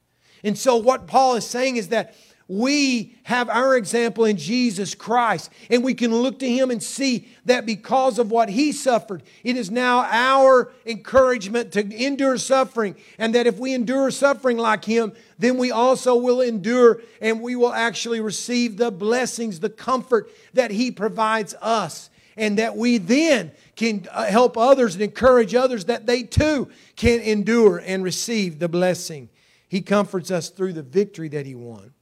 And 0.44 0.58
so 0.58 0.78
what 0.78 1.08
Paul 1.08 1.36
is 1.36 1.46
saying 1.46 1.78
is 1.78 1.90
that 1.90 2.16
we 2.52 3.16
have 3.24 3.48
our 3.48 3.78
example 3.78 4.26
in 4.26 4.36
Jesus 4.36 4.94
Christ, 4.94 5.50
and 5.70 5.86
we 5.86 5.94
can 5.94 6.14
look 6.14 6.40
to 6.40 6.50
Him 6.50 6.70
and 6.70 6.84
see 6.84 7.30
that 7.46 7.66
because 7.66 8.20
of 8.20 8.30
what 8.30 8.50
He 8.50 8.74
suffered, 8.74 9.24
it 9.46 9.56
is 9.56 9.72
now 9.72 10.06
our 10.10 10.74
encouragement 10.86 11.72
to 11.72 11.96
endure 11.96 12.38
suffering, 12.38 12.98
and 13.18 13.34
that 13.36 13.48
if 13.48 13.58
we 13.58 13.74
endure 13.74 14.12
suffering 14.12 14.58
like 14.58 14.84
Him, 14.84 15.14
then 15.40 15.58
we 15.58 15.72
also 15.72 16.18
will 16.18 16.42
endure 16.42 17.02
and 17.22 17.40
we 17.40 17.56
will 17.56 17.72
actually 17.72 18.20
receive 18.20 18.76
the 18.76 18.92
blessings, 18.92 19.62
the 19.62 19.70
comfort 19.70 20.30
that 20.54 20.72
He 20.72 20.92
provides 20.92 21.56
us, 21.62 22.10
and 22.36 22.58
that 22.58 22.76
we 22.76 22.98
then 22.98 23.54
can 23.78 24.10
uh, 24.12 24.26
help 24.26 24.58
others 24.58 24.96
and 24.96 25.04
encourage 25.04 25.56
others 25.56 25.86
that 25.86 26.06
they 26.06 26.24
too 26.24 26.70
can 26.98 27.22
endure 27.22 27.78
and 27.78 28.04
receive 28.04 28.60
the 28.60 28.68
blessing. 28.68 29.30
He 29.70 29.80
comforts 29.80 30.32
us 30.32 30.50
through 30.50 30.74
the 30.74 30.84
victory 30.84 31.30
that 31.30 31.46
He 31.46 31.56
won. 31.56 31.94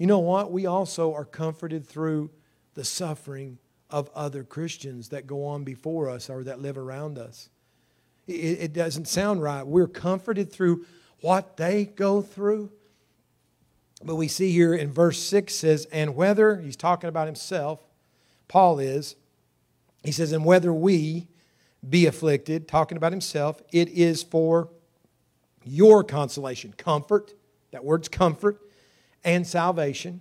You 0.00 0.06
know 0.06 0.20
what? 0.20 0.50
We 0.50 0.64
also 0.64 1.12
are 1.12 1.26
comforted 1.26 1.86
through 1.86 2.30
the 2.72 2.84
suffering 2.84 3.58
of 3.90 4.08
other 4.14 4.42
Christians 4.42 5.10
that 5.10 5.26
go 5.26 5.44
on 5.44 5.62
before 5.62 6.08
us 6.08 6.30
or 6.30 6.42
that 6.44 6.58
live 6.58 6.78
around 6.78 7.18
us. 7.18 7.50
It, 8.26 8.32
it 8.32 8.72
doesn't 8.72 9.08
sound 9.08 9.42
right. 9.42 9.62
We're 9.62 9.86
comforted 9.86 10.50
through 10.50 10.86
what 11.20 11.58
they 11.58 11.84
go 11.84 12.22
through. 12.22 12.72
But 14.02 14.14
we 14.14 14.26
see 14.26 14.52
here 14.52 14.72
in 14.72 14.90
verse 14.90 15.18
6 15.18 15.54
says, 15.54 15.86
and 15.92 16.16
whether, 16.16 16.56
he's 16.56 16.76
talking 16.76 17.08
about 17.08 17.26
himself, 17.26 17.84
Paul 18.48 18.78
is, 18.78 19.16
he 20.02 20.12
says, 20.12 20.32
and 20.32 20.46
whether 20.46 20.72
we 20.72 21.28
be 21.86 22.06
afflicted, 22.06 22.68
talking 22.68 22.96
about 22.96 23.12
himself, 23.12 23.60
it 23.70 23.90
is 23.90 24.22
for 24.22 24.70
your 25.62 26.02
consolation, 26.04 26.72
comfort. 26.78 27.34
That 27.72 27.84
word's 27.84 28.08
comfort 28.08 28.62
and 29.24 29.46
salvation, 29.46 30.20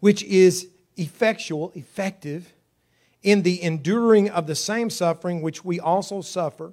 which 0.00 0.22
is 0.22 0.68
effectual, 0.96 1.72
effective 1.74 2.52
in 3.22 3.42
the 3.42 3.62
enduring 3.62 4.30
of 4.30 4.46
the 4.46 4.54
same 4.54 4.88
suffering 4.88 5.42
which 5.42 5.64
we 5.64 5.80
also 5.80 6.20
suffer. 6.20 6.72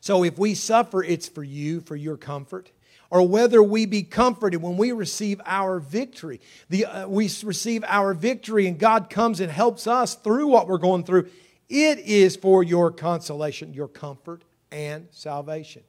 So 0.00 0.24
if 0.24 0.38
we 0.38 0.54
suffer, 0.54 1.02
it's 1.02 1.28
for 1.28 1.44
you, 1.44 1.80
for 1.80 1.96
your 1.96 2.16
comfort. 2.16 2.72
Or 3.10 3.26
whether 3.26 3.62
we 3.62 3.86
be 3.86 4.02
comforted 4.02 4.60
when 4.60 4.76
we 4.76 4.90
receive 4.90 5.40
our 5.46 5.78
victory. 5.78 6.40
The, 6.68 6.84
uh, 6.86 7.08
we 7.08 7.30
receive 7.44 7.84
our 7.86 8.12
victory 8.12 8.66
and 8.66 8.78
God 8.78 9.08
comes 9.08 9.40
and 9.40 9.52
helps 9.52 9.86
us 9.86 10.16
through 10.16 10.48
what 10.48 10.66
we're 10.66 10.78
going 10.78 11.04
through. 11.04 11.30
It 11.68 12.00
is 12.00 12.34
for 12.34 12.64
your 12.64 12.90
consolation, 12.90 13.72
your 13.72 13.88
comfort, 13.88 14.42
and 14.72 15.06
salvation. 15.12 15.82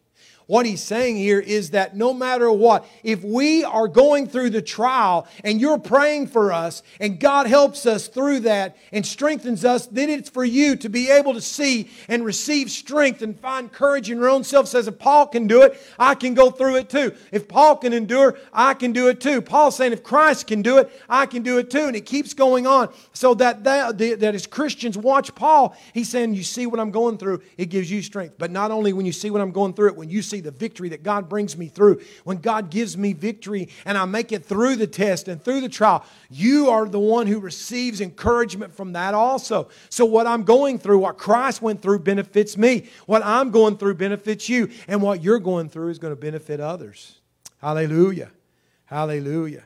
What 0.47 0.67
he's 0.67 0.81
saying 0.81 1.15
here 1.15 1.39
is 1.39 1.71
that 1.71 1.95
no 1.95 2.13
matter 2.13 2.51
what, 2.51 2.85
if 3.03 3.23
we 3.23 3.63
are 3.63 3.87
going 3.87 4.27
through 4.27 4.51
the 4.51 4.61
trial 4.61 5.27
and 5.43 5.59
you're 5.59 5.79
praying 5.79 6.27
for 6.27 6.53
us 6.53 6.83
and 6.99 7.19
God 7.19 7.47
helps 7.47 7.87
us 7.87 8.07
through 8.07 8.41
that 8.41 8.77
and 8.91 9.03
strengthens 9.03 9.65
us, 9.65 9.87
then 9.87 10.07
it's 10.07 10.29
for 10.29 10.45
you 10.45 10.75
to 10.75 10.89
be 10.89 11.09
able 11.09 11.33
to 11.33 11.41
see 11.41 11.89
and 12.07 12.23
receive 12.23 12.69
strength 12.69 13.23
and 13.23 13.39
find 13.39 13.71
courage 13.71 14.11
in 14.11 14.19
your 14.19 14.29
own 14.29 14.43
self. 14.43 14.67
Says 14.67 14.87
if 14.87 14.99
Paul 14.99 15.25
can 15.25 15.47
do 15.47 15.63
it, 15.63 15.81
I 15.97 16.13
can 16.13 16.35
go 16.35 16.51
through 16.51 16.75
it 16.75 16.89
too. 16.89 17.15
If 17.31 17.47
Paul 17.47 17.77
can 17.77 17.91
endure, 17.91 18.37
I 18.53 18.75
can 18.75 18.93
do 18.93 19.07
it 19.07 19.19
too. 19.19 19.41
Paul's 19.41 19.75
saying 19.75 19.93
if 19.93 20.03
Christ 20.03 20.45
can 20.45 20.61
do 20.61 20.77
it, 20.77 20.91
I 21.09 21.25
can 21.25 21.41
do 21.41 21.57
it 21.57 21.71
too. 21.71 21.85
And 21.85 21.95
it 21.95 22.05
keeps 22.05 22.35
going 22.35 22.67
on. 22.67 22.93
So 23.13 23.33
that, 23.35 23.63
that, 23.63 23.97
that 23.97 24.35
as 24.35 24.45
Christians 24.45 24.95
watch 24.95 25.33
Paul, 25.33 25.75
he's 25.91 26.09
saying, 26.09 26.35
You 26.35 26.43
see 26.43 26.67
what 26.67 26.79
I'm 26.79 26.91
going 26.91 27.17
through, 27.17 27.41
it 27.57 27.67
gives 27.67 27.89
you 27.89 28.03
strength. 28.03 28.35
But 28.37 28.51
not 28.51 28.69
only 28.69 28.93
when 28.93 29.07
you 29.07 29.11
see 29.11 29.31
what 29.31 29.41
I'm 29.41 29.51
going 29.51 29.73
through 29.73 29.87
it, 29.87 29.95
when 29.95 30.09
you 30.09 30.21
see 30.21 30.34
see 30.35 30.41
the 30.41 30.51
victory 30.51 30.89
that 30.89 31.03
God 31.03 31.29
brings 31.29 31.57
me 31.57 31.67
through, 31.67 32.01
when 32.23 32.37
God 32.37 32.69
gives 32.69 32.97
me 32.97 33.13
victory 33.13 33.69
and 33.85 33.97
I 33.97 34.05
make 34.05 34.31
it 34.31 34.45
through 34.45 34.75
the 34.75 34.87
test 34.87 35.27
and 35.27 35.43
through 35.43 35.61
the 35.61 35.69
trial, 35.69 36.05
you 36.29 36.69
are 36.69 36.87
the 36.87 36.99
one 36.99 37.27
who 37.27 37.39
receives 37.39 38.01
encouragement 38.01 38.73
from 38.73 38.93
that 38.93 39.13
also. 39.13 39.69
So, 39.89 40.05
what 40.05 40.27
I'm 40.27 40.43
going 40.43 40.79
through, 40.79 40.99
what 40.99 41.17
Christ 41.17 41.61
went 41.61 41.81
through, 41.81 41.99
benefits 41.99 42.57
me. 42.57 42.89
What 43.05 43.23
I'm 43.25 43.51
going 43.51 43.77
through 43.77 43.95
benefits 43.95 44.49
you. 44.49 44.69
And 44.87 45.01
what 45.01 45.23
you're 45.23 45.39
going 45.39 45.69
through 45.69 45.89
is 45.89 45.99
going 45.99 46.13
to 46.13 46.19
benefit 46.19 46.59
others. 46.59 47.19
Hallelujah. 47.59 48.31
Hallelujah 48.85 49.63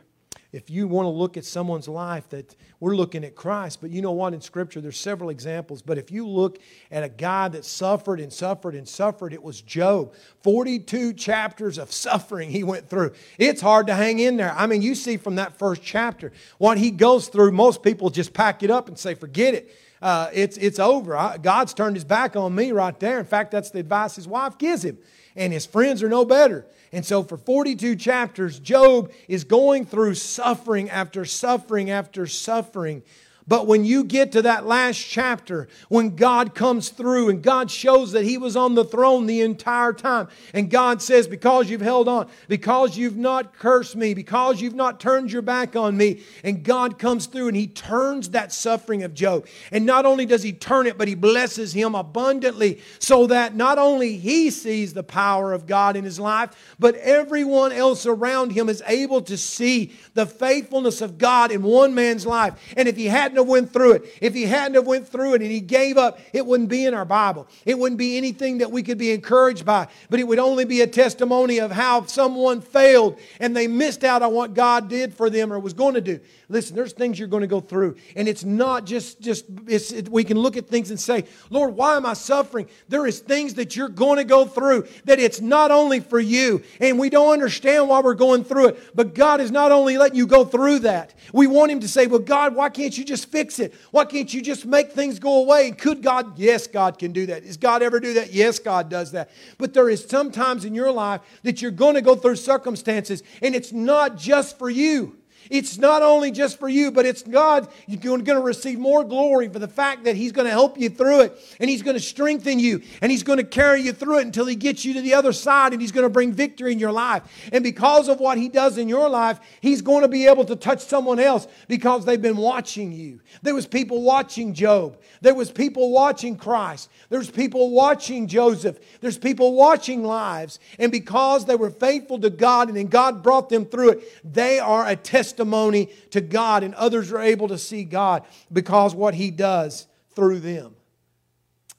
if 0.51 0.69
you 0.69 0.87
want 0.87 1.05
to 1.05 1.09
look 1.09 1.37
at 1.37 1.45
someone's 1.45 1.87
life 1.87 2.27
that 2.29 2.55
we're 2.79 2.95
looking 2.95 3.23
at 3.23 3.35
Christ, 3.35 3.81
but 3.81 3.91
you 3.91 4.01
know 4.01 4.11
what? 4.11 4.33
In 4.33 4.41
Scripture, 4.41 4.81
there's 4.81 4.99
several 4.99 5.29
examples. 5.29 5.83
But 5.83 5.99
if 5.99 6.09
you 6.09 6.27
look 6.27 6.57
at 6.89 7.03
a 7.03 7.09
guy 7.09 7.49
that 7.49 7.65
suffered 7.65 8.19
and 8.19 8.33
suffered 8.33 8.73
and 8.73 8.87
suffered, 8.87 9.31
it 9.31 9.43
was 9.43 9.61
Job. 9.61 10.13
42 10.41 11.13
chapters 11.13 11.77
of 11.77 11.91
suffering 11.91 12.49
he 12.49 12.63
went 12.63 12.89
through. 12.89 13.11
It's 13.37 13.61
hard 13.61 13.87
to 13.87 13.93
hang 13.93 14.17
in 14.17 14.37
there. 14.37 14.53
I 14.57 14.65
mean, 14.65 14.81
you 14.81 14.95
see 14.95 15.17
from 15.17 15.35
that 15.35 15.59
first 15.59 15.83
chapter 15.83 16.31
what 16.57 16.79
he 16.79 16.89
goes 16.89 17.27
through, 17.27 17.51
most 17.51 17.83
people 17.83 18.09
just 18.09 18.33
pack 18.33 18.63
it 18.63 18.71
up 18.71 18.87
and 18.87 18.97
say, 18.97 19.13
forget 19.13 19.53
it. 19.53 19.75
Uh, 20.01 20.29
it's, 20.33 20.57
it's 20.57 20.79
over. 20.79 21.15
I, 21.15 21.37
God's 21.37 21.73
turned 21.73 21.95
his 21.95 22.05
back 22.05 22.35
on 22.35 22.55
me 22.55 22.71
right 22.71 22.97
there. 22.99 23.19
In 23.19 23.25
fact, 23.25 23.51
that's 23.51 23.69
the 23.69 23.79
advice 23.79 24.15
his 24.15 24.27
wife 24.27 24.57
gives 24.57 24.83
him. 24.83 24.97
And 25.39 25.51
his 25.51 25.65
friends 25.65 26.03
are 26.03 26.09
no 26.09 26.25
better. 26.25 26.65
And 26.91 27.05
so, 27.05 27.23
for 27.23 27.37
42 27.37 27.95
chapters, 27.95 28.59
Job 28.59 29.11
is 29.27 29.43
going 29.43 29.85
through 29.85 30.15
suffering 30.15 30.89
after 30.89 31.23
suffering 31.23 31.89
after 31.89 32.27
suffering 32.27 33.03
but 33.49 33.67
when 33.67 33.83
you 33.83 34.05
get 34.05 34.31
to 34.33 34.43
that 34.43 34.65
last 34.65 34.99
chapter, 34.99 35.67
when 35.89 36.15
God 36.15 36.55
comes 36.55 36.89
through 36.89 37.29
and 37.29 37.41
God 37.41 37.69
shows 37.69 38.13
that 38.13 38.23
He 38.23 38.37
was 38.37 38.55
on 38.55 38.75
the 38.75 38.85
throne 38.85 39.25
the 39.25 39.41
entire 39.41 39.91
time, 39.91 40.29
and 40.53 40.69
God 40.69 41.01
says, 41.01 41.27
Because 41.27 41.69
you've 41.69 41.81
held 41.81 42.07
on, 42.07 42.29
because 42.47 42.95
you've 42.95 43.17
not 43.17 43.53
cursed 43.57 43.95
me, 43.95 44.13
because 44.13 44.61
you've 44.61 44.75
not 44.75 45.01
turned 45.01 45.31
your 45.31 45.41
back 45.41 45.75
on 45.75 45.97
me, 45.97 46.23
and 46.43 46.63
God 46.63 46.97
comes 46.97 47.25
through 47.25 47.49
and 47.49 47.57
He 47.57 47.67
turns 47.67 48.29
that 48.29 48.53
suffering 48.53 49.03
of 49.03 49.13
Job. 49.13 49.47
And 49.71 49.85
not 49.85 50.05
only 50.05 50.25
does 50.25 50.43
He 50.43 50.53
turn 50.53 50.87
it, 50.87 50.97
but 50.97 51.07
He 51.07 51.15
blesses 51.15 51.73
him 51.73 51.95
abundantly 51.95 52.81
so 52.99 53.27
that 53.27 53.55
not 53.55 53.77
only 53.77 54.17
he 54.17 54.49
sees 54.51 54.93
the 54.93 55.03
power 55.03 55.53
of 55.53 55.65
God 55.65 55.95
in 55.95 56.03
his 56.03 56.19
life, 56.19 56.75
but 56.77 56.95
everyone 56.95 57.71
else 57.71 58.05
around 58.05 58.51
him 58.51 58.69
is 58.69 58.83
able 58.85 59.21
to 59.23 59.37
see 59.37 59.93
the 60.13 60.25
faithfulness 60.25 61.01
of 61.01 61.17
God 61.17 61.51
in 61.51 61.63
one 61.63 61.95
man's 61.95 62.25
life. 62.25 62.53
And 62.77 62.87
if 62.87 62.95
he 62.95 63.05
had 63.05 63.33
have 63.39 63.47
went 63.47 63.73
through 63.73 63.93
it, 63.93 64.17
if 64.21 64.33
he 64.33 64.43
hadn't 64.43 64.75
have 64.75 64.85
went 64.87 65.07
through 65.07 65.33
it 65.33 65.41
and 65.41 65.51
he 65.51 65.59
gave 65.59 65.97
up, 65.97 66.19
it 66.33 66.45
wouldn't 66.45 66.69
be 66.69 66.85
in 66.85 66.93
our 66.93 67.05
Bible. 67.05 67.47
It 67.65 67.77
wouldn't 67.77 67.97
be 67.97 68.17
anything 68.17 68.59
that 68.59 68.71
we 68.71 68.83
could 68.83 68.97
be 68.97 69.11
encouraged 69.11 69.65
by, 69.65 69.87
but 70.09 70.19
it 70.19 70.27
would 70.27 70.39
only 70.39 70.65
be 70.65 70.81
a 70.81 70.87
testimony 70.87 71.59
of 71.59 71.71
how 71.71 72.05
someone 72.05 72.61
failed 72.61 73.19
and 73.39 73.55
they 73.55 73.67
missed 73.67 74.03
out 74.03 74.21
on 74.21 74.33
what 74.33 74.53
God 74.53 74.89
did 74.89 75.13
for 75.13 75.29
them 75.29 75.51
or 75.51 75.59
was 75.59 75.73
going 75.73 75.95
to 75.95 76.01
do. 76.01 76.19
Listen, 76.51 76.75
there's 76.75 76.93
things 76.93 77.19
you're 77.19 77.27
going 77.27 77.41
to 77.41 77.47
go 77.47 77.61
through, 77.61 77.95
and 78.15 78.27
it's 78.27 78.43
not 78.43 78.83
just 78.83 79.21
just 79.21 79.45
it, 79.67 80.09
we 80.09 80.23
can 80.23 80.39
look 80.39 80.57
at 80.57 80.67
things 80.67 80.89
and 80.89 80.99
say, 80.99 81.25
"Lord, 81.51 81.75
why 81.75 81.95
am 81.95 82.07
I 82.07 82.13
suffering?" 82.13 82.67
There 82.87 83.05
is 83.05 83.19
things 83.19 83.53
that 83.55 83.75
you're 83.75 83.87
going 83.87 84.17
to 84.17 84.23
go 84.23 84.45
through 84.45 84.87
that 85.05 85.19
it's 85.19 85.41
not 85.41 85.69
only 85.69 85.99
for 85.99 86.19
you, 86.19 86.63
and 86.81 86.97
we 86.97 87.11
don't 87.11 87.31
understand 87.31 87.87
why 87.87 88.01
we're 88.01 88.15
going 88.15 88.43
through 88.43 88.69
it. 88.69 88.95
But 88.95 89.13
God 89.13 89.41
is 89.41 89.51
not 89.51 89.71
only 89.71 89.99
letting 89.99 90.17
you 90.17 90.25
go 90.25 90.43
through 90.43 90.79
that. 90.79 91.13
We 91.33 91.45
want 91.45 91.71
Him 91.71 91.81
to 91.81 91.87
say, 91.87 92.07
"Well, 92.07 92.17
God, 92.17 92.55
why 92.55 92.69
can't 92.69 92.97
you 92.97 93.05
just 93.05 93.18
fix 93.25 93.59
it? 93.59 93.73
Why 93.91 94.05
can't 94.05 94.33
you 94.33 94.41
just 94.41 94.65
make 94.65 94.91
things 94.91 95.19
go 95.19 95.41
away?" 95.41 95.71
Could 95.71 96.01
God? 96.01 96.37
Yes, 96.37 96.67
God 96.67 96.97
can 96.97 97.11
do 97.11 97.25
that. 97.27 97.45
Does 97.45 97.57
God 97.57 97.81
ever 97.81 97.99
do 97.99 98.13
that? 98.13 98.33
Yes, 98.33 98.59
God 98.59 98.89
does 98.89 99.11
that. 99.11 99.29
But 99.57 99.73
there 99.73 99.89
is 99.89 100.05
sometimes 100.05 100.65
in 100.65 100.73
your 100.73 100.91
life 100.91 101.21
that 101.43 101.61
you're 101.61 101.71
going 101.71 101.95
to 101.95 102.01
go 102.01 102.15
through 102.15 102.35
circumstances, 102.37 103.23
and 103.41 103.55
it's 103.55 103.71
not 103.71 104.17
just 104.17 104.57
for 104.57 104.69
you. 104.69 105.17
It's 105.49 105.79
not 105.79 106.03
only 106.03 106.29
just 106.29 106.59
for 106.59 106.69
you, 106.69 106.91
but 106.91 107.05
it's 107.05 107.23
God. 107.23 107.67
You're 107.87 108.19
going 108.19 108.37
to 108.37 108.39
receive 108.39 108.77
more 108.77 109.03
glory 109.03 109.49
for 109.49 109.57
the 109.57 109.67
fact 109.67 110.03
that 110.03 110.15
He's 110.15 110.31
going 110.31 110.45
to 110.45 110.51
help 110.51 110.79
you 110.79 110.89
through 110.89 111.21
it 111.21 111.55
and 111.59 111.69
He's 111.69 111.81
going 111.81 111.95
to 111.95 112.01
strengthen 112.01 112.59
you 112.59 112.81
and 113.01 113.11
He's 113.11 113.23
going 113.23 113.37
to 113.37 113.43
carry 113.43 113.81
you 113.81 113.91
through 113.91 114.19
it 114.19 114.25
until 114.25 114.45
He 114.45 114.55
gets 114.55 114.85
you 114.85 114.93
to 114.93 115.01
the 115.01 115.15
other 115.15 115.33
side 115.33 115.73
and 115.73 115.81
He's 115.81 115.91
going 115.91 116.03
to 116.03 116.09
bring 116.09 116.33
victory 116.33 116.71
in 116.71 116.77
your 116.77 116.91
life. 116.91 117.23
And 117.51 117.63
because 117.63 118.09
of 118.09 118.19
what 118.19 118.37
He 118.37 118.47
does 118.47 118.77
in 118.77 118.87
your 118.87 119.09
life, 119.09 119.39
He's 119.59 119.81
going 119.81 120.03
to 120.03 120.07
be 120.07 120.27
able 120.27 120.45
to 120.45 120.55
touch 120.55 120.81
someone 120.81 121.19
else 121.19 121.47
because 121.67 122.05
they've 122.05 122.21
been 122.21 122.37
watching 122.37 122.91
you. 122.91 123.19
There 123.41 123.55
was 123.55 123.65
people 123.65 124.03
watching 124.03 124.53
Job. 124.53 124.97
There 125.21 125.33
was 125.33 125.49
people 125.49 125.91
watching 125.91 126.35
Christ. 126.35 126.89
There's 127.09 127.31
people 127.31 127.71
watching 127.71 128.27
Joseph. 128.27 128.79
There's 129.01 129.17
people 129.17 129.55
watching 129.55 130.03
lives. 130.03 130.59
And 130.77 130.91
because 130.91 131.45
they 131.45 131.55
were 131.55 131.71
faithful 131.71 132.19
to 132.19 132.29
God 132.29 132.67
and 132.67 132.77
then 132.77 132.87
God 132.87 133.23
brought 133.23 133.49
them 133.49 133.65
through 133.65 133.89
it, 133.89 134.33
they 134.33 134.59
are 134.59 134.87
a 134.87 134.95
testimony 134.95 135.38
to 135.45 136.21
God 136.21 136.63
and 136.63 136.73
others 136.75 137.11
are 137.11 137.19
able 137.19 137.47
to 137.49 137.57
see 137.57 137.83
God 137.83 138.23
because 138.51 138.95
what 138.95 139.13
he 139.13 139.31
does 139.31 139.87
through 140.11 140.39
them. 140.39 140.75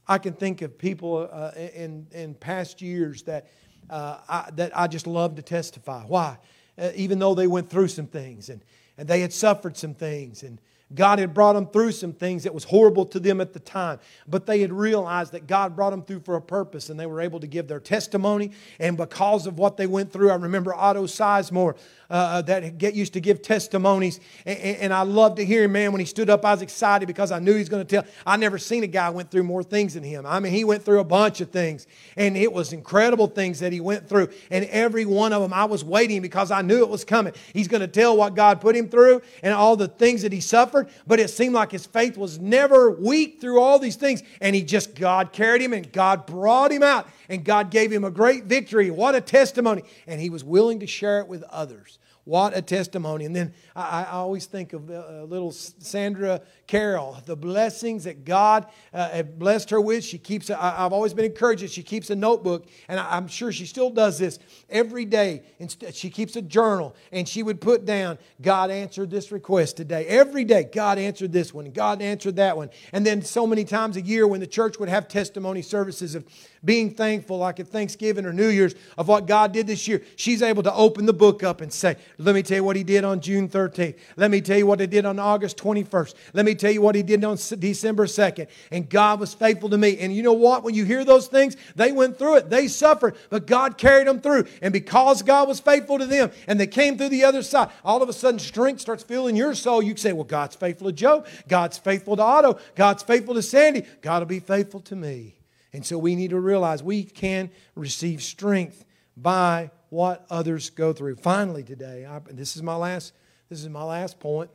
I 0.07 0.19
can 0.19 0.33
think 0.33 0.63
of 0.63 0.77
people 0.77 1.29
uh, 1.31 1.53
in, 1.57 2.07
in 2.11 2.35
past 2.35 2.83
years 2.83 3.23
that, 3.23 3.49
uh, 3.89 4.19
I, 4.29 4.51
that 4.55 4.77
I 4.77 4.89
just 4.89 5.07
love 5.07 5.37
to 5.37 5.43
testify. 5.43 6.03
Why? 6.03 6.39
Uh, 6.77 6.91
even 6.97 7.19
though 7.19 7.35
they 7.35 7.47
went 7.47 7.71
through 7.71 7.89
some 7.89 8.07
things 8.07 8.49
and, 8.49 8.61
and 8.99 9.07
they 9.07 9.21
had 9.21 9.33
suffered 9.33 9.77
some 9.77 9.95
things 9.95 10.43
and 10.43 10.61
God 10.93 11.21
had 11.21 11.33
brought 11.33 11.53
them 11.53 11.67
through 11.67 11.93
some 11.93 12.13
things 12.13 12.43
that 12.43 12.53
was 12.53 12.65
horrible 12.65 13.07
to 13.07 13.21
them 13.21 13.41
at 13.41 13.53
the 13.53 13.61
time, 13.61 14.01
but 14.27 14.47
they 14.47 14.61
had 14.61 14.73
realized 14.73 15.33
that 15.33 15.47
God 15.47 15.77
brought 15.77 15.91
them 15.91 16.03
through 16.03 16.21
for 16.21 16.35
a 16.35 16.43
purpose 16.43 16.91
and 16.91 16.99
they 16.99 17.07
were 17.07 17.21
able 17.21 17.39
to 17.41 17.47
give 17.47 17.69
their 17.69 17.79
testimony. 17.79 18.51
And 18.81 18.97
because 18.97 19.47
of 19.47 19.59
what 19.59 19.77
they 19.77 19.87
went 19.87 20.13
through, 20.13 20.31
I 20.31 20.35
remember 20.35 20.75
Otto 20.75 21.05
Sizemore 21.05 21.77
uh, 22.11 22.15
uh, 22.15 22.43
that 22.43 22.77
get, 22.77 22.95
used 22.95 23.13
to 23.13 23.21
give 23.21 23.41
testimonies. 23.41 24.19
And, 24.45 24.59
and 24.59 24.93
I 24.93 25.03
loved 25.03 25.37
to 25.37 25.45
hear 25.45 25.65
him, 25.65 25.73
man. 25.73 25.93
When 25.93 26.01
he 26.01 26.07
stood 26.07 26.29
up, 26.29 26.45
I 26.45 26.53
was 26.53 26.61
excited 26.63 27.07
because 27.07 27.31
I 27.31 27.39
knew 27.39 27.53
he 27.53 27.59
was 27.61 27.69
going 27.69 27.87
to 27.87 28.03
tell. 28.03 28.11
I 28.27 28.37
never 28.37 28.59
seen 28.59 28.83
a 28.83 28.89
guy 28.89 29.11
went 29.11 29.31
through 29.31 29.45
more 29.45 29.63
things 29.63 29.95
than 29.95 30.03
him. 30.03 30.27
I 30.27 30.41
mean, 30.41 30.53
he 30.53 30.65
went 30.65 30.83
through 30.83 31.01
a 31.01 31.05
bunch 31.05 31.41
of 31.41 31.51
things, 31.51 31.87
and 32.17 32.37
it 32.37 32.53
was 32.53 32.73
incredible 32.73 33.29
things 33.29 33.61
that 33.61 33.73
he 33.73 33.81
went 33.81 34.09
through. 34.09 34.29
And 34.51 34.65
every 34.67 35.05
one 35.05 35.33
of 35.33 35.41
them, 35.41 35.53
I 35.53 35.67
was 35.67 35.85
waiting 35.85 36.21
because 36.21 36.51
I 36.51 36.63
knew 36.63 36.81
it 36.81 36.89
was 36.89 37.05
coming. 37.05 37.33
He's 37.53 37.69
going 37.69 37.81
to 37.81 37.89
tell 37.89 38.17
what 38.17 38.35
God 38.35 38.61
put 38.61 38.75
him 38.75 38.89
through 38.89 39.23
and 39.43 39.55
all 39.55 39.77
the 39.77 39.89
things 39.89 40.23
that 40.23 40.33
he 40.33 40.41
suffered. 40.41 40.89
But 41.07 41.21
it 41.21 41.31
seemed 41.31 41.55
like 41.55 41.71
his 41.71 41.87
faith 41.87 42.17
was 42.17 42.41
never 42.41 42.91
weak 42.91 43.41
through 43.41 43.61
all 43.61 43.79
these 43.79 43.97
things. 43.97 44.25
And 44.41 44.57
he 44.57 44.63
just, 44.63 44.97
God 44.97 45.33
carried 45.33 45.63
him 45.63 45.73
and 45.73 45.91
God 45.93 46.27
brought 46.27 46.73
him 46.73 46.83
out 46.83 47.09
and 47.29 47.45
God 47.45 47.71
gave 47.71 47.93
him 47.93 48.03
a 48.03 48.11
great 48.11 48.45
victory. 48.45 48.91
What 48.91 49.15
a 49.15 49.21
testimony. 49.21 49.83
And 50.09 50.21
he 50.21 50.29
was 50.29 50.43
willing 50.43 50.81
to 50.81 50.87
share 50.87 51.21
it 51.21 51.29
with 51.29 51.45
others. 51.45 52.00
What 52.31 52.57
a 52.57 52.63
testimony. 52.63 53.25
And 53.25 53.35
then 53.35 53.53
I, 53.75 54.05
I 54.05 54.11
always 54.13 54.47
think 54.47 54.73
of 54.73 54.89
uh, 54.89 55.25
little 55.25 55.51
Sandra 55.51 56.41
Carroll, 56.69 57.19
the 57.27 57.35
blessings 57.35 58.05
that 58.05 58.25
God 58.25 58.69
uh, 58.95 59.25
blessed 59.25 59.71
her 59.71 59.81
with. 59.81 60.05
She 60.05 60.17
keeps, 60.17 60.49
I, 60.49 60.77
have 60.77 60.93
always 60.93 61.13
been 61.13 61.25
encouraged 61.25 61.65
that 61.65 61.73
she 61.73 61.83
keeps 61.83 62.09
a 62.09 62.15
notebook, 62.15 62.69
and 62.87 63.01
I, 63.01 63.17
am 63.17 63.27
sure 63.27 63.51
she 63.51 63.67
still 63.67 63.91
does 63.91 64.17
this 64.17 64.39
every 64.69 65.05
day. 65.07 65.43
And 65.59 65.75
She 65.93 66.09
keeps 66.09 66.37
a 66.37 66.43
journal, 66.43 66.95
and 67.11 67.29
she 67.29 67.43
would 67.43 67.61
put 67.61 67.85
down, 67.85 68.17
God 68.41 68.71
answered 68.71 69.11
this 69.11 69.33
request 69.33 69.77
today. 69.77 70.07
Every 70.07 70.45
day, 70.45 70.69
God 70.73 70.99
answered 70.99 71.33
this 71.33 71.53
one, 71.53 71.69
God 71.73 72.01
answered 72.01 72.37
that 72.37 72.57
one. 72.57 72.71
And 72.93 73.05
then 73.05 73.23
so 73.23 73.45
many 73.45 73.65
times 73.65 73.97
a 73.97 74.03
year 74.03 74.29
when 74.29 74.39
the 74.39 74.47
church 74.47 74.79
would 74.79 74.89
have 74.89 75.09
testimony 75.09 75.63
services 75.63 76.15
of 76.15 76.25
being 76.65 76.91
thankful, 76.91 77.39
like 77.39 77.59
at 77.59 77.69
Thanksgiving 77.69 78.27
or 78.27 78.33
New 78.33 78.49
Year's, 78.49 78.75
of 78.99 79.09
what 79.09 79.27
God 79.27 79.53
did 79.53 79.67
this 79.67 79.89
year, 79.89 80.03
she's 80.17 80.43
able 80.43 80.63
to 80.63 80.75
open 80.75 81.07
the 81.07 81.13
book 81.13 81.43
up 81.43 81.61
and 81.61 81.73
say, 81.73 81.97
Let 82.19 82.35
me 82.35 82.43
tell 82.43 82.59
you 82.59 82.65
what 82.65 82.77
He 82.77 82.85
did 82.85 83.03
on 83.03 83.21
June 83.21 83.49
13th. 83.49 83.97
Let 84.17 84.31
me 84.31 84.41
tell 84.41 84.59
you 84.59 84.67
what 84.67 84.81
He 84.81 84.87
did 84.87 85.07
on 85.07 85.19
August 85.19 85.57
21st. 85.57 86.15
Let 86.35 86.45
me 86.45 86.55
tell 86.55 86.71
you 86.71 86.83
what 86.83 86.95
He 86.95 87.03
did 87.03 87.25
on 87.25 87.37
December 87.37 88.07
2nd. 88.07 88.49
And 88.71 88.89
God 88.89 89.21
was 89.21 89.33
faithful 89.33 89.71
to 89.71 89.79
me. 89.79 89.99
And 89.99 90.15
you 90.15 90.23
know 90.23 90.35
what? 90.35 90.63
When 90.63 90.75
you 90.75 90.85
hear 90.85 91.05
those 91.05 91.29
things, 91.29 91.57
they 91.77 91.93
went 91.93 92.19
through 92.19 92.37
it, 92.37 92.51
they 92.51 92.69
suffered, 92.69 93.17
but 93.31 93.47
God 93.47 93.79
carried 93.79 94.07
them 94.07 94.21
through. 94.21 94.47
And 94.61 94.73
because 94.73 95.23
God 95.23 95.49
was 95.49 95.61
faithful 95.61 95.99
to 95.99 96.07
them 96.07 96.31
and 96.47 96.61
they 96.61 96.67
came 96.67 96.99
through 96.99 97.09
the 97.09 97.25
other 97.25 97.43
side, 97.43 97.71
all 97.85 98.03
of 98.03 98.09
a 98.09 98.13
sudden 98.13 98.39
strength 98.39 98.81
starts 98.81 99.03
filling 99.03 99.37
your 99.37 99.55
soul. 99.55 99.83
You 99.83 99.97
say, 99.97 100.13
Well, 100.13 100.25
God's 100.25 100.57
faithful 100.57 100.89
to 100.89 100.93
Joe, 100.93 101.25
God's 101.49 101.79
faithful 101.79 102.17
to 102.17 102.23
Otto, 102.23 102.59
God's 102.75 103.03
faithful 103.03 103.35
to 103.35 103.43
Sandy, 103.43 103.87
God 104.03 104.21
will 104.21 104.27
be 104.27 104.41
faithful 104.41 104.81
to 104.81 104.97
me. 104.97 105.40
And 105.73 105.85
so 105.87 105.99
we 105.99 106.17
need 106.17 106.31
to 106.31 106.41
realize 106.41 106.83
we 106.83 107.05
can 107.05 107.51
receive 107.75 108.23
strength 108.23 108.85
by 109.17 109.71
what 109.89 110.27
others 110.31 110.71
go 110.71 110.93
through. 110.93 111.17
Finally, 111.17 111.65
today, 111.65 112.07
I, 112.07 112.21
this 112.31 112.57
is 112.57 112.63
my 112.63 112.75
last. 112.75 113.13
This 113.49 113.61
is 113.61 113.69
my 113.69 113.83
last 113.83 114.21
point. 114.21 114.51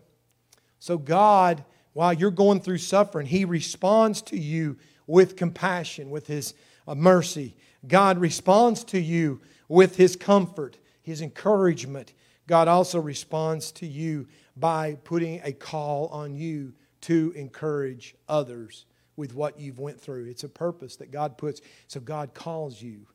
So 0.79 0.97
God, 0.97 1.63
while 1.93 2.13
you're 2.13 2.31
going 2.31 2.61
through 2.61 2.77
suffering, 2.77 3.27
He 3.27 3.45
responds 3.45 4.21
to 4.23 4.37
you 4.37 4.77
with 5.07 5.35
compassion, 5.35 6.09
with 6.09 6.27
His 6.27 6.53
uh, 6.87 6.95
mercy. 6.95 7.55
God 7.87 8.17
responds 8.17 8.83
to 8.85 8.99
you 8.99 9.41
with 9.67 9.97
His 9.97 10.15
comfort, 10.15 10.77
His 11.01 11.21
encouragement. 11.21 12.13
God 12.47 12.67
also 12.67 12.99
responds 12.99 13.71
to 13.73 13.85
you 13.85 14.27
by 14.55 14.95
putting 15.03 15.41
a 15.43 15.51
call 15.51 16.07
on 16.07 16.35
you 16.35 16.73
to 17.01 17.33
encourage 17.35 18.15
others 18.29 18.85
with 19.17 19.33
what 19.33 19.59
you've 19.59 19.79
went 19.79 19.99
through. 19.99 20.25
It's 20.25 20.43
a 20.43 20.49
purpose 20.49 20.97
that 20.97 21.11
God 21.11 21.37
puts. 21.37 21.61
So 21.87 21.99
God 21.99 22.33
calls 22.33 22.81
you 22.81 23.07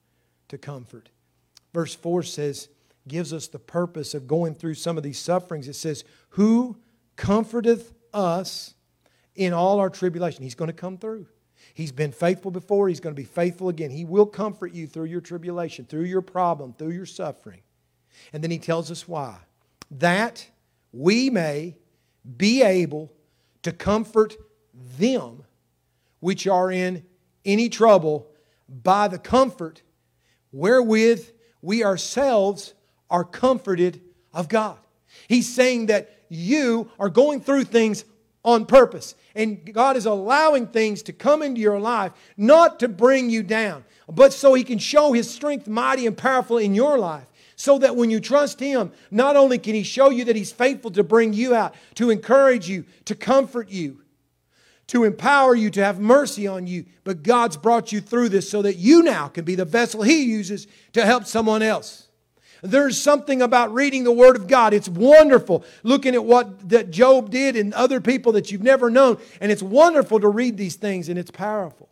to 0.48 0.58
comfort. 0.58 1.10
Verse 1.72 1.94
4 1.94 2.22
says, 2.22 2.68
gives 3.08 3.32
us 3.32 3.48
the 3.48 3.58
purpose 3.58 4.14
of 4.14 4.26
going 4.26 4.54
through 4.54 4.74
some 4.74 4.96
of 4.96 5.02
these 5.02 5.18
sufferings. 5.18 5.68
It 5.68 5.74
says, 5.74 6.04
Who 6.30 6.76
comforteth 7.16 7.92
us 8.12 8.74
in 9.34 9.52
all 9.52 9.80
our 9.80 9.90
tribulation? 9.90 10.42
He's 10.42 10.54
going 10.54 10.70
to 10.70 10.76
come 10.76 10.98
through. 10.98 11.26
He's 11.74 11.92
been 11.92 12.12
faithful 12.12 12.50
before, 12.50 12.88
He's 12.88 13.00
going 13.00 13.14
to 13.14 13.20
be 13.20 13.26
faithful 13.26 13.68
again. 13.68 13.90
He 13.90 14.04
will 14.04 14.26
comfort 14.26 14.72
you 14.72 14.86
through 14.86 15.06
your 15.06 15.20
tribulation, 15.20 15.84
through 15.84 16.04
your 16.04 16.22
problem, 16.22 16.72
through 16.72 16.90
your 16.90 17.06
suffering. 17.06 17.60
And 18.32 18.42
then 18.42 18.50
He 18.50 18.58
tells 18.58 18.90
us 18.90 19.06
why. 19.06 19.36
That 19.90 20.46
we 20.92 21.30
may 21.30 21.76
be 22.36 22.62
able 22.62 23.12
to 23.62 23.72
comfort 23.72 24.36
them 24.98 25.42
which 26.20 26.46
are 26.46 26.70
in 26.70 27.04
any 27.44 27.68
trouble 27.68 28.28
by 28.68 29.08
the 29.08 29.18
comfort 29.18 29.82
wherewith 30.52 31.28
we 31.62 31.84
ourselves 31.84 32.74
are 33.10 33.24
comforted 33.24 34.00
of 34.32 34.48
God. 34.48 34.78
He's 35.28 35.52
saying 35.52 35.86
that 35.86 36.10
you 36.28 36.90
are 36.98 37.08
going 37.08 37.40
through 37.40 37.64
things 37.64 38.04
on 38.44 38.66
purpose. 38.66 39.14
And 39.34 39.72
God 39.72 39.96
is 39.96 40.06
allowing 40.06 40.68
things 40.68 41.02
to 41.04 41.12
come 41.12 41.42
into 41.42 41.60
your 41.60 41.80
life 41.80 42.12
not 42.36 42.80
to 42.80 42.88
bring 42.88 43.30
you 43.30 43.42
down, 43.42 43.84
but 44.08 44.32
so 44.32 44.54
He 44.54 44.64
can 44.64 44.78
show 44.78 45.12
His 45.12 45.30
strength 45.30 45.68
mighty 45.68 46.06
and 46.06 46.16
powerful 46.16 46.58
in 46.58 46.74
your 46.74 46.98
life. 46.98 47.26
So 47.56 47.78
that 47.78 47.94
when 47.94 48.08
you 48.08 48.20
trust 48.20 48.58
Him, 48.58 48.90
not 49.10 49.36
only 49.36 49.58
can 49.58 49.74
He 49.74 49.82
show 49.82 50.08
you 50.08 50.24
that 50.24 50.36
He's 50.36 50.52
faithful 50.52 50.90
to 50.92 51.04
bring 51.04 51.34
you 51.34 51.54
out, 51.54 51.74
to 51.96 52.10
encourage 52.10 52.68
you, 52.68 52.86
to 53.04 53.14
comfort 53.14 53.68
you, 53.68 53.99
to 54.90 55.04
empower 55.04 55.54
you, 55.54 55.70
to 55.70 55.84
have 55.84 56.00
mercy 56.00 56.48
on 56.48 56.66
you. 56.66 56.84
But 57.04 57.22
God's 57.22 57.56
brought 57.56 57.92
you 57.92 58.00
through 58.00 58.30
this 58.30 58.50
so 58.50 58.60
that 58.62 58.76
you 58.76 59.04
now 59.04 59.28
can 59.28 59.44
be 59.44 59.54
the 59.54 59.64
vessel 59.64 60.02
He 60.02 60.24
uses 60.24 60.66
to 60.94 61.06
help 61.06 61.26
someone 61.26 61.62
else. 61.62 62.08
There's 62.62 63.00
something 63.00 63.40
about 63.40 63.72
reading 63.72 64.02
the 64.02 64.10
Word 64.10 64.34
of 64.34 64.48
God. 64.48 64.74
It's 64.74 64.88
wonderful 64.88 65.64
looking 65.84 66.16
at 66.16 66.24
what 66.24 66.68
that 66.70 66.90
Job 66.90 67.30
did 67.30 67.54
and 67.54 67.72
other 67.72 68.00
people 68.00 68.32
that 68.32 68.50
you've 68.50 68.64
never 68.64 68.90
known. 68.90 69.18
And 69.40 69.52
it's 69.52 69.62
wonderful 69.62 70.18
to 70.18 70.28
read 70.28 70.56
these 70.56 70.74
things 70.74 71.08
and 71.08 71.16
it's 71.16 71.30
powerful. 71.30 71.88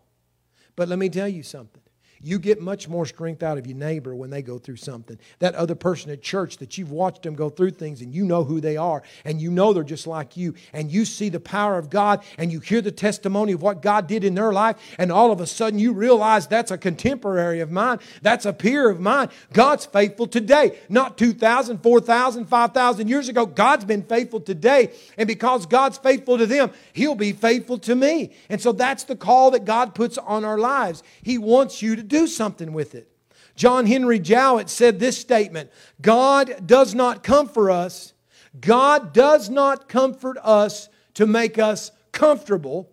But 0.74 0.88
let 0.88 0.98
me 0.98 1.08
tell 1.08 1.28
you 1.28 1.44
something. 1.44 1.82
You 2.20 2.38
get 2.38 2.60
much 2.60 2.88
more 2.88 3.06
strength 3.06 3.42
out 3.42 3.58
of 3.58 3.66
your 3.66 3.76
neighbor 3.76 4.14
when 4.14 4.30
they 4.30 4.42
go 4.42 4.58
through 4.58 4.76
something. 4.76 5.18
That 5.38 5.54
other 5.54 5.74
person 5.74 6.10
at 6.10 6.22
church 6.22 6.58
that 6.58 6.76
you've 6.76 6.90
watched 6.90 7.22
them 7.22 7.34
go 7.34 7.48
through 7.48 7.72
things 7.72 8.00
and 8.00 8.14
you 8.14 8.24
know 8.24 8.44
who 8.44 8.60
they 8.60 8.76
are 8.76 9.02
and 9.24 9.40
you 9.40 9.50
know 9.50 9.72
they're 9.72 9.84
just 9.84 10.06
like 10.06 10.36
you 10.36 10.54
and 10.72 10.90
you 10.90 11.04
see 11.04 11.28
the 11.28 11.40
power 11.40 11.78
of 11.78 11.90
God 11.90 12.22
and 12.36 12.50
you 12.50 12.60
hear 12.60 12.80
the 12.80 12.90
testimony 12.90 13.52
of 13.52 13.62
what 13.62 13.82
God 13.82 14.06
did 14.06 14.24
in 14.24 14.34
their 14.34 14.52
life 14.52 14.76
and 14.98 15.12
all 15.12 15.30
of 15.30 15.40
a 15.40 15.46
sudden 15.46 15.78
you 15.78 15.92
realize 15.92 16.46
that's 16.46 16.70
a 16.70 16.78
contemporary 16.78 17.60
of 17.60 17.70
mine, 17.70 17.98
that's 18.22 18.46
a 18.46 18.52
peer 18.52 18.90
of 18.90 19.00
mine. 19.00 19.28
God's 19.52 19.86
faithful 19.86 20.26
today, 20.26 20.78
not 20.88 21.18
2,000, 21.18 21.82
4,000, 21.82 22.46
5,000 22.46 23.08
years 23.08 23.28
ago. 23.28 23.46
God's 23.46 23.84
been 23.84 24.02
faithful 24.02 24.40
today 24.40 24.92
and 25.16 25.26
because 25.26 25.66
God's 25.66 25.98
faithful 25.98 26.38
to 26.38 26.46
them, 26.46 26.70
He'll 26.92 27.14
be 27.14 27.32
faithful 27.32 27.78
to 27.78 27.94
me. 27.94 28.32
And 28.48 28.60
so 28.60 28.72
that's 28.72 29.04
the 29.04 29.16
call 29.16 29.52
that 29.52 29.64
God 29.64 29.94
puts 29.94 30.18
on 30.18 30.44
our 30.44 30.58
lives. 30.58 31.02
He 31.22 31.38
wants 31.38 31.82
you 31.82 31.96
to 31.96 32.07
do 32.08 32.26
something 32.26 32.72
with 32.72 32.94
it. 32.94 33.10
John 33.54 33.86
Henry 33.86 34.18
Jowett 34.20 34.70
said 34.70 35.00
this 35.00 35.18
statement 35.18 35.70
God 36.00 36.66
does 36.66 36.94
not 36.94 37.22
comfort 37.22 37.70
us, 37.70 38.12
God 38.60 39.12
does 39.12 39.50
not 39.50 39.88
comfort 39.88 40.38
us 40.42 40.88
to 41.14 41.26
make 41.26 41.58
us 41.58 41.90
comfortable, 42.12 42.88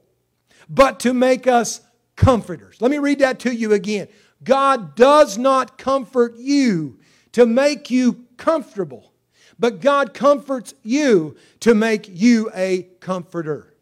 but 0.68 0.99
to 1.01 1.13
make 1.13 1.45
us 1.45 1.82
comforters. 2.16 2.82
Let 2.82 2.91
me 2.91 2.97
read 2.97 3.20
that 3.20 3.39
to 3.41 3.53
you 3.53 3.74
again. 3.74 4.07
God 4.43 4.95
does 4.95 5.38
not 5.38 5.78
comfort 5.78 6.36
you 6.38 6.99
to 7.34 7.45
make 7.45 7.91
you 7.91 8.26
comfortable, 8.38 9.13
but 9.59 9.82
God 9.82 10.13
comforts 10.13 10.74
you 10.84 11.36
to 11.61 11.76
make 11.76 12.09
you 12.09 12.49
a 12.55 12.84
comforter. 12.99 13.74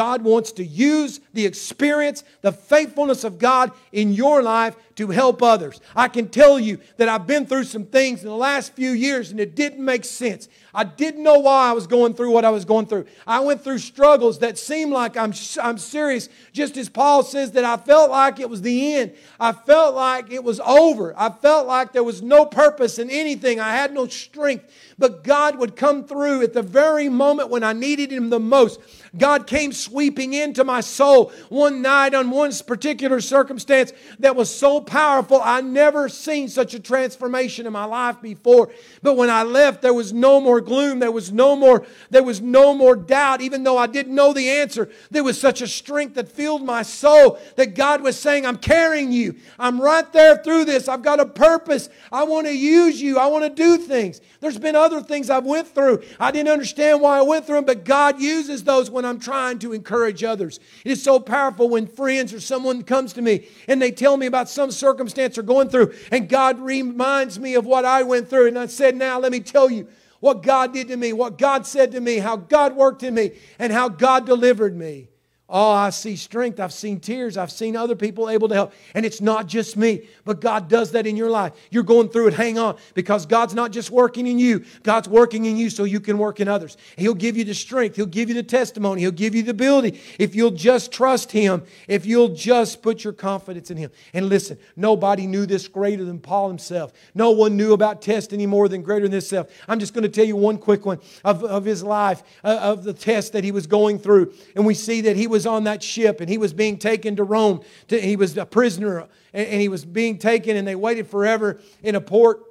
God 0.00 0.22
wants 0.22 0.52
to 0.52 0.64
use 0.64 1.20
the 1.34 1.44
experience, 1.44 2.24
the 2.40 2.52
faithfulness 2.52 3.22
of 3.22 3.38
God 3.38 3.70
in 3.92 4.14
your 4.14 4.42
life 4.42 4.74
to 4.96 5.08
help 5.08 5.42
others. 5.42 5.80
I 5.94 6.08
can 6.08 6.28
tell 6.28 6.58
you 6.58 6.78
that 6.96 7.08
I've 7.08 7.26
been 7.26 7.46
through 7.46 7.64
some 7.64 7.84
things 7.84 8.22
in 8.22 8.28
the 8.28 8.36
last 8.36 8.74
few 8.74 8.90
years 8.90 9.30
and 9.30 9.40
it 9.40 9.54
didn't 9.54 9.84
make 9.84 10.04
sense. 10.04 10.48
I 10.74 10.84
didn't 10.84 11.22
know 11.22 11.38
why 11.38 11.70
I 11.70 11.72
was 11.72 11.86
going 11.86 12.14
through 12.14 12.30
what 12.30 12.44
I 12.44 12.50
was 12.50 12.64
going 12.64 12.86
through. 12.86 13.06
I 13.26 13.40
went 13.40 13.62
through 13.62 13.78
struggles 13.78 14.38
that 14.40 14.58
seemed 14.58 14.92
like 14.92 15.16
I'm, 15.16 15.32
I'm 15.60 15.78
serious, 15.78 16.28
just 16.52 16.76
as 16.76 16.88
Paul 16.88 17.22
says 17.22 17.52
that 17.52 17.64
I 17.64 17.76
felt 17.76 18.10
like 18.10 18.40
it 18.40 18.48
was 18.48 18.62
the 18.62 18.94
end. 18.94 19.14
I 19.38 19.52
felt 19.52 19.94
like 19.94 20.30
it 20.30 20.44
was 20.44 20.60
over. 20.60 21.14
I 21.18 21.30
felt 21.30 21.66
like 21.66 21.92
there 21.92 22.04
was 22.04 22.22
no 22.22 22.46
purpose 22.46 22.98
in 22.98 23.10
anything. 23.10 23.58
I 23.58 23.74
had 23.74 23.92
no 23.92 24.06
strength. 24.06 24.72
But 24.98 25.24
God 25.24 25.58
would 25.58 25.76
come 25.76 26.04
through 26.04 26.42
at 26.42 26.52
the 26.52 26.62
very 26.62 27.08
moment 27.08 27.48
when 27.48 27.64
I 27.64 27.72
needed 27.72 28.12
Him 28.12 28.30
the 28.30 28.38
most. 28.40 28.80
God 29.16 29.46
came 29.46 29.72
sweeping 29.72 30.34
into 30.34 30.62
my 30.62 30.80
soul 30.80 31.32
one 31.48 31.82
night 31.82 32.14
on 32.14 32.30
one 32.30 32.52
particular 32.66 33.20
circumstance 33.20 33.92
that 34.18 34.36
was 34.36 34.54
so 34.54 34.80
powerful. 34.90 35.40
I 35.40 35.60
never 35.60 36.08
seen 36.08 36.48
such 36.48 36.74
a 36.74 36.80
transformation 36.80 37.64
in 37.64 37.72
my 37.72 37.84
life 37.84 38.20
before. 38.20 38.70
But 39.02 39.16
when 39.16 39.30
I 39.30 39.44
left, 39.44 39.82
there 39.82 39.94
was 39.94 40.12
no 40.12 40.40
more 40.40 40.60
gloom. 40.60 40.98
There 40.98 41.12
was 41.12 41.30
no 41.30 41.54
more, 41.54 41.86
there 42.10 42.24
was 42.24 42.40
no 42.40 42.74
more 42.74 42.96
doubt, 42.96 43.40
even 43.40 43.62
though 43.62 43.78
I 43.78 43.86
didn't 43.86 44.16
know 44.16 44.32
the 44.32 44.50
answer. 44.50 44.90
There 45.12 45.22
was 45.22 45.40
such 45.40 45.62
a 45.62 45.68
strength 45.68 46.16
that 46.16 46.28
filled 46.28 46.64
my 46.64 46.82
soul 46.82 47.38
that 47.54 47.76
God 47.76 48.02
was 48.02 48.18
saying, 48.18 48.44
I'm 48.44 48.56
carrying 48.56 49.12
you. 49.12 49.36
I'm 49.60 49.80
right 49.80 50.12
there 50.12 50.38
through 50.38 50.64
this. 50.64 50.88
I've 50.88 51.02
got 51.02 51.20
a 51.20 51.26
purpose. 51.26 51.88
I 52.10 52.24
want 52.24 52.48
to 52.48 52.56
use 52.56 53.00
you. 53.00 53.16
I 53.16 53.26
want 53.26 53.44
to 53.44 53.50
do 53.50 53.76
things. 53.76 54.20
There's 54.40 54.58
been 54.58 54.74
other 54.74 55.02
things 55.02 55.30
I've 55.30 55.44
went 55.44 55.68
through. 55.68 56.02
I 56.18 56.32
didn't 56.32 56.48
understand 56.48 57.00
why 57.00 57.18
I 57.18 57.22
went 57.22 57.46
through 57.46 57.56
them, 57.56 57.64
but 57.64 57.84
God 57.84 58.20
uses 58.20 58.64
those 58.64 58.90
when 58.90 59.04
I'm 59.04 59.20
trying 59.20 59.60
to 59.60 59.72
encourage 59.72 60.24
others. 60.24 60.58
It 60.84 60.90
is 60.90 61.00
so 61.00 61.20
powerful 61.20 61.68
when 61.68 61.86
friends 61.86 62.34
or 62.34 62.40
someone 62.40 62.82
comes 62.82 63.12
to 63.12 63.22
me 63.22 63.46
and 63.68 63.80
they 63.80 63.92
tell 63.92 64.16
me 64.16 64.26
about 64.26 64.48
some 64.48 64.69
circumstance 64.72 65.34
they're 65.34 65.44
going 65.44 65.68
through, 65.68 65.94
and 66.10 66.28
God 66.28 66.58
reminds 66.58 67.38
me 67.38 67.54
of 67.54 67.66
what 67.66 67.84
I 67.84 68.02
went 68.02 68.28
through. 68.28 68.48
And 68.48 68.58
I 68.58 68.66
said, 68.66 68.96
Now 68.96 69.18
let 69.18 69.32
me 69.32 69.40
tell 69.40 69.70
you 69.70 69.88
what 70.20 70.42
God 70.42 70.72
did 70.72 70.88
to 70.88 70.96
me, 70.96 71.12
what 71.12 71.38
God 71.38 71.66
said 71.66 71.92
to 71.92 72.00
me, 72.00 72.18
how 72.18 72.36
God 72.36 72.76
worked 72.76 73.02
in 73.02 73.14
me, 73.14 73.32
and 73.58 73.72
how 73.72 73.88
God 73.88 74.26
delivered 74.26 74.76
me. 74.76 75.08
Oh, 75.50 75.70
I 75.70 75.90
see 75.90 76.16
strength. 76.16 76.60
I've 76.60 76.72
seen 76.72 77.00
tears. 77.00 77.36
I've 77.36 77.50
seen 77.50 77.76
other 77.76 77.96
people 77.96 78.30
able 78.30 78.48
to 78.48 78.54
help. 78.54 78.72
And 78.94 79.04
it's 79.04 79.20
not 79.20 79.46
just 79.46 79.76
me, 79.76 80.08
but 80.24 80.40
God 80.40 80.68
does 80.68 80.92
that 80.92 81.06
in 81.06 81.16
your 81.16 81.30
life. 81.30 81.52
You're 81.70 81.82
going 81.82 82.08
through 82.08 82.28
it. 82.28 82.34
Hang 82.34 82.58
on. 82.58 82.76
Because 82.94 83.26
God's 83.26 83.54
not 83.54 83.72
just 83.72 83.90
working 83.90 84.26
in 84.26 84.38
you, 84.38 84.64
God's 84.82 85.08
working 85.08 85.46
in 85.46 85.56
you 85.56 85.70
so 85.70 85.84
you 85.84 86.00
can 86.00 86.18
work 86.18 86.40
in 86.40 86.48
others. 86.48 86.76
He'll 86.96 87.14
give 87.14 87.36
you 87.36 87.44
the 87.44 87.54
strength. 87.54 87.96
He'll 87.96 88.06
give 88.06 88.28
you 88.28 88.34
the 88.34 88.42
testimony. 88.42 89.00
He'll 89.00 89.10
give 89.10 89.34
you 89.34 89.42
the 89.42 89.50
ability 89.50 90.00
if 90.18 90.34
you'll 90.34 90.50
just 90.50 90.92
trust 90.92 91.32
Him, 91.32 91.64
if 91.88 92.06
you'll 92.06 92.28
just 92.28 92.82
put 92.82 93.02
your 93.02 93.12
confidence 93.12 93.70
in 93.70 93.76
Him. 93.76 93.90
And 94.14 94.28
listen, 94.28 94.58
nobody 94.76 95.26
knew 95.26 95.46
this 95.46 95.68
greater 95.68 96.04
than 96.04 96.20
Paul 96.20 96.48
himself. 96.48 96.92
No 97.14 97.30
one 97.30 97.56
knew 97.56 97.72
about 97.72 98.02
test 98.02 98.32
any 98.32 98.46
more 98.46 98.68
than 98.68 98.82
greater 98.82 99.04
than 99.04 99.12
himself. 99.12 99.48
I'm 99.68 99.78
just 99.78 99.94
going 99.94 100.02
to 100.02 100.08
tell 100.08 100.24
you 100.24 100.36
one 100.36 100.58
quick 100.58 100.84
one 100.84 101.00
of, 101.24 101.42
of 101.44 101.64
his 101.64 101.82
life, 101.82 102.22
uh, 102.44 102.58
of 102.60 102.84
the 102.84 102.92
test 102.92 103.32
that 103.32 103.44
he 103.44 103.52
was 103.52 103.66
going 103.66 103.98
through. 103.98 104.32
And 104.54 104.66
we 104.66 104.74
see 104.74 105.00
that 105.02 105.16
he 105.16 105.26
was 105.26 105.39
was 105.40 105.46
on 105.46 105.64
that 105.64 105.82
ship 105.82 106.20
and 106.20 106.28
he 106.28 106.36
was 106.36 106.52
being 106.52 106.78
taken 106.78 107.16
to 107.16 107.24
Rome. 107.24 107.62
To, 107.88 107.98
he 107.98 108.16
was 108.16 108.36
a 108.36 108.44
prisoner 108.44 109.08
and, 109.32 109.46
and 109.46 109.60
he 109.60 109.68
was 109.68 109.84
being 109.84 110.18
taken, 110.18 110.56
and 110.56 110.68
they 110.68 110.74
waited 110.74 111.06
forever 111.06 111.60
in 111.82 111.94
a 111.94 112.00
port. 112.00 112.42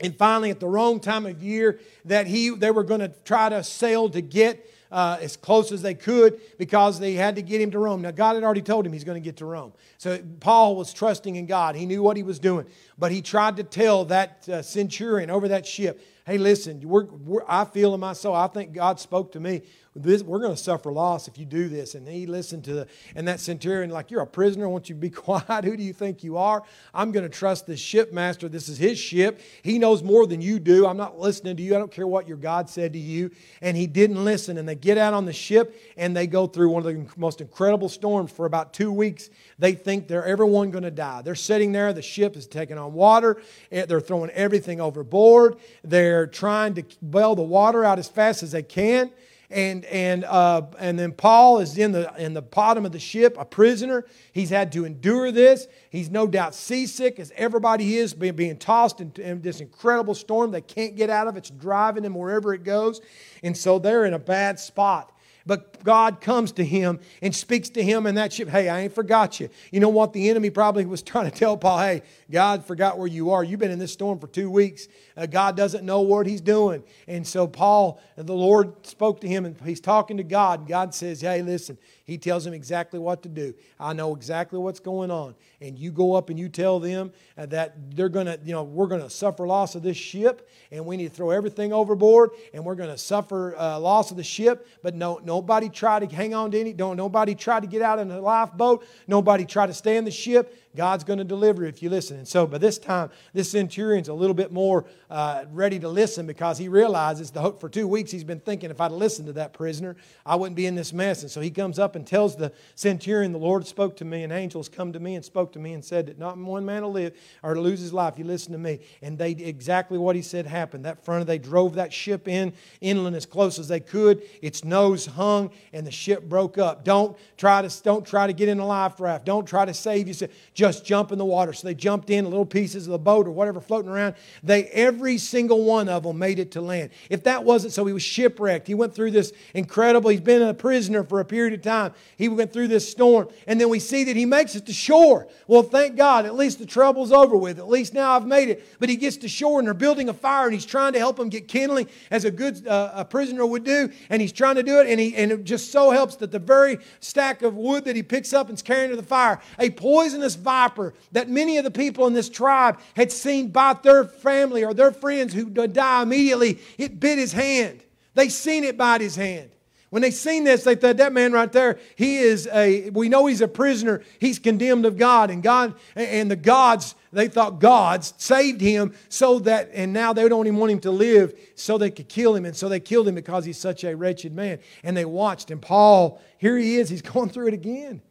And 0.00 0.14
finally, 0.16 0.50
at 0.50 0.60
the 0.60 0.68
wrong 0.68 1.00
time 1.00 1.24
of 1.24 1.42
year, 1.42 1.80
that 2.04 2.26
he 2.26 2.50
they 2.50 2.70
were 2.70 2.84
going 2.84 3.00
to 3.00 3.12
try 3.24 3.48
to 3.48 3.62
sail 3.62 4.10
to 4.10 4.20
get 4.20 4.68
uh, 4.90 5.18
as 5.20 5.36
close 5.36 5.72
as 5.72 5.82
they 5.82 5.94
could 5.94 6.40
because 6.58 6.98
they 6.98 7.14
had 7.14 7.36
to 7.36 7.42
get 7.42 7.60
him 7.60 7.70
to 7.70 7.78
Rome. 7.78 8.02
Now, 8.02 8.10
God 8.10 8.34
had 8.34 8.44
already 8.44 8.62
told 8.62 8.86
him 8.86 8.92
he's 8.92 9.04
going 9.04 9.20
to 9.20 9.24
get 9.24 9.36
to 9.38 9.46
Rome. 9.46 9.72
So 9.98 10.18
Paul 10.40 10.76
was 10.76 10.92
trusting 10.92 11.36
in 11.36 11.46
God. 11.46 11.76
He 11.76 11.86
knew 11.86 12.02
what 12.02 12.16
he 12.16 12.22
was 12.22 12.38
doing. 12.38 12.66
But 12.98 13.10
he 13.10 13.22
tried 13.22 13.56
to 13.56 13.64
tell 13.64 14.04
that 14.06 14.48
uh, 14.48 14.62
centurion 14.62 15.30
over 15.30 15.48
that 15.48 15.66
ship, 15.66 16.00
hey, 16.26 16.38
listen, 16.38 16.80
we're, 16.80 17.04
we're, 17.04 17.42
I 17.48 17.64
feel 17.64 17.94
in 17.94 18.00
my 18.00 18.12
soul, 18.12 18.34
I 18.34 18.48
think 18.48 18.72
God 18.72 19.00
spoke 19.00 19.32
to 19.32 19.40
me 19.40 19.62
this, 20.02 20.22
we're 20.22 20.38
going 20.38 20.54
to 20.54 20.62
suffer 20.62 20.92
loss 20.92 21.26
if 21.26 21.38
you 21.38 21.46
do 21.46 21.68
this. 21.68 21.94
And 21.94 22.06
he 22.06 22.26
listened 22.26 22.64
to 22.64 22.74
the, 22.74 22.88
and 23.14 23.26
that 23.28 23.40
centurion, 23.40 23.90
like, 23.90 24.10
you're 24.10 24.20
a 24.20 24.26
prisoner. 24.26 24.66
I 24.66 24.68
want 24.68 24.88
you 24.88 24.94
to 24.94 25.00
be 25.00 25.10
quiet. 25.10 25.64
Who 25.64 25.76
do 25.76 25.82
you 25.82 25.92
think 25.92 26.22
you 26.22 26.36
are? 26.36 26.62
I'm 26.92 27.12
going 27.12 27.24
to 27.24 27.34
trust 27.34 27.66
this 27.66 27.80
shipmaster. 27.80 28.50
This 28.50 28.68
is 28.68 28.78
his 28.78 28.98
ship. 28.98 29.40
He 29.62 29.78
knows 29.78 30.02
more 30.02 30.26
than 30.26 30.40
you 30.40 30.58
do. 30.58 30.86
I'm 30.86 30.96
not 30.96 31.18
listening 31.18 31.56
to 31.56 31.62
you. 31.62 31.74
I 31.74 31.78
don't 31.78 31.90
care 31.90 32.06
what 32.06 32.28
your 32.28 32.36
God 32.36 32.68
said 32.68 32.92
to 32.92 32.98
you. 32.98 33.30
And 33.62 33.76
he 33.76 33.86
didn't 33.86 34.22
listen. 34.22 34.58
And 34.58 34.68
they 34.68 34.74
get 34.74 34.98
out 34.98 35.14
on 35.14 35.24
the 35.24 35.32
ship 35.32 35.80
and 35.96 36.16
they 36.16 36.26
go 36.26 36.46
through 36.46 36.70
one 36.70 36.86
of 36.86 36.92
the 36.92 37.06
most 37.16 37.40
incredible 37.40 37.88
storms 37.88 38.30
for 38.30 38.46
about 38.46 38.74
two 38.74 38.92
weeks. 38.92 39.30
They 39.58 39.72
think 39.72 40.08
they're 40.08 40.26
everyone 40.26 40.70
going 40.70 40.84
to 40.84 40.90
die. 40.90 41.22
They're 41.22 41.34
sitting 41.34 41.72
there. 41.72 41.92
The 41.92 42.02
ship 42.02 42.36
is 42.36 42.46
taking 42.46 42.76
on 42.76 42.92
water. 42.92 43.40
Eh, 43.72 43.86
they're 43.86 44.00
throwing 44.00 44.30
everything 44.30 44.80
overboard. 44.80 45.56
They're 45.82 46.26
trying 46.26 46.74
to 46.74 46.84
bail 47.02 47.34
the 47.34 47.42
water 47.42 47.84
out 47.84 47.98
as 47.98 48.08
fast 48.08 48.42
as 48.42 48.52
they 48.52 48.62
can 48.62 49.10
and 49.50 49.84
and 49.86 50.24
uh, 50.24 50.62
and 50.78 50.98
then 50.98 51.12
Paul 51.12 51.58
is 51.58 51.78
in 51.78 51.92
the 51.92 52.12
in 52.18 52.34
the 52.34 52.42
bottom 52.42 52.84
of 52.84 52.92
the 52.92 52.98
ship, 52.98 53.36
a 53.38 53.44
prisoner. 53.44 54.04
He's 54.32 54.50
had 54.50 54.72
to 54.72 54.84
endure 54.84 55.30
this. 55.32 55.66
He's 55.90 56.10
no 56.10 56.26
doubt 56.26 56.54
seasick, 56.54 57.18
as 57.18 57.32
everybody 57.36 57.96
is, 57.96 58.14
being, 58.14 58.36
being 58.36 58.56
tossed 58.56 59.00
in, 59.00 59.12
in 59.16 59.42
this 59.42 59.60
incredible 59.60 60.14
storm. 60.14 60.50
They 60.50 60.60
can't 60.60 60.96
get 60.96 61.10
out 61.10 61.28
of. 61.28 61.36
It's 61.36 61.50
driving 61.50 62.02
them 62.02 62.14
wherever 62.14 62.54
it 62.54 62.64
goes, 62.64 63.00
and 63.42 63.56
so 63.56 63.78
they're 63.78 64.04
in 64.04 64.14
a 64.14 64.18
bad 64.18 64.58
spot. 64.58 65.12
But 65.46 65.84
God 65.84 66.20
comes 66.20 66.50
to 66.52 66.64
him 66.64 66.98
and 67.22 67.34
speaks 67.34 67.68
to 67.70 67.82
him 67.82 68.06
in 68.06 68.16
that 68.16 68.32
ship. 68.32 68.48
Hey, 68.48 68.68
I 68.68 68.80
ain't 68.80 68.94
forgot 68.94 69.38
you. 69.38 69.48
You 69.70 69.78
know 69.78 69.88
what? 69.88 70.12
The 70.12 70.28
enemy 70.28 70.50
probably 70.50 70.84
was 70.84 71.02
trying 71.02 71.30
to 71.30 71.36
tell 71.36 71.56
Paul, 71.56 71.78
hey, 71.78 72.02
God 72.30 72.64
forgot 72.64 72.98
where 72.98 73.06
you 73.06 73.30
are. 73.30 73.44
You've 73.44 73.60
been 73.60 73.70
in 73.70 73.78
this 73.78 73.92
storm 73.92 74.18
for 74.18 74.26
two 74.26 74.50
weeks. 74.50 74.88
Uh, 75.16 75.26
God 75.26 75.56
doesn't 75.56 75.84
know 75.84 76.00
what 76.00 76.26
he's 76.26 76.40
doing. 76.40 76.82
And 77.06 77.24
so 77.24 77.46
Paul, 77.46 78.00
the 78.16 78.34
Lord 78.34 78.86
spoke 78.86 79.20
to 79.20 79.28
him 79.28 79.44
and 79.44 79.56
he's 79.62 79.80
talking 79.80 80.16
to 80.16 80.24
God. 80.24 80.66
God 80.66 80.92
says, 80.94 81.20
hey, 81.20 81.42
listen, 81.42 81.78
he 82.04 82.18
tells 82.18 82.46
him 82.46 82.52
exactly 82.52 82.98
what 82.98 83.22
to 83.22 83.28
do. 83.28 83.54
I 83.78 83.92
know 83.92 84.14
exactly 84.14 84.58
what's 84.58 84.80
going 84.80 85.10
on. 85.10 85.34
And 85.60 85.78
you 85.78 85.90
go 85.90 86.14
up 86.14 86.28
and 86.28 86.38
you 86.38 86.48
tell 86.48 86.80
them 86.80 87.12
uh, 87.38 87.46
that 87.46 87.96
they're 87.96 88.08
going 88.08 88.26
to, 88.26 88.38
you 88.44 88.52
know, 88.52 88.62
we're 88.64 88.86
going 88.86 89.02
to 89.02 89.10
suffer 89.10 89.46
loss 89.46 89.74
of 89.74 89.82
this 89.82 89.96
ship 89.96 90.48
and 90.70 90.84
we 90.84 90.96
need 90.96 91.08
to 91.08 91.14
throw 91.14 91.30
everything 91.30 91.72
overboard 91.72 92.30
and 92.52 92.64
we're 92.64 92.74
going 92.74 92.90
to 92.90 92.98
suffer 92.98 93.56
uh, 93.56 93.78
loss 93.78 94.10
of 94.10 94.16
the 94.16 94.24
ship. 94.24 94.68
But 94.82 94.94
no, 94.94 95.20
no, 95.24 95.35
nobody 95.36 95.68
try 95.68 95.98
to 95.98 96.06
hang 96.06 96.32
on 96.32 96.50
to 96.50 96.58
any, 96.58 96.72
don't, 96.72 96.96
nobody 96.96 97.34
try 97.34 97.60
to 97.60 97.66
get 97.66 97.82
out 97.82 97.98
in 97.98 98.10
a 98.10 98.18
lifeboat. 98.18 98.86
Nobody 99.06 99.44
try 99.44 99.66
to 99.66 99.74
stay 99.74 99.98
in 99.98 100.06
the 100.06 100.10
ship. 100.10 100.65
God's 100.76 101.04
going 101.04 101.18
to 101.18 101.24
deliver 101.24 101.64
if 101.64 101.82
you 101.82 101.90
listen. 101.90 102.18
And 102.18 102.28
so 102.28 102.46
by 102.46 102.58
this 102.58 102.78
time, 102.78 103.10
this 103.32 103.50
centurion's 103.50 104.08
a 104.08 104.14
little 104.14 104.34
bit 104.34 104.52
more 104.52 104.84
uh, 105.10 105.44
ready 105.52 105.78
to 105.80 105.88
listen 105.88 106.26
because 106.26 106.58
he 106.58 106.68
realizes 106.68 107.30
the 107.30 107.40
hope 107.40 107.60
for 107.60 107.68
two 107.68 107.88
weeks 107.88 108.10
he's 108.10 108.24
been 108.24 108.40
thinking 108.40 108.70
if 108.70 108.80
I'd 108.80 108.92
listened 108.92 109.26
to 109.26 109.32
that 109.34 109.52
prisoner, 109.52 109.96
I 110.24 110.36
wouldn't 110.36 110.56
be 110.56 110.66
in 110.66 110.74
this 110.74 110.92
mess. 110.92 111.22
And 111.22 111.30
so 111.30 111.40
he 111.40 111.50
comes 111.50 111.78
up 111.78 111.96
and 111.96 112.06
tells 112.06 112.36
the 112.36 112.52
centurion, 112.74 113.32
The 113.32 113.38
Lord 113.38 113.66
spoke 113.66 113.96
to 113.96 114.04
me, 114.04 114.22
and 114.22 114.32
angels 114.32 114.68
come 114.68 114.92
to 114.92 115.00
me 115.00 115.14
and 115.14 115.24
spoke 115.24 115.52
to 115.54 115.58
me 115.58 115.72
and 115.72 115.84
said 115.84 116.06
that 116.06 116.18
not 116.18 116.36
one 116.36 116.64
man 116.64 116.82
will 116.82 116.92
live 116.92 117.14
or 117.42 117.58
lose 117.58 117.80
his 117.80 117.92
life. 117.92 118.18
You 118.18 118.24
listen 118.24 118.52
to 118.52 118.58
me. 118.58 118.80
And 119.02 119.18
they 119.18 119.30
exactly 119.30 119.98
what 119.98 120.14
he 120.14 120.22
said 120.22 120.46
happened. 120.46 120.84
That 120.84 121.04
front, 121.04 121.22
of 121.22 121.26
they 121.26 121.38
drove 121.38 121.74
that 121.74 121.92
ship 121.92 122.28
in 122.28 122.52
inland 122.80 123.16
as 123.16 123.26
close 123.26 123.58
as 123.58 123.68
they 123.68 123.80
could. 123.80 124.22
Its 124.42 124.64
nose 124.64 125.06
hung, 125.06 125.50
and 125.72 125.86
the 125.86 125.90
ship 125.90 126.28
broke 126.28 126.58
up. 126.58 126.84
Don't 126.84 127.16
try 127.36 127.62
to 127.62 127.82
don't 127.82 128.06
try 128.06 128.26
to 128.26 128.32
get 128.32 128.48
in 128.48 128.58
a 128.58 128.66
life 128.66 129.00
raft. 129.00 129.24
Don't 129.24 129.46
try 129.46 129.64
to 129.64 129.74
save 129.74 130.08
yourself 130.08 130.30
just 130.54 130.65
jump 130.72 131.12
in 131.12 131.18
the 131.18 131.24
water. 131.24 131.52
So 131.52 131.66
they 131.66 131.74
jumped 131.74 132.10
in 132.10 132.24
little 132.24 132.46
pieces 132.46 132.86
of 132.86 132.92
the 132.92 132.98
boat 132.98 133.26
or 133.26 133.30
whatever 133.30 133.60
floating 133.60 133.90
around. 133.90 134.14
They 134.42 134.64
every 134.66 135.18
single 135.18 135.64
one 135.64 135.88
of 135.88 136.02
them 136.02 136.18
made 136.18 136.38
it 136.38 136.50
to 136.52 136.60
land. 136.60 136.90
If 137.10 137.24
that 137.24 137.44
wasn't 137.44 137.72
so, 137.72 137.84
he 137.86 137.92
was 137.92 138.02
shipwrecked. 138.02 138.66
He 138.66 138.74
went 138.74 138.94
through 138.94 139.12
this 139.12 139.32
incredible. 139.54 140.10
He's 140.10 140.20
been 140.20 140.42
a 140.42 140.54
prisoner 140.54 141.04
for 141.04 141.20
a 141.20 141.24
period 141.24 141.54
of 141.54 141.62
time. 141.62 141.92
He 142.16 142.28
went 142.28 142.52
through 142.52 142.68
this 142.68 142.90
storm, 142.90 143.28
and 143.46 143.60
then 143.60 143.68
we 143.68 143.78
see 143.78 144.04
that 144.04 144.16
he 144.16 144.26
makes 144.26 144.54
it 144.54 144.66
to 144.66 144.72
shore. 144.72 145.28
Well, 145.46 145.62
thank 145.62 145.96
God. 145.96 146.26
At 146.26 146.34
least 146.34 146.58
the 146.58 146.66
trouble's 146.66 147.12
over 147.12 147.36
with. 147.36 147.58
At 147.58 147.68
least 147.68 147.94
now 147.94 148.12
I've 148.12 148.26
made 148.26 148.48
it. 148.48 148.78
But 148.78 148.88
he 148.88 148.96
gets 148.96 149.16
to 149.18 149.28
shore, 149.28 149.58
and 149.58 149.66
they're 149.66 149.74
building 149.74 150.08
a 150.08 150.14
fire, 150.14 150.46
and 150.46 150.54
he's 150.54 150.66
trying 150.66 150.92
to 150.94 150.98
help 150.98 151.16
them 151.16 151.28
get 151.28 151.48
kindling 151.48 151.88
as 152.10 152.24
a 152.24 152.30
good 152.30 152.66
uh, 152.66 152.92
a 152.94 153.04
prisoner 153.04 153.46
would 153.46 153.64
do. 153.64 153.90
And 154.10 154.20
he's 154.20 154.32
trying 154.32 154.56
to 154.56 154.62
do 154.62 154.80
it, 154.80 154.88
and 154.88 154.98
he 154.98 155.14
and 155.16 155.32
it 155.32 155.44
just 155.44 155.72
so 155.72 155.90
helps 155.90 156.16
that 156.16 156.32
the 156.32 156.38
very 156.38 156.78
stack 157.00 157.42
of 157.42 157.56
wood 157.56 157.84
that 157.84 157.96
he 157.96 158.02
picks 158.02 158.32
up 158.32 158.48
and 158.48 158.56
is 158.56 158.62
carrying 158.62 158.90
to 158.90 158.96
the 158.96 159.02
fire, 159.02 159.40
a 159.58 159.70
poisonous 159.70 160.36
viper 160.56 160.94
that 161.12 161.28
many 161.28 161.58
of 161.58 161.64
the 161.64 161.70
people 161.70 162.06
in 162.06 162.14
this 162.14 162.28
tribe 162.28 162.78
had 162.94 163.12
seen 163.12 163.48
bite 163.48 163.82
their 163.82 164.04
family 164.04 164.64
or 164.64 164.72
their 164.72 164.92
friends 164.92 165.34
who 165.34 165.44
die 165.50 166.02
immediately. 166.02 166.58
It 166.78 166.98
bit 166.98 167.18
his 167.18 167.32
hand. 167.32 167.82
They 168.14 168.28
seen 168.30 168.64
it 168.64 168.78
bite 168.78 169.02
his 169.02 169.16
hand. 169.16 169.50
When 169.90 170.02
they 170.02 170.10
seen 170.10 170.44
this, 170.44 170.64
they 170.64 170.74
thought 170.74 170.96
that 170.96 171.12
man 171.12 171.32
right 171.32 171.50
there, 171.52 171.78
he 171.94 172.16
is 172.16 172.48
a, 172.52 172.90
we 172.90 173.08
know 173.08 173.26
he's 173.26 173.40
a 173.40 173.48
prisoner. 173.48 174.02
He's 174.18 174.38
condemned 174.38 174.84
of 174.84 174.98
God. 174.98 175.30
And 175.30 175.42
God, 175.42 175.74
and 175.94 176.28
the 176.30 176.36
gods, 176.36 176.96
they 177.12 177.28
thought 177.28 177.60
gods 177.60 178.12
saved 178.16 178.60
him 178.60 178.94
so 179.08 179.38
that, 179.40 179.70
and 179.72 179.92
now 179.92 180.12
they 180.12 180.28
don't 180.28 180.46
even 180.46 180.58
want 180.58 180.72
him 180.72 180.80
to 180.80 180.90
live 180.90 181.38
so 181.54 181.78
they 181.78 181.90
could 181.90 182.08
kill 182.08 182.34
him. 182.34 182.44
And 182.44 182.56
so 182.56 182.68
they 182.68 182.80
killed 182.80 183.06
him 183.06 183.14
because 183.14 183.44
he's 183.44 183.58
such 183.58 183.84
a 183.84 183.94
wretched 183.94 184.34
man. 184.34 184.58
And 184.82 184.96
they 184.96 185.04
watched. 185.04 185.50
And 185.50 185.62
Paul, 185.62 186.20
here 186.38 186.58
he 186.58 186.76
is, 186.76 186.88
he's 186.88 187.02
going 187.14 187.28
through 187.28 187.48
it 187.48 187.54
again. 187.54 188.02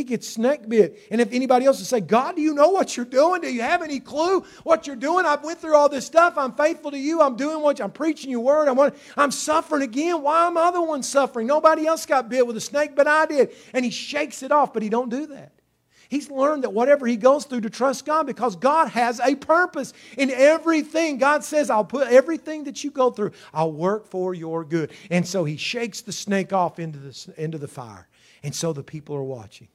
He 0.00 0.04
gets 0.04 0.26
snake 0.26 0.66
bit. 0.66 0.98
And 1.10 1.20
if 1.20 1.30
anybody 1.30 1.66
else 1.66 1.78
would 1.78 1.86
say, 1.86 2.00
God, 2.00 2.34
do 2.36 2.40
you 2.40 2.54
know 2.54 2.70
what 2.70 2.96
you're 2.96 3.04
doing? 3.04 3.42
Do 3.42 3.52
you 3.52 3.60
have 3.60 3.82
any 3.82 4.00
clue 4.00 4.40
what 4.62 4.86
you're 4.86 4.96
doing? 4.96 5.26
I've 5.26 5.44
went 5.44 5.60
through 5.60 5.76
all 5.76 5.90
this 5.90 6.06
stuff. 6.06 6.38
I'm 6.38 6.54
faithful 6.54 6.90
to 6.92 6.96
you. 6.96 7.20
I'm 7.20 7.36
doing 7.36 7.60
what 7.60 7.82
I'm 7.82 7.90
preaching 7.90 8.30
your 8.30 8.40
word. 8.40 8.66
I'm, 8.68 8.92
I'm 9.14 9.30
suffering 9.30 9.82
again. 9.82 10.22
Why 10.22 10.46
am 10.46 10.56
I 10.56 10.70
the 10.70 10.80
one 10.80 11.02
suffering? 11.02 11.46
Nobody 11.46 11.86
else 11.86 12.06
got 12.06 12.30
bit 12.30 12.46
with 12.46 12.56
a 12.56 12.62
snake, 12.62 12.96
but 12.96 13.06
I 13.06 13.26
did. 13.26 13.50
And 13.74 13.84
he 13.84 13.90
shakes 13.90 14.42
it 14.42 14.50
off, 14.50 14.72
but 14.72 14.82
he 14.82 14.88
don't 14.88 15.10
do 15.10 15.26
that. 15.26 15.52
He's 16.08 16.30
learned 16.30 16.64
that 16.64 16.72
whatever 16.72 17.06
he 17.06 17.16
goes 17.16 17.44
through 17.44 17.60
to 17.60 17.70
trust 17.70 18.06
God 18.06 18.26
because 18.26 18.56
God 18.56 18.88
has 18.88 19.20
a 19.20 19.34
purpose 19.34 19.92
in 20.16 20.30
everything. 20.30 21.18
God 21.18 21.44
says, 21.44 21.68
I'll 21.68 21.84
put 21.84 22.08
everything 22.08 22.64
that 22.64 22.82
you 22.82 22.90
go 22.90 23.10
through, 23.10 23.32
I'll 23.52 23.70
work 23.70 24.06
for 24.06 24.32
your 24.32 24.64
good. 24.64 24.92
And 25.10 25.28
so 25.28 25.44
he 25.44 25.58
shakes 25.58 26.00
the 26.00 26.12
snake 26.12 26.54
off 26.54 26.78
into 26.78 26.98
the, 26.98 27.34
into 27.36 27.58
the 27.58 27.68
fire. 27.68 28.08
And 28.42 28.54
so 28.54 28.72
the 28.72 28.82
people 28.82 29.14
are 29.14 29.22
watching. 29.22 29.68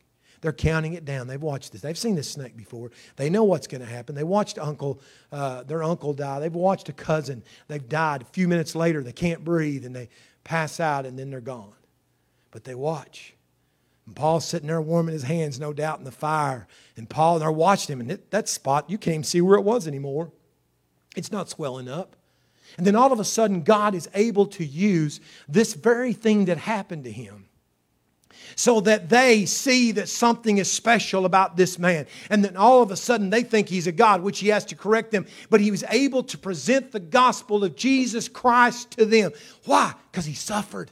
They're 0.45 0.53
counting 0.53 0.93
it 0.93 1.05
down. 1.05 1.25
They've 1.25 1.41
watched 1.41 1.71
this. 1.71 1.81
They've 1.81 1.97
seen 1.97 2.13
this 2.13 2.29
snake 2.29 2.55
before. 2.55 2.91
They 3.15 3.31
know 3.31 3.43
what's 3.43 3.65
going 3.65 3.81
to 3.81 3.87
happen. 3.87 4.13
They 4.13 4.23
watched 4.23 4.59
uncle, 4.59 5.01
uh, 5.31 5.63
their 5.63 5.81
uncle 5.81 6.13
die. 6.13 6.39
They've 6.39 6.53
watched 6.53 6.87
a 6.87 6.93
cousin. 6.93 7.41
They've 7.67 7.89
died. 7.89 8.21
A 8.21 8.25
few 8.25 8.47
minutes 8.47 8.75
later, 8.75 9.01
they 9.01 9.11
can't 9.11 9.43
breathe 9.43 9.87
and 9.87 9.95
they 9.95 10.07
pass 10.43 10.79
out 10.79 11.07
and 11.07 11.17
then 11.17 11.31
they're 11.31 11.41
gone. 11.41 11.73
But 12.51 12.63
they 12.63 12.75
watch. 12.75 13.33
And 14.05 14.15
Paul's 14.15 14.45
sitting 14.45 14.67
there 14.67 14.79
warming 14.79 15.13
his 15.13 15.23
hands, 15.23 15.59
no 15.59 15.73
doubt, 15.73 15.97
in 15.97 16.05
the 16.05 16.11
fire. 16.11 16.67
And 16.95 17.09
Paul, 17.09 17.39
they're 17.39 17.51
watching 17.51 17.93
him, 17.93 18.01
and 18.01 18.11
it, 18.11 18.29
that 18.29 18.47
spot, 18.47 18.87
you 18.87 18.99
can't 18.99 19.15
even 19.15 19.23
see 19.23 19.41
where 19.41 19.57
it 19.57 19.63
was 19.63 19.87
anymore. 19.87 20.31
It's 21.15 21.31
not 21.31 21.49
swelling 21.49 21.89
up. 21.89 22.15
And 22.77 22.85
then 22.85 22.95
all 22.95 23.11
of 23.11 23.19
a 23.19 23.25
sudden, 23.25 23.63
God 23.63 23.95
is 23.95 24.07
able 24.13 24.45
to 24.45 24.63
use 24.63 25.21
this 25.47 25.73
very 25.73 26.13
thing 26.13 26.45
that 26.45 26.59
happened 26.59 27.05
to 27.05 27.11
him 27.11 27.44
so 28.55 28.79
that 28.81 29.09
they 29.09 29.45
see 29.45 29.91
that 29.93 30.09
something 30.09 30.57
is 30.57 30.71
special 30.71 31.25
about 31.25 31.57
this 31.57 31.77
man. 31.77 32.07
And 32.29 32.43
then 32.43 32.57
all 32.57 32.81
of 32.81 32.91
a 32.91 32.95
sudden 32.95 33.29
they 33.29 33.43
think 33.43 33.69
he's 33.69 33.87
a 33.87 33.91
God, 33.91 34.21
which 34.21 34.39
he 34.39 34.47
has 34.49 34.65
to 34.65 34.75
correct 34.75 35.11
them. 35.11 35.25
But 35.49 35.61
he 35.61 35.71
was 35.71 35.83
able 35.89 36.23
to 36.23 36.37
present 36.37 36.91
the 36.91 36.99
gospel 36.99 37.63
of 37.63 37.75
Jesus 37.75 38.27
Christ 38.27 38.91
to 38.91 39.05
them. 39.05 39.31
Why? 39.65 39.93
Because 40.11 40.25
he 40.25 40.33
suffered. 40.33 40.91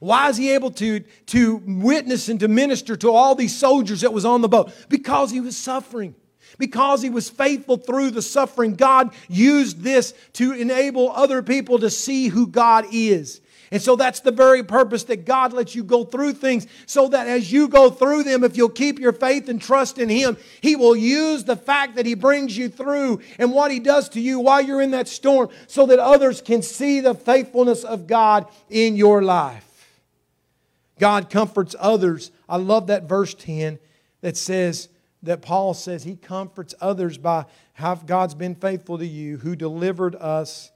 Why 0.00 0.28
is 0.28 0.36
he 0.36 0.50
able 0.50 0.70
to, 0.72 1.00
to 1.26 1.62
witness 1.66 2.28
and 2.28 2.40
to 2.40 2.48
minister 2.48 2.96
to 2.96 3.10
all 3.10 3.34
these 3.34 3.56
soldiers 3.56 4.00
that 4.00 4.12
was 4.12 4.24
on 4.24 4.40
the 4.40 4.48
boat? 4.48 4.72
Because 4.88 5.30
he 5.30 5.40
was 5.40 5.56
suffering. 5.56 6.14
Because 6.58 7.02
he 7.02 7.10
was 7.10 7.28
faithful 7.28 7.76
through 7.76 8.10
the 8.10 8.22
suffering, 8.22 8.74
God 8.74 9.12
used 9.28 9.80
this 9.80 10.14
to 10.34 10.52
enable 10.52 11.10
other 11.10 11.42
people 11.42 11.80
to 11.80 11.90
see 11.90 12.28
who 12.28 12.46
God 12.46 12.86
is. 12.92 13.40
And 13.70 13.80
so 13.82 13.96
that's 13.96 14.20
the 14.20 14.30
very 14.30 14.62
purpose 14.62 15.04
that 15.04 15.24
God 15.24 15.52
lets 15.52 15.74
you 15.74 15.84
go 15.84 16.04
through 16.04 16.34
things 16.34 16.66
so 16.86 17.08
that 17.08 17.26
as 17.26 17.50
you 17.50 17.68
go 17.68 17.90
through 17.90 18.24
them, 18.24 18.44
if 18.44 18.56
you'll 18.56 18.68
keep 18.68 18.98
your 18.98 19.12
faith 19.12 19.48
and 19.48 19.60
trust 19.60 19.98
in 19.98 20.08
Him, 20.08 20.36
He 20.60 20.76
will 20.76 20.96
use 20.96 21.44
the 21.44 21.56
fact 21.56 21.96
that 21.96 22.06
He 22.06 22.14
brings 22.14 22.56
you 22.56 22.68
through 22.68 23.20
and 23.38 23.52
what 23.52 23.70
He 23.70 23.80
does 23.80 24.08
to 24.10 24.20
you 24.20 24.40
while 24.40 24.60
you're 24.60 24.82
in 24.82 24.92
that 24.92 25.08
storm 25.08 25.48
so 25.66 25.86
that 25.86 25.98
others 25.98 26.40
can 26.40 26.62
see 26.62 27.00
the 27.00 27.14
faithfulness 27.14 27.84
of 27.84 28.06
God 28.06 28.46
in 28.70 28.96
your 28.96 29.22
life. 29.22 29.70
God 30.98 31.30
comforts 31.30 31.74
others. 31.78 32.30
I 32.48 32.56
love 32.56 32.86
that 32.86 33.04
verse 33.04 33.34
10 33.34 33.78
that 34.20 34.36
says, 34.36 34.88
that 35.24 35.40
Paul 35.40 35.74
says 35.74 36.04
he 36.04 36.16
comforts 36.16 36.74
others 36.80 37.18
by 37.18 37.46
how 37.72 37.94
God's 37.94 38.34
been 38.34 38.54
faithful 38.54 38.98
to 38.98 39.06
you, 39.06 39.38
who 39.38 39.56
delivered 39.56 40.14
us 40.14 40.70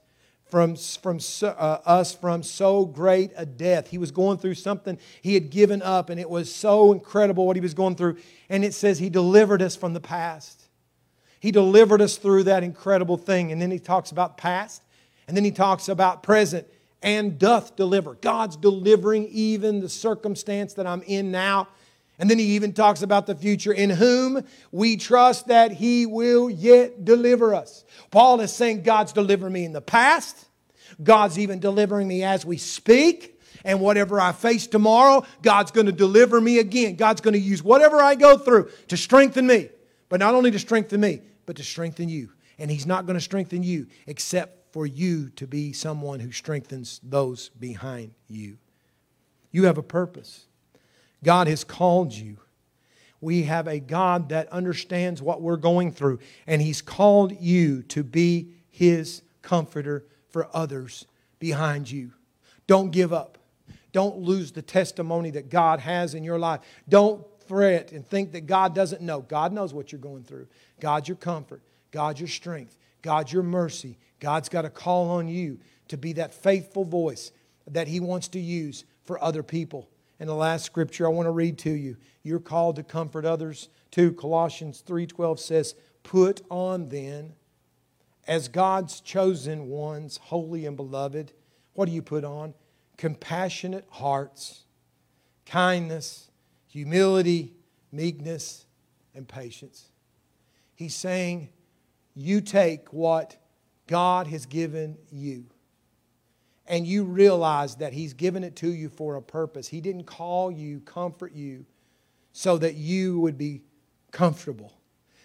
from, 0.49 0.75
from 0.75 1.19
uh, 1.43 1.45
us 1.85 2.13
from 2.13 2.43
so 2.43 2.85
great 2.85 3.31
a 3.35 3.45
death. 3.45 3.89
He 3.89 3.97
was 3.97 4.11
going 4.11 4.37
through 4.37 4.55
something 4.55 4.97
he 5.21 5.33
had 5.33 5.49
given 5.49 5.81
up, 5.81 6.09
and 6.09 6.19
it 6.19 6.29
was 6.29 6.53
so 6.53 6.91
incredible 6.91 7.45
what 7.45 7.55
he 7.55 7.61
was 7.61 7.73
going 7.73 7.95
through. 7.95 8.17
And 8.49 8.65
it 8.65 8.73
says 8.73 8.99
he 8.99 9.09
delivered 9.09 9.61
us 9.61 9.75
from 9.75 9.93
the 9.93 9.99
past. 9.99 10.63
He 11.39 11.51
delivered 11.51 12.01
us 12.01 12.17
through 12.17 12.43
that 12.43 12.63
incredible 12.63 13.17
thing. 13.17 13.51
And 13.51 13.61
then 13.61 13.71
he 13.71 13.79
talks 13.79 14.11
about 14.11 14.37
past, 14.37 14.83
and 15.27 15.37
then 15.37 15.43
he 15.43 15.51
talks 15.51 15.87
about 15.87 16.23
present, 16.23 16.67
and 17.01 17.39
doth 17.39 17.75
deliver. 17.75 18.15
God's 18.15 18.57
delivering 18.57 19.27
even 19.29 19.79
the 19.79 19.89
circumstance 19.89 20.73
that 20.73 20.85
I'm 20.85 21.01
in 21.03 21.31
now. 21.31 21.69
And 22.19 22.29
then 22.29 22.37
he 22.37 22.55
even 22.55 22.73
talks 22.73 23.01
about 23.01 23.25
the 23.25 23.35
future, 23.35 23.71
in 23.71 23.89
whom 23.89 24.43
we 24.71 24.97
trust 24.97 25.47
that 25.47 25.71
he 25.71 26.05
will 26.05 26.49
yet 26.49 27.05
deliver 27.05 27.55
us. 27.55 27.85
Paul 28.11 28.41
is 28.41 28.51
saying 28.51 28.83
God's 28.83 29.13
delivering 29.13 29.53
me 29.53 29.63
in 29.63 29.71
the 29.71 29.81
past, 29.81 30.45
God's 31.01 31.39
even 31.39 31.59
delivering 31.59 32.07
me 32.07 32.23
as 32.23 32.45
we 32.45 32.57
speak. 32.57 33.37
And 33.65 33.81
whatever 33.81 34.21
I 34.21 34.31
face 34.31 34.67
tomorrow, 34.67 35.25
God's 35.41 35.71
going 35.71 35.87
to 35.87 35.91
deliver 35.91 36.39
me 36.39 36.59
again. 36.59 36.95
God's 36.95 37.19
going 37.19 37.33
to 37.33 37.39
use 37.39 37.61
whatever 37.61 37.97
I 37.97 38.15
go 38.15 38.37
through 38.37 38.69
to 38.87 38.95
strengthen 38.95 39.45
me. 39.45 39.69
But 40.07 40.21
not 40.21 40.33
only 40.33 40.49
to 40.51 40.59
strengthen 40.59 41.01
me, 41.01 41.21
but 41.45 41.57
to 41.57 41.63
strengthen 41.63 42.07
you. 42.07 42.29
And 42.57 42.71
He's 42.71 42.85
not 42.85 43.05
going 43.05 43.15
to 43.15 43.21
strengthen 43.21 43.63
you 43.63 43.87
except 44.07 44.73
for 44.73 44.85
you 44.85 45.29
to 45.31 45.47
be 45.47 45.73
someone 45.73 46.19
who 46.19 46.31
strengthens 46.31 47.01
those 47.03 47.49
behind 47.49 48.13
you. 48.27 48.57
You 49.51 49.65
have 49.65 49.77
a 49.77 49.83
purpose. 49.83 50.45
God 51.23 51.47
has 51.47 51.63
called 51.63 52.13
you. 52.13 52.37
We 53.21 53.43
have 53.43 53.67
a 53.67 53.79
God 53.79 54.29
that 54.29 54.47
understands 54.49 55.21
what 55.21 55.41
we're 55.41 55.57
going 55.57 55.91
through, 55.91 56.19
and 56.47 56.61
He's 56.61 56.81
called 56.81 57.39
you 57.39 57.83
to 57.83 58.03
be 58.03 58.51
His 58.69 59.21
comforter 59.41 60.05
for 60.29 60.47
others 60.53 61.05
behind 61.39 61.91
you. 61.91 62.13
Don't 62.67 62.91
give 62.91 63.11
up. 63.11 63.37
Don't 63.91 64.19
lose 64.19 64.51
the 64.51 64.61
testimony 64.61 65.31
that 65.31 65.49
God 65.49 65.79
has 65.79 66.13
in 66.13 66.23
your 66.23 66.39
life. 66.39 66.61
Don't 66.87 67.25
fret 67.47 67.91
and 67.91 68.05
think 68.05 68.31
that 68.33 68.45
God 68.45 68.75
doesn't 68.75 69.01
know. 69.01 69.21
God 69.21 69.51
knows 69.51 69.73
what 69.73 69.91
you're 69.91 69.99
going 69.99 70.23
through. 70.23 70.47
God's 70.79 71.07
your 71.09 71.17
comfort, 71.17 71.61
God's 71.91 72.19
your 72.19 72.29
strength, 72.29 72.77
God's 73.01 73.33
your 73.33 73.43
mercy. 73.43 73.97
God's 74.19 74.49
got 74.49 74.65
a 74.65 74.69
call 74.69 75.09
on 75.11 75.27
you 75.27 75.59
to 75.87 75.97
be 75.97 76.13
that 76.13 76.33
faithful 76.33 76.83
voice 76.83 77.31
that 77.67 77.87
He 77.87 77.99
wants 77.99 78.27
to 78.29 78.39
use 78.39 78.83
for 79.03 79.21
other 79.23 79.43
people. 79.43 79.89
And 80.19 80.27
the 80.27 80.33
last 80.33 80.65
scripture 80.65 81.05
I 81.05 81.09
want 81.09 81.27
to 81.27 81.31
read 81.31 81.57
to 81.59 81.71
you. 81.71 81.97
You're 82.23 82.39
called 82.39 82.75
to 82.75 82.83
comfort 82.83 83.25
others 83.25 83.69
too. 83.91 84.11
Colossians 84.13 84.81
3:12 84.81 85.39
says, 85.39 85.75
"Put 86.03 86.41
on 86.49 86.89
then 86.89 87.35
as 88.27 88.47
God's 88.47 88.99
chosen 88.99 89.69
ones, 89.69 90.17
holy 90.17 90.65
and 90.65 90.75
beloved, 90.75 91.31
what 91.73 91.85
do 91.85 91.91
you 91.91 92.01
put 92.01 92.23
on? 92.23 92.53
Compassionate 92.97 93.85
hearts, 93.89 94.65
kindness, 95.45 96.29
humility, 96.67 97.55
meekness, 97.91 98.65
and 99.15 99.27
patience." 99.27 99.91
He's 100.75 100.95
saying, 100.95 101.49
you 102.13 102.41
take 102.41 102.91
what 102.91 103.37
God 103.87 104.27
has 104.27 104.45
given 104.45 104.97
you 105.09 105.45
and 106.69 106.85
you 106.85 107.03
realize 107.03 107.75
that 107.77 107.91
He's 107.93 108.13
given 108.13 108.43
it 108.43 108.55
to 108.57 108.71
you 108.71 108.87
for 108.87 109.15
a 109.15 109.21
purpose. 109.21 109.67
He 109.67 109.81
didn't 109.81 110.03
call 110.03 110.51
you, 110.51 110.79
comfort 110.81 111.33
you, 111.33 111.65
so 112.31 112.57
that 112.59 112.75
you 112.75 113.19
would 113.19 113.37
be 113.37 113.63
comfortable, 114.11 114.71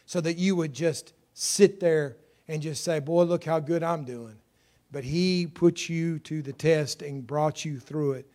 so 0.07 0.21
that 0.23 0.39
you 0.39 0.57
would 0.57 0.73
just 0.73 1.13
sit 1.35 1.79
there 1.79 2.17
and 2.49 2.63
just 2.63 2.83
say, 2.83 2.99
Boy, 2.99 3.25
look 3.25 3.45
how 3.45 3.61
good 3.61 3.83
I'm 3.83 4.05
doing. 4.05 4.37
But 4.91 5.05
He 5.05 5.47
put 5.47 5.89
you 5.89 6.19
to 6.21 6.41
the 6.41 6.53
test 6.55 7.03
and 7.03 7.27
brought 7.27 7.65
you 7.65 7.79
through 7.79 8.13
it 8.13 8.27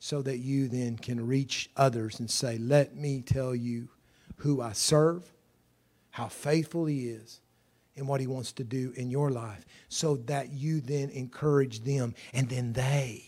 so 0.00 0.20
that 0.22 0.38
you 0.38 0.68
then 0.68 0.96
can 0.96 1.24
reach 1.24 1.70
others 1.76 2.18
and 2.18 2.28
say, 2.28 2.58
Let 2.58 2.96
me 2.96 3.22
tell 3.22 3.54
you 3.54 3.88
who 4.38 4.60
I 4.60 4.72
serve 4.72 5.32
how 6.10 6.28
faithful 6.28 6.86
He 6.86 7.08
is 7.08 7.40
in 7.96 8.06
what 8.06 8.20
He 8.20 8.26
wants 8.26 8.52
to 8.52 8.64
do 8.64 8.92
in 8.96 9.10
your 9.10 9.30
life 9.30 9.64
so 9.88 10.16
that 10.26 10.52
you 10.52 10.80
then 10.80 11.10
encourage 11.10 11.82
them 11.82 12.14
and 12.32 12.48
then 12.48 12.72
they 12.72 13.24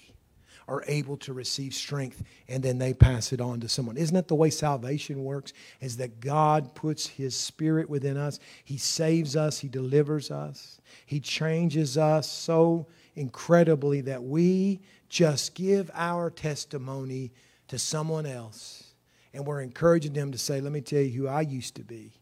are 0.69 0.85
able 0.87 1.17
to 1.17 1.33
receive 1.33 1.73
strength 1.73 2.23
and 2.47 2.63
then 2.63 2.79
they 2.79 2.93
pass 2.93 3.33
it 3.33 3.41
on 3.41 3.59
to 3.61 3.69
someone. 3.69 3.97
Isn't 3.97 4.15
that 4.15 4.29
the 4.29 4.35
way 4.35 4.51
salvation 4.51 5.25
works? 5.25 5.55
Is 5.81 5.97
that 5.97 6.21
God 6.21 6.75
puts 6.75 7.07
His 7.07 7.35
Spirit 7.35 7.89
within 7.89 8.17
us, 8.17 8.39
He 8.65 8.77
saves 8.77 9.35
us, 9.35 9.59
He 9.59 9.69
delivers 9.69 10.31
us, 10.31 10.81
He 11.07 11.21
changes 11.21 11.97
us 11.97 12.31
so 12.31 12.87
incredibly 13.17 14.03
that 14.03 14.23
we 14.23 14.81
just 15.09 15.55
give 15.55 15.91
our 15.95 16.31
testimony 16.31 17.33
to 17.69 17.79
someone 17.79 18.27
else 18.27 18.85
and 19.33 19.47
we're 19.47 19.61
encouraging 19.61 20.13
them 20.13 20.33
to 20.33 20.39
say, 20.39 20.61
Let 20.61 20.73
me 20.73 20.81
tell 20.81 21.01
you 21.01 21.23
who 21.23 21.29
I 21.29 21.41
used 21.43 21.77
to 21.77 21.83
be, 21.83 22.13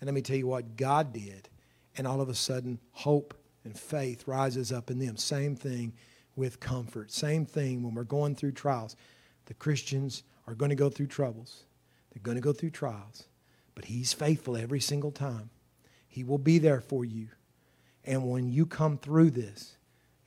and 0.00 0.06
let 0.06 0.14
me 0.14 0.22
tell 0.22 0.36
you 0.36 0.46
what 0.46 0.76
God 0.76 1.12
did. 1.12 1.48
And 1.96 2.06
all 2.06 2.20
of 2.20 2.28
a 2.28 2.34
sudden, 2.34 2.80
hope 2.92 3.34
and 3.64 3.78
faith 3.78 4.26
rises 4.26 4.72
up 4.72 4.90
in 4.90 4.98
them. 4.98 5.16
Same 5.16 5.56
thing 5.56 5.94
with 6.36 6.60
comfort. 6.60 7.10
Same 7.10 7.46
thing 7.46 7.82
when 7.82 7.94
we're 7.94 8.04
going 8.04 8.34
through 8.34 8.52
trials. 8.52 8.96
The 9.46 9.54
Christians 9.54 10.22
are 10.46 10.54
going 10.54 10.70
to 10.70 10.74
go 10.76 10.90
through 10.90 11.06
troubles, 11.06 11.64
they're 12.12 12.22
going 12.22 12.36
to 12.36 12.42
go 12.42 12.52
through 12.52 12.70
trials, 12.70 13.24
but 13.74 13.86
He's 13.86 14.12
faithful 14.12 14.56
every 14.56 14.80
single 14.80 15.12
time. 15.12 15.50
He 16.08 16.22
will 16.22 16.38
be 16.38 16.58
there 16.58 16.80
for 16.80 17.04
you. 17.04 17.28
And 18.04 18.30
when 18.30 18.48
you 18.48 18.66
come 18.66 18.98
through 18.98 19.30
this, 19.30 19.76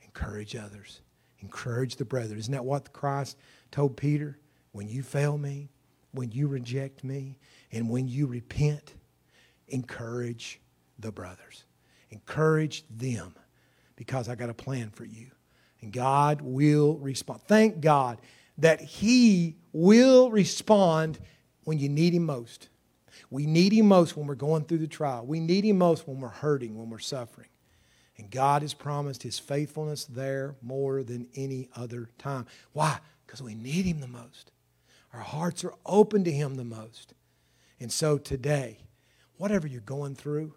encourage 0.02 0.56
others, 0.56 1.00
encourage 1.40 1.96
the 1.96 2.04
brethren. 2.04 2.38
Isn't 2.38 2.52
that 2.52 2.64
what 2.64 2.92
Christ 2.92 3.38
told 3.70 3.96
Peter? 3.96 4.38
When 4.72 4.88
you 4.88 5.02
fail 5.02 5.38
me, 5.38 5.70
when 6.12 6.30
you 6.30 6.48
reject 6.48 7.04
me, 7.04 7.38
and 7.72 7.88
when 7.88 8.08
you 8.08 8.26
repent, 8.26 8.94
encourage 9.68 10.60
the 10.98 11.12
brothers. 11.12 11.64
Encourage 12.10 12.84
them 12.88 13.34
because 13.96 14.28
I 14.28 14.34
got 14.34 14.50
a 14.50 14.54
plan 14.54 14.90
for 14.90 15.04
you. 15.04 15.30
And 15.80 15.92
God 15.92 16.40
will 16.40 16.98
respond. 16.98 17.42
Thank 17.46 17.80
God 17.80 18.18
that 18.58 18.80
He 18.80 19.56
will 19.72 20.30
respond 20.30 21.18
when 21.64 21.78
you 21.78 21.88
need 21.88 22.14
Him 22.14 22.24
most. 22.24 22.68
We 23.30 23.46
need 23.46 23.72
Him 23.72 23.86
most 23.86 24.16
when 24.16 24.26
we're 24.26 24.34
going 24.34 24.64
through 24.64 24.78
the 24.78 24.86
trial. 24.86 25.24
We 25.24 25.40
need 25.40 25.64
Him 25.64 25.78
most 25.78 26.08
when 26.08 26.20
we're 26.20 26.28
hurting, 26.28 26.76
when 26.76 26.90
we're 26.90 26.98
suffering. 26.98 27.48
And 28.16 28.30
God 28.30 28.62
has 28.62 28.74
promised 28.74 29.22
His 29.22 29.38
faithfulness 29.38 30.04
there 30.04 30.56
more 30.62 31.02
than 31.02 31.28
any 31.36 31.68
other 31.76 32.08
time. 32.18 32.46
Why? 32.72 32.98
Because 33.26 33.42
we 33.42 33.54
need 33.54 33.84
Him 33.84 34.00
the 34.00 34.08
most. 34.08 34.50
Our 35.12 35.20
hearts 35.20 35.62
are 35.64 35.74
open 35.86 36.24
to 36.24 36.32
Him 36.32 36.56
the 36.56 36.64
most. 36.64 37.14
And 37.80 37.92
so 37.92 38.18
today, 38.18 38.78
whatever 39.36 39.68
you're 39.68 39.80
going 39.80 40.16
through, 40.16 40.54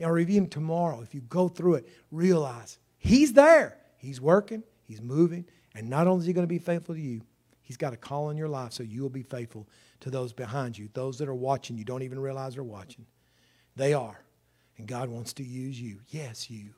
or 0.00 0.18
even 0.18 0.48
tomorrow, 0.48 1.00
if 1.00 1.14
you 1.14 1.20
go 1.22 1.48
through 1.48 1.74
it, 1.74 1.88
realize 2.10 2.78
He's 2.98 3.32
there. 3.32 3.78
He's 3.96 4.20
working, 4.20 4.62
He's 4.84 5.00
moving, 5.00 5.44
and 5.74 5.88
not 5.88 6.06
only 6.06 6.22
is 6.22 6.26
He 6.26 6.32
going 6.32 6.46
to 6.46 6.48
be 6.48 6.58
faithful 6.58 6.94
to 6.94 7.00
you, 7.00 7.22
He's 7.60 7.76
got 7.76 7.92
a 7.92 7.96
call 7.96 8.30
in 8.30 8.36
your 8.36 8.48
life 8.48 8.72
so 8.72 8.82
you 8.82 9.02
will 9.02 9.08
be 9.08 9.22
faithful 9.22 9.68
to 10.00 10.10
those 10.10 10.32
behind 10.32 10.76
you, 10.76 10.88
those 10.92 11.18
that 11.18 11.28
are 11.28 11.34
watching 11.34 11.78
you 11.78 11.84
don't 11.84 12.02
even 12.02 12.18
realize 12.18 12.54
they're 12.54 12.64
watching. 12.64 13.06
They 13.76 13.94
are. 13.94 14.20
And 14.78 14.86
God 14.86 15.08
wants 15.08 15.32
to 15.34 15.44
use 15.44 15.80
you. 15.80 16.00
Yes, 16.08 16.50
you 16.50 16.74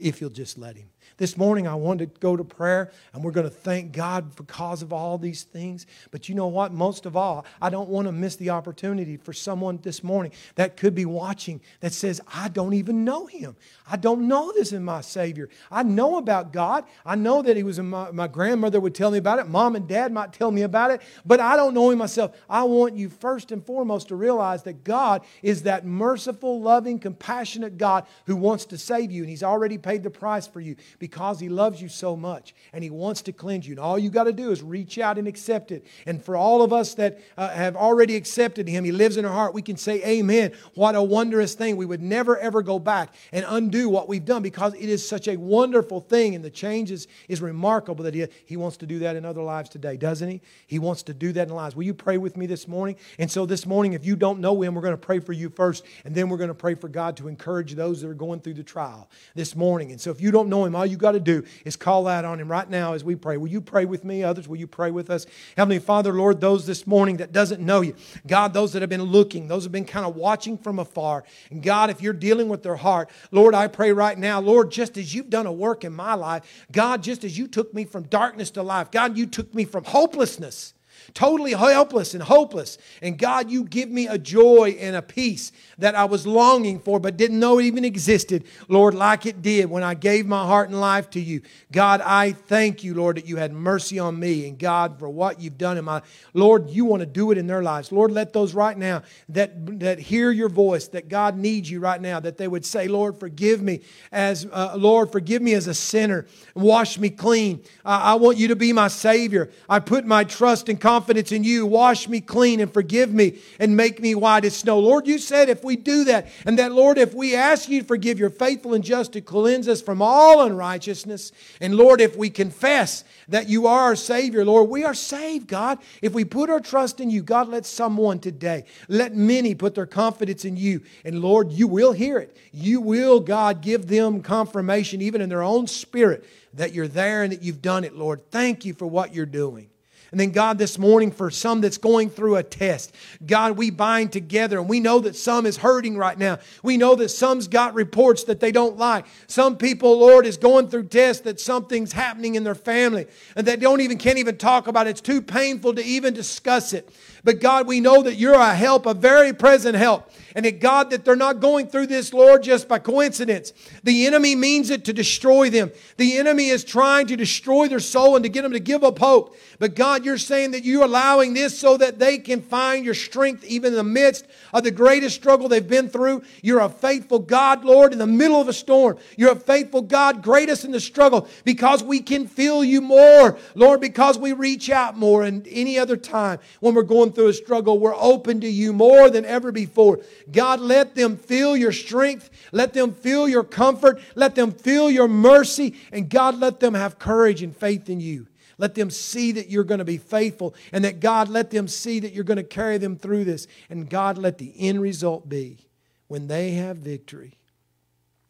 if 0.00 0.20
you'll 0.20 0.30
just 0.30 0.58
let 0.58 0.76
Him. 0.76 0.88
This 1.16 1.36
morning, 1.36 1.66
I 1.66 1.74
wanted 1.74 2.14
to 2.14 2.20
go 2.20 2.34
to 2.34 2.44
prayer, 2.44 2.90
and 3.12 3.22
we're 3.22 3.30
going 3.30 3.48
to 3.48 3.54
thank 3.54 3.92
God 3.92 4.36
because 4.36 4.80
of 4.80 4.92
all 4.92 5.18
these 5.18 5.42
things. 5.42 5.86
But 6.10 6.28
you 6.28 6.34
know 6.34 6.46
what? 6.46 6.72
Most 6.72 7.04
of 7.04 7.16
all, 7.16 7.44
I 7.60 7.68
don't 7.68 7.90
want 7.90 8.06
to 8.06 8.12
miss 8.12 8.36
the 8.36 8.50
opportunity 8.50 9.18
for 9.18 9.34
someone 9.34 9.78
this 9.82 10.02
morning 10.02 10.32
that 10.54 10.78
could 10.78 10.94
be 10.94 11.04
watching 11.04 11.60
that 11.80 11.92
says, 11.92 12.22
I 12.32 12.48
don't 12.48 12.72
even 12.72 13.04
know 13.04 13.26
Him. 13.26 13.56
I 13.90 13.96
don't 13.96 14.28
know 14.28 14.50
this 14.52 14.72
in 14.72 14.82
my 14.82 15.02
Savior. 15.02 15.50
I 15.70 15.82
know 15.82 16.16
about 16.16 16.54
God. 16.54 16.84
I 17.04 17.16
know 17.16 17.42
that 17.42 17.56
He 17.56 17.64
was, 17.64 17.78
in 17.78 17.90
my, 17.90 18.10
my 18.12 18.28
grandmother 18.28 18.80
would 18.80 18.94
tell 18.94 19.10
me 19.10 19.18
about 19.18 19.40
it. 19.40 19.48
Mom 19.48 19.76
and 19.76 19.86
dad 19.86 20.12
might 20.12 20.32
tell 20.32 20.50
me 20.50 20.62
about 20.62 20.90
it, 20.90 21.02
but 21.26 21.40
I 21.40 21.56
don't 21.56 21.74
know 21.74 21.90
Him 21.90 21.98
myself. 21.98 22.34
I 22.48 22.62
want 22.62 22.96
you 22.96 23.10
first 23.10 23.52
and 23.52 23.64
foremost 23.64 24.08
to 24.08 24.16
realize 24.16 24.62
that 24.62 24.84
God 24.84 25.22
is 25.42 25.64
that 25.64 25.84
merciful, 25.84 26.62
loving, 26.62 26.98
compassionate 26.98 27.76
God 27.76 28.06
who 28.26 28.36
wants 28.36 28.64
to 28.66 28.78
save 28.78 29.10
you, 29.10 29.22
and 29.22 29.28
He's 29.28 29.42
already 29.42 29.76
paid 29.76 29.89
paid 29.90 30.04
the 30.04 30.10
price 30.10 30.46
for 30.46 30.60
you 30.60 30.76
because 31.00 31.40
He 31.40 31.48
loves 31.48 31.82
you 31.82 31.88
so 31.88 32.14
much 32.14 32.54
and 32.72 32.84
He 32.84 32.90
wants 32.90 33.22
to 33.22 33.32
cleanse 33.32 33.66
you. 33.66 33.72
And 33.72 33.80
all 33.80 33.98
you 33.98 34.08
got 34.08 34.24
to 34.24 34.32
do 34.32 34.52
is 34.52 34.62
reach 34.62 35.00
out 35.00 35.18
and 35.18 35.26
accept 35.26 35.72
it. 35.72 35.84
And 36.06 36.24
for 36.24 36.36
all 36.36 36.62
of 36.62 36.72
us 36.72 36.94
that 36.94 37.18
uh, 37.36 37.48
have 37.48 37.74
already 37.74 38.14
accepted 38.14 38.68
Him, 38.68 38.84
He 38.84 38.92
lives 38.92 39.16
in 39.16 39.24
our 39.24 39.32
heart, 39.32 39.52
we 39.52 39.62
can 39.62 39.76
say, 39.76 40.00
Amen. 40.04 40.52
What 40.74 40.94
a 40.94 41.02
wondrous 41.02 41.54
thing. 41.54 41.76
We 41.76 41.86
would 41.86 42.02
never, 42.02 42.38
ever 42.38 42.62
go 42.62 42.78
back 42.78 43.12
and 43.32 43.44
undo 43.48 43.88
what 43.88 44.08
we've 44.08 44.24
done 44.24 44.42
because 44.42 44.74
it 44.74 44.88
is 44.88 45.06
such 45.06 45.26
a 45.26 45.36
wonderful 45.36 46.00
thing. 46.00 46.36
And 46.36 46.44
the 46.44 46.50
change 46.50 46.92
is, 46.92 47.08
is 47.28 47.42
remarkable 47.42 48.04
that 48.04 48.14
he, 48.14 48.28
he 48.46 48.56
wants 48.56 48.76
to 48.76 48.86
do 48.86 49.00
that 49.00 49.16
in 49.16 49.24
other 49.24 49.42
lives 49.42 49.70
today, 49.70 49.96
doesn't 49.96 50.28
He? 50.28 50.40
He 50.68 50.78
wants 50.78 51.02
to 51.04 51.14
do 51.14 51.32
that 51.32 51.48
in 51.48 51.54
lives. 51.54 51.74
Will 51.74 51.82
you 51.82 51.94
pray 51.94 52.16
with 52.16 52.36
me 52.36 52.46
this 52.46 52.68
morning? 52.68 52.94
And 53.18 53.28
so 53.28 53.44
this 53.44 53.66
morning, 53.66 53.94
if 53.94 54.06
you 54.06 54.14
don't 54.14 54.38
know 54.38 54.62
Him, 54.62 54.76
we're 54.76 54.82
going 54.82 54.92
to 54.92 54.98
pray 54.98 55.18
for 55.18 55.32
you 55.32 55.50
first, 55.50 55.84
and 56.04 56.14
then 56.14 56.28
we're 56.28 56.36
going 56.36 56.48
to 56.48 56.54
pray 56.54 56.76
for 56.76 56.88
God 56.88 57.16
to 57.16 57.26
encourage 57.26 57.74
those 57.74 58.00
that 58.02 58.08
are 58.08 58.14
going 58.14 58.38
through 58.38 58.54
the 58.54 58.62
trial 58.62 59.10
this 59.34 59.56
morning 59.56 59.79
morning. 59.80 59.92
And 59.92 60.00
so 60.00 60.10
if 60.10 60.20
you 60.20 60.30
don't 60.30 60.50
know 60.50 60.66
him, 60.66 60.76
all 60.76 60.84
you 60.84 60.98
got 60.98 61.12
to 61.12 61.20
do 61.20 61.42
is 61.64 61.74
call 61.74 62.06
out 62.06 62.26
on 62.26 62.38
him 62.38 62.50
right 62.50 62.68
now 62.68 62.92
as 62.92 63.02
we 63.02 63.16
pray. 63.16 63.38
Will 63.38 63.48
you 63.48 63.62
pray 63.62 63.86
with 63.86 64.04
me? 64.04 64.22
Others, 64.22 64.46
will 64.46 64.58
you 64.58 64.66
pray 64.66 64.90
with 64.90 65.08
us? 65.08 65.24
Heavenly 65.56 65.78
Father, 65.78 66.12
Lord, 66.12 66.38
those 66.38 66.66
this 66.66 66.86
morning 66.86 67.16
that 67.16 67.32
doesn't 67.32 67.62
know 67.62 67.80
you, 67.80 67.94
God, 68.26 68.52
those 68.52 68.74
that 68.74 68.82
have 68.82 68.90
been 68.90 69.02
looking, 69.02 69.48
those 69.48 69.62
have 69.62 69.72
been 69.72 69.86
kind 69.86 70.04
of 70.04 70.16
watching 70.16 70.58
from 70.58 70.78
afar. 70.78 71.24
And 71.50 71.62
God, 71.62 71.88
if 71.88 72.02
you're 72.02 72.12
dealing 72.12 72.50
with 72.50 72.62
their 72.62 72.76
heart, 72.76 73.08
Lord, 73.30 73.54
I 73.54 73.68
pray 73.68 73.92
right 73.92 74.18
now, 74.18 74.38
Lord, 74.38 74.70
just 74.70 74.98
as 74.98 75.14
you've 75.14 75.30
done 75.30 75.46
a 75.46 75.52
work 75.52 75.82
in 75.82 75.94
my 75.94 76.12
life, 76.12 76.66
God, 76.70 77.02
just 77.02 77.24
as 77.24 77.38
you 77.38 77.48
took 77.48 77.72
me 77.72 77.86
from 77.86 78.02
darkness 78.02 78.50
to 78.50 78.62
life, 78.62 78.90
God, 78.90 79.16
you 79.16 79.24
took 79.24 79.54
me 79.54 79.64
from 79.64 79.84
hopelessness 79.84 80.74
totally 81.14 81.52
helpless 81.52 82.14
and 82.14 82.22
hopeless. 82.22 82.78
And 83.02 83.18
God, 83.18 83.50
you 83.50 83.64
give 83.64 83.90
me 83.90 84.06
a 84.06 84.18
joy 84.18 84.76
and 84.80 84.96
a 84.96 85.02
peace 85.02 85.52
that 85.78 85.94
I 85.94 86.04
was 86.04 86.26
longing 86.26 86.78
for 86.78 87.00
but 87.00 87.16
didn't 87.16 87.38
know 87.38 87.58
it 87.58 87.64
even 87.64 87.84
existed, 87.84 88.44
Lord, 88.68 88.94
like 88.94 89.26
it 89.26 89.42
did 89.42 89.70
when 89.70 89.82
I 89.82 89.94
gave 89.94 90.26
my 90.26 90.44
heart 90.44 90.68
and 90.68 90.80
life 90.80 91.10
to 91.10 91.20
you. 91.20 91.42
God, 91.72 92.00
I 92.02 92.32
thank 92.32 92.84
you, 92.84 92.94
Lord, 92.94 93.16
that 93.16 93.26
you 93.26 93.36
had 93.36 93.52
mercy 93.52 93.98
on 93.98 94.18
me 94.18 94.48
and 94.48 94.58
God 94.58 94.98
for 94.98 95.08
what 95.08 95.40
you've 95.40 95.58
done 95.58 95.78
in 95.78 95.84
my 95.84 96.02
Lord, 96.34 96.70
you 96.70 96.84
want 96.84 97.00
to 97.00 97.06
do 97.06 97.30
it 97.30 97.38
in 97.38 97.46
their 97.46 97.62
lives. 97.62 97.92
Lord, 97.92 98.12
let 98.12 98.32
those 98.32 98.54
right 98.54 98.76
now 98.76 99.02
that 99.28 99.80
that 99.80 99.98
hear 99.98 100.30
your 100.30 100.48
voice, 100.48 100.88
that 100.88 101.08
God 101.08 101.36
needs 101.36 101.70
you 101.70 101.80
right 101.80 102.00
now, 102.00 102.20
that 102.20 102.38
they 102.38 102.48
would 102.48 102.64
say, 102.64 102.88
Lord, 102.88 103.18
forgive 103.18 103.60
me 103.62 103.80
as 104.12 104.46
uh, 104.52 104.74
Lord, 104.76 105.10
forgive 105.10 105.42
me 105.42 105.54
as 105.54 105.66
a 105.66 105.74
sinner, 105.74 106.26
wash 106.54 106.98
me 106.98 107.10
clean. 107.10 107.62
I 107.84 108.14
want 108.14 108.38
you 108.38 108.48
to 108.48 108.56
be 108.56 108.72
my 108.72 108.88
Savior. 108.88 109.50
I 109.68 109.80
put 109.80 110.04
my 110.04 110.24
trust 110.24 110.68
and 110.68 110.80
confidence 110.80 110.99
confidence 111.00 111.32
in 111.32 111.44
you. 111.44 111.64
Wash 111.64 112.08
me 112.08 112.20
clean 112.20 112.60
and 112.60 112.70
forgive 112.70 113.10
me 113.10 113.38
and 113.58 113.74
make 113.74 114.02
me 114.02 114.14
white 114.14 114.44
as 114.44 114.54
snow. 114.54 114.78
Lord, 114.78 115.06
you 115.06 115.18
said 115.18 115.48
if 115.48 115.64
we 115.64 115.74
do 115.74 116.04
that, 116.04 116.28
and 116.44 116.58
that, 116.58 116.72
Lord, 116.72 116.98
if 116.98 117.14
we 117.14 117.34
ask 117.34 117.70
you 117.70 117.80
to 117.80 117.86
forgive, 117.86 118.18
you're 118.18 118.28
faithful 118.28 118.74
and 118.74 118.84
just 118.84 119.14
to 119.14 119.22
cleanse 119.22 119.66
us 119.66 119.80
from 119.80 120.02
all 120.02 120.42
unrighteousness. 120.42 121.32
And 121.58 121.74
Lord, 121.74 122.02
if 122.02 122.18
we 122.18 122.28
confess 122.28 123.02
that 123.28 123.48
you 123.48 123.66
are 123.66 123.80
our 123.84 123.96
Savior, 123.96 124.44
Lord, 124.44 124.68
we 124.68 124.84
are 124.84 124.92
saved, 124.92 125.48
God. 125.48 125.78
If 126.02 126.12
we 126.12 126.26
put 126.26 126.50
our 126.50 126.60
trust 126.60 127.00
in 127.00 127.08
you, 127.08 127.22
God, 127.22 127.48
let 127.48 127.64
someone 127.64 128.18
today, 128.18 128.66
let 128.86 129.14
many 129.14 129.54
put 129.54 129.74
their 129.74 129.86
confidence 129.86 130.44
in 130.44 130.58
you. 130.58 130.82
And 131.02 131.22
Lord, 131.22 131.50
you 131.50 131.66
will 131.66 131.92
hear 131.92 132.18
it. 132.18 132.36
You 132.52 132.82
will, 132.82 133.20
God, 133.20 133.62
give 133.62 133.86
them 133.86 134.20
confirmation, 134.20 135.00
even 135.00 135.22
in 135.22 135.30
their 135.30 135.42
own 135.42 135.66
spirit, 135.66 136.26
that 136.52 136.74
you're 136.74 136.88
there 136.88 137.22
and 137.22 137.32
that 137.32 137.40
you've 137.42 137.62
done 137.62 137.84
it, 137.84 137.96
Lord. 137.96 138.30
Thank 138.30 138.66
you 138.66 138.74
for 138.74 138.86
what 138.86 139.14
you're 139.14 139.24
doing. 139.24 139.69
And 140.10 140.18
then, 140.18 140.30
God, 140.30 140.58
this 140.58 140.78
morning, 140.78 141.12
for 141.12 141.30
some 141.30 141.60
that's 141.60 141.78
going 141.78 142.10
through 142.10 142.36
a 142.36 142.42
test, 142.42 142.94
God, 143.24 143.56
we 143.56 143.70
bind 143.70 144.12
together 144.12 144.58
and 144.58 144.68
we 144.68 144.80
know 144.80 144.98
that 145.00 145.14
some 145.14 145.46
is 145.46 145.58
hurting 145.58 145.96
right 145.96 146.18
now. 146.18 146.38
We 146.62 146.76
know 146.76 146.96
that 146.96 147.10
some's 147.10 147.46
got 147.46 147.74
reports 147.74 148.24
that 148.24 148.40
they 148.40 148.50
don't 148.50 148.76
like. 148.76 149.06
Some 149.28 149.56
people, 149.56 149.98
Lord, 149.98 150.26
is 150.26 150.36
going 150.36 150.68
through 150.68 150.88
tests 150.88 151.22
that 151.22 151.38
something's 151.38 151.92
happening 151.92 152.34
in 152.34 152.42
their 152.42 152.54
family 152.54 153.06
and 153.36 153.46
they 153.46 153.56
don't 153.56 153.80
even, 153.80 153.98
can't 153.98 154.18
even 154.18 154.36
talk 154.36 154.66
about 154.66 154.86
it. 154.86 154.90
It's 154.90 155.00
too 155.00 155.22
painful 155.22 155.74
to 155.74 155.84
even 155.84 156.12
discuss 156.12 156.72
it. 156.72 156.88
But 157.22 157.40
God, 157.40 157.66
we 157.66 157.80
know 157.80 158.02
that 158.02 158.16
you're 158.16 158.34
a 158.34 158.54
help, 158.54 158.86
a 158.86 158.94
very 158.94 159.32
present 159.32 159.76
help. 159.76 160.10
And 160.34 160.44
that 160.44 160.60
God, 160.60 160.90
that 160.90 161.04
they're 161.04 161.16
not 161.16 161.40
going 161.40 161.68
through 161.68 161.88
this, 161.88 162.12
Lord, 162.12 162.42
just 162.42 162.68
by 162.68 162.78
coincidence. 162.78 163.52
The 163.82 164.06
enemy 164.06 164.36
means 164.36 164.70
it 164.70 164.84
to 164.86 164.92
destroy 164.92 165.50
them. 165.50 165.72
The 165.96 166.18
enemy 166.18 166.48
is 166.48 166.64
trying 166.64 167.06
to 167.08 167.16
destroy 167.16 167.68
their 167.68 167.80
soul 167.80 168.16
and 168.16 168.22
to 168.22 168.28
get 168.28 168.42
them 168.42 168.52
to 168.52 168.60
give 168.60 168.84
up 168.84 168.98
hope. 168.98 169.36
But 169.58 169.74
God, 169.74 170.04
you're 170.04 170.18
saying 170.18 170.52
that 170.52 170.64
you're 170.64 170.84
allowing 170.84 171.34
this 171.34 171.58
so 171.58 171.76
that 171.76 171.98
they 171.98 172.18
can 172.18 172.40
find 172.40 172.84
your 172.84 172.94
strength 172.94 173.44
even 173.44 173.72
in 173.72 173.76
the 173.76 173.84
midst 173.84 174.26
of 174.52 174.64
the 174.64 174.70
greatest 174.70 175.16
struggle 175.16 175.48
they've 175.48 175.66
been 175.66 175.88
through. 175.88 176.22
You're 176.42 176.60
a 176.60 176.68
faithful 176.68 177.18
God, 177.18 177.64
Lord, 177.64 177.92
in 177.92 177.98
the 177.98 178.06
middle 178.06 178.40
of 178.40 178.48
a 178.48 178.52
storm. 178.52 178.98
You're 179.16 179.32
a 179.32 179.36
faithful 179.36 179.82
God, 179.82 180.22
greatest 180.22 180.64
in 180.64 180.72
the 180.72 180.80
struggle 180.80 181.28
because 181.44 181.82
we 181.82 182.00
can 182.00 182.26
feel 182.26 182.64
you 182.64 182.80
more, 182.80 183.38
Lord, 183.54 183.80
because 183.80 184.18
we 184.18 184.32
reach 184.32 184.70
out 184.70 184.96
more. 184.96 185.24
And 185.24 185.46
any 185.48 185.78
other 185.78 185.96
time 185.96 186.38
when 186.60 186.74
we're 186.74 186.82
going 186.82 187.12
through 187.12 187.28
a 187.28 187.32
struggle, 187.32 187.78
we're 187.78 187.94
open 187.94 188.40
to 188.40 188.48
you 188.48 188.72
more 188.72 189.10
than 189.10 189.24
ever 189.24 189.52
before. 189.52 190.00
God, 190.30 190.60
let 190.60 190.94
them 190.94 191.16
feel 191.16 191.56
your 191.56 191.72
strength. 191.72 192.30
Let 192.52 192.72
them 192.72 192.92
feel 192.92 193.28
your 193.28 193.44
comfort. 193.44 194.00
Let 194.14 194.34
them 194.34 194.52
feel 194.52 194.90
your 194.90 195.08
mercy. 195.08 195.74
And 195.92 196.08
God, 196.08 196.38
let 196.38 196.60
them 196.60 196.74
have 196.74 196.98
courage 196.98 197.42
and 197.42 197.56
faith 197.56 197.88
in 197.88 198.00
you. 198.00 198.26
Let 198.58 198.74
them 198.74 198.90
see 198.90 199.32
that 199.32 199.48
you're 199.48 199.64
going 199.64 199.78
to 199.78 199.86
be 199.86 199.96
faithful 199.96 200.54
and 200.70 200.84
that 200.84 201.00
God, 201.00 201.30
let 201.30 201.50
them 201.50 201.66
see 201.66 202.00
that 202.00 202.12
you're 202.12 202.24
going 202.24 202.36
to 202.36 202.42
carry 202.42 202.76
them 202.76 202.94
through 202.94 203.24
this. 203.24 203.46
And 203.70 203.88
God, 203.88 204.18
let 204.18 204.36
the 204.36 204.52
end 204.58 204.82
result 204.82 205.28
be 205.28 205.66
when 206.08 206.26
they 206.26 206.50
have 206.50 206.76
victory, 206.76 207.38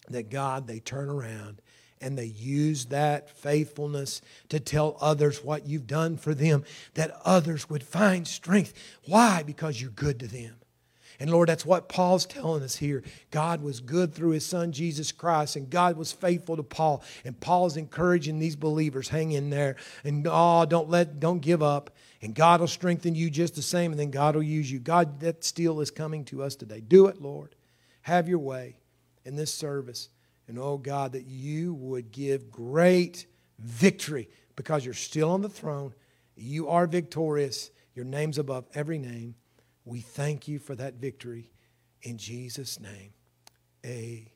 that 0.09 0.31
God, 0.31 0.69
they 0.69 0.79
turn 0.79 1.09
around 1.09 1.61
and 2.01 2.17
they 2.17 2.27
use 2.27 2.87
that 2.87 3.29
faithfulness 3.29 4.23
to 4.51 4.61
tell 4.61 4.97
others 5.01 5.43
what 5.43 5.67
you've 5.67 5.89
done 5.89 6.17
for 6.17 6.33
them, 6.33 6.65
that 6.95 7.11
others 7.25 7.69
would 7.69 7.83
find 7.83 8.29
strength. 8.29 8.73
Why? 9.07 9.43
Because 9.43 9.81
you're 9.81 9.91
good 9.91 10.21
to 10.21 10.29
them. 10.29 10.55
And 11.21 11.31
Lord, 11.31 11.51
that's 11.51 11.67
what 11.67 11.91
Paul's 11.91 12.25
telling 12.25 12.63
us 12.63 12.77
here. 12.77 13.05
God 13.31 13.63
was 13.63 13.81
good 13.81 14.15
through 14.15 14.31
his 14.31 14.47
son 14.47 14.73
Jesus 14.73 15.13
Christ, 15.13 15.55
and 15.55 15.69
God 15.69 15.99
was 15.99 16.13
faithful 16.13 16.57
to 16.57 16.63
Paul. 16.63 17.05
And 17.27 17.39
Paul's 17.39 17.77
encouraging 17.77 18.39
these 18.39 18.57
believers, 18.57 19.11
hang 19.11 19.33
in 19.33 19.51
there. 19.51 19.77
And 20.03 20.27
oh, 20.29 20.65
don't 20.65 20.89
let 20.89 21.21
don't 21.21 21.41
give 21.41 21.63
up. 21.63 21.91
And 22.23 22.35
God 22.35 22.61
will 22.61 22.69
strengthen 22.69 23.15
you 23.15 23.29
just 23.29 23.55
the 23.55 23.63
same, 23.63 23.93
and 23.93 24.01
then 24.01 24.11
God 24.11 24.35
will 24.35 24.43
use 24.43 24.73
you. 24.73 24.79
God, 24.79 25.21
that 25.21 25.45
still 25.45 25.81
is 25.81 25.91
coming 25.91 26.25
to 26.27 26.43
us 26.43 26.57
today. 26.57 26.81
Do 26.81 27.07
it, 27.07 27.21
Lord. 27.21 27.55
Have 28.03 28.27
your 28.27 28.39
way 28.39 28.77
in 29.27 29.37
this 29.37 29.53
service. 29.53 30.09
And 30.49 30.59
oh 30.59 30.79
God, 30.79 31.13
that 31.13 31.27
you 31.27 31.75
would 31.75 32.11
give 32.11 32.51
great 32.51 33.27
victory 33.59 34.29
because 34.57 34.85
you're 34.85 34.95
still 34.95 35.31
on 35.31 35.43
the 35.43 35.49
throne. 35.49 35.95
You 36.35 36.69
are 36.69 36.87
victorious. 36.87 37.71
Your 37.95 38.05
name's 38.05 38.39
above 38.39 38.65
every 38.75 38.99
name. 38.99 39.35
We 39.85 40.01
thank 40.01 40.49
you 40.49 40.59
for 40.59 40.75
that 40.77 40.95
victory. 40.95 41.51
In 42.03 42.19
Jesus' 42.19 42.81
name, 42.81 43.13
amen. 43.85 44.30